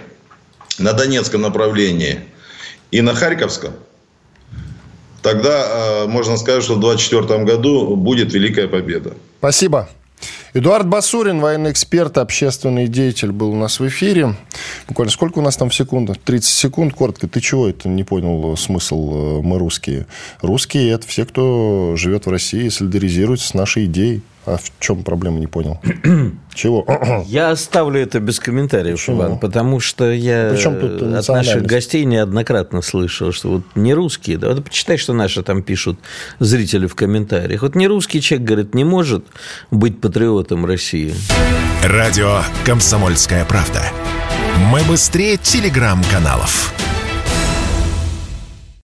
на 0.79 0.93
Донецком 0.93 1.41
направлении 1.41 2.19
и 2.91 3.01
на 3.01 3.13
Харьковском, 3.13 3.73
тогда 5.21 6.03
э, 6.03 6.07
можно 6.07 6.37
сказать, 6.37 6.63
что 6.63 6.75
в 6.75 6.79
2024 6.79 7.43
году 7.43 7.95
будет 7.95 8.33
Великая 8.33 8.67
Победа. 8.67 9.13
Спасибо. 9.39 9.89
Эдуард 10.53 10.87
Басурин, 10.87 11.39
военный 11.39 11.71
эксперт, 11.71 12.17
общественный 12.17 12.87
деятель, 12.87 13.31
был 13.31 13.51
у 13.51 13.55
нас 13.55 13.79
в 13.79 13.87
эфире. 13.87 14.35
Буквально 14.87 15.11
сколько 15.11 15.39
у 15.39 15.41
нас 15.41 15.57
там 15.57 15.69
в 15.69 15.75
секунду? 15.75 16.15
30 16.23 16.49
секунд, 16.49 16.93
коротко. 16.93 17.27
Ты 17.27 17.41
чего 17.41 17.67
это 17.67 17.89
не 17.89 18.03
понял 18.03 18.55
смысл? 18.55 19.39
Э, 19.39 19.41
мы 19.41 19.57
русские. 19.57 20.05
Русские– 20.41 20.91
это 20.91 21.07
все, 21.07 21.25
кто 21.25 21.95
живет 21.95 22.25
в 22.25 22.29
России, 22.29 22.69
солидаризируется 22.69 23.47
с 23.47 23.53
нашей 23.53 23.85
идеей. 23.85 24.21
А 24.45 24.57
в 24.57 24.71
чем 24.79 25.03
проблема, 25.03 25.39
не 25.39 25.47
понял? 25.47 25.79
Чего? 26.53 26.85
Я 27.25 27.51
оставлю 27.51 27.99
это 28.01 28.19
без 28.19 28.39
комментариев, 28.39 28.97
Почему? 28.97 29.17
Иван, 29.17 29.39
потому 29.39 29.79
что 29.79 30.11
я 30.11 30.51
от 30.51 31.27
наших 31.29 31.65
гостей 31.65 32.03
неоднократно 32.05 32.81
слышал, 32.81 33.31
что 33.31 33.49
вот 33.49 33.63
не 33.75 33.93
русские, 33.93 34.37
да, 34.37 34.49
вот 34.49 34.63
почитай, 34.65 34.97
что 34.97 35.13
наши 35.13 35.43
там 35.43 35.63
пишут 35.63 35.97
зрители 36.39 36.87
в 36.87 36.95
комментариях. 36.95 37.61
Вот 37.61 37.75
не 37.75 37.87
русский 37.87 38.21
человек, 38.21 38.47
говорит, 38.47 38.75
не 38.75 38.83
может 38.83 39.25
быть 39.71 40.01
патриотом 40.01 40.65
России. 40.65 41.13
Радио 41.83 42.41
«Комсомольская 42.65 43.45
правда». 43.45 43.81
Мы 44.71 44.81
быстрее 44.83 45.37
телеграм-каналов. 45.37 46.73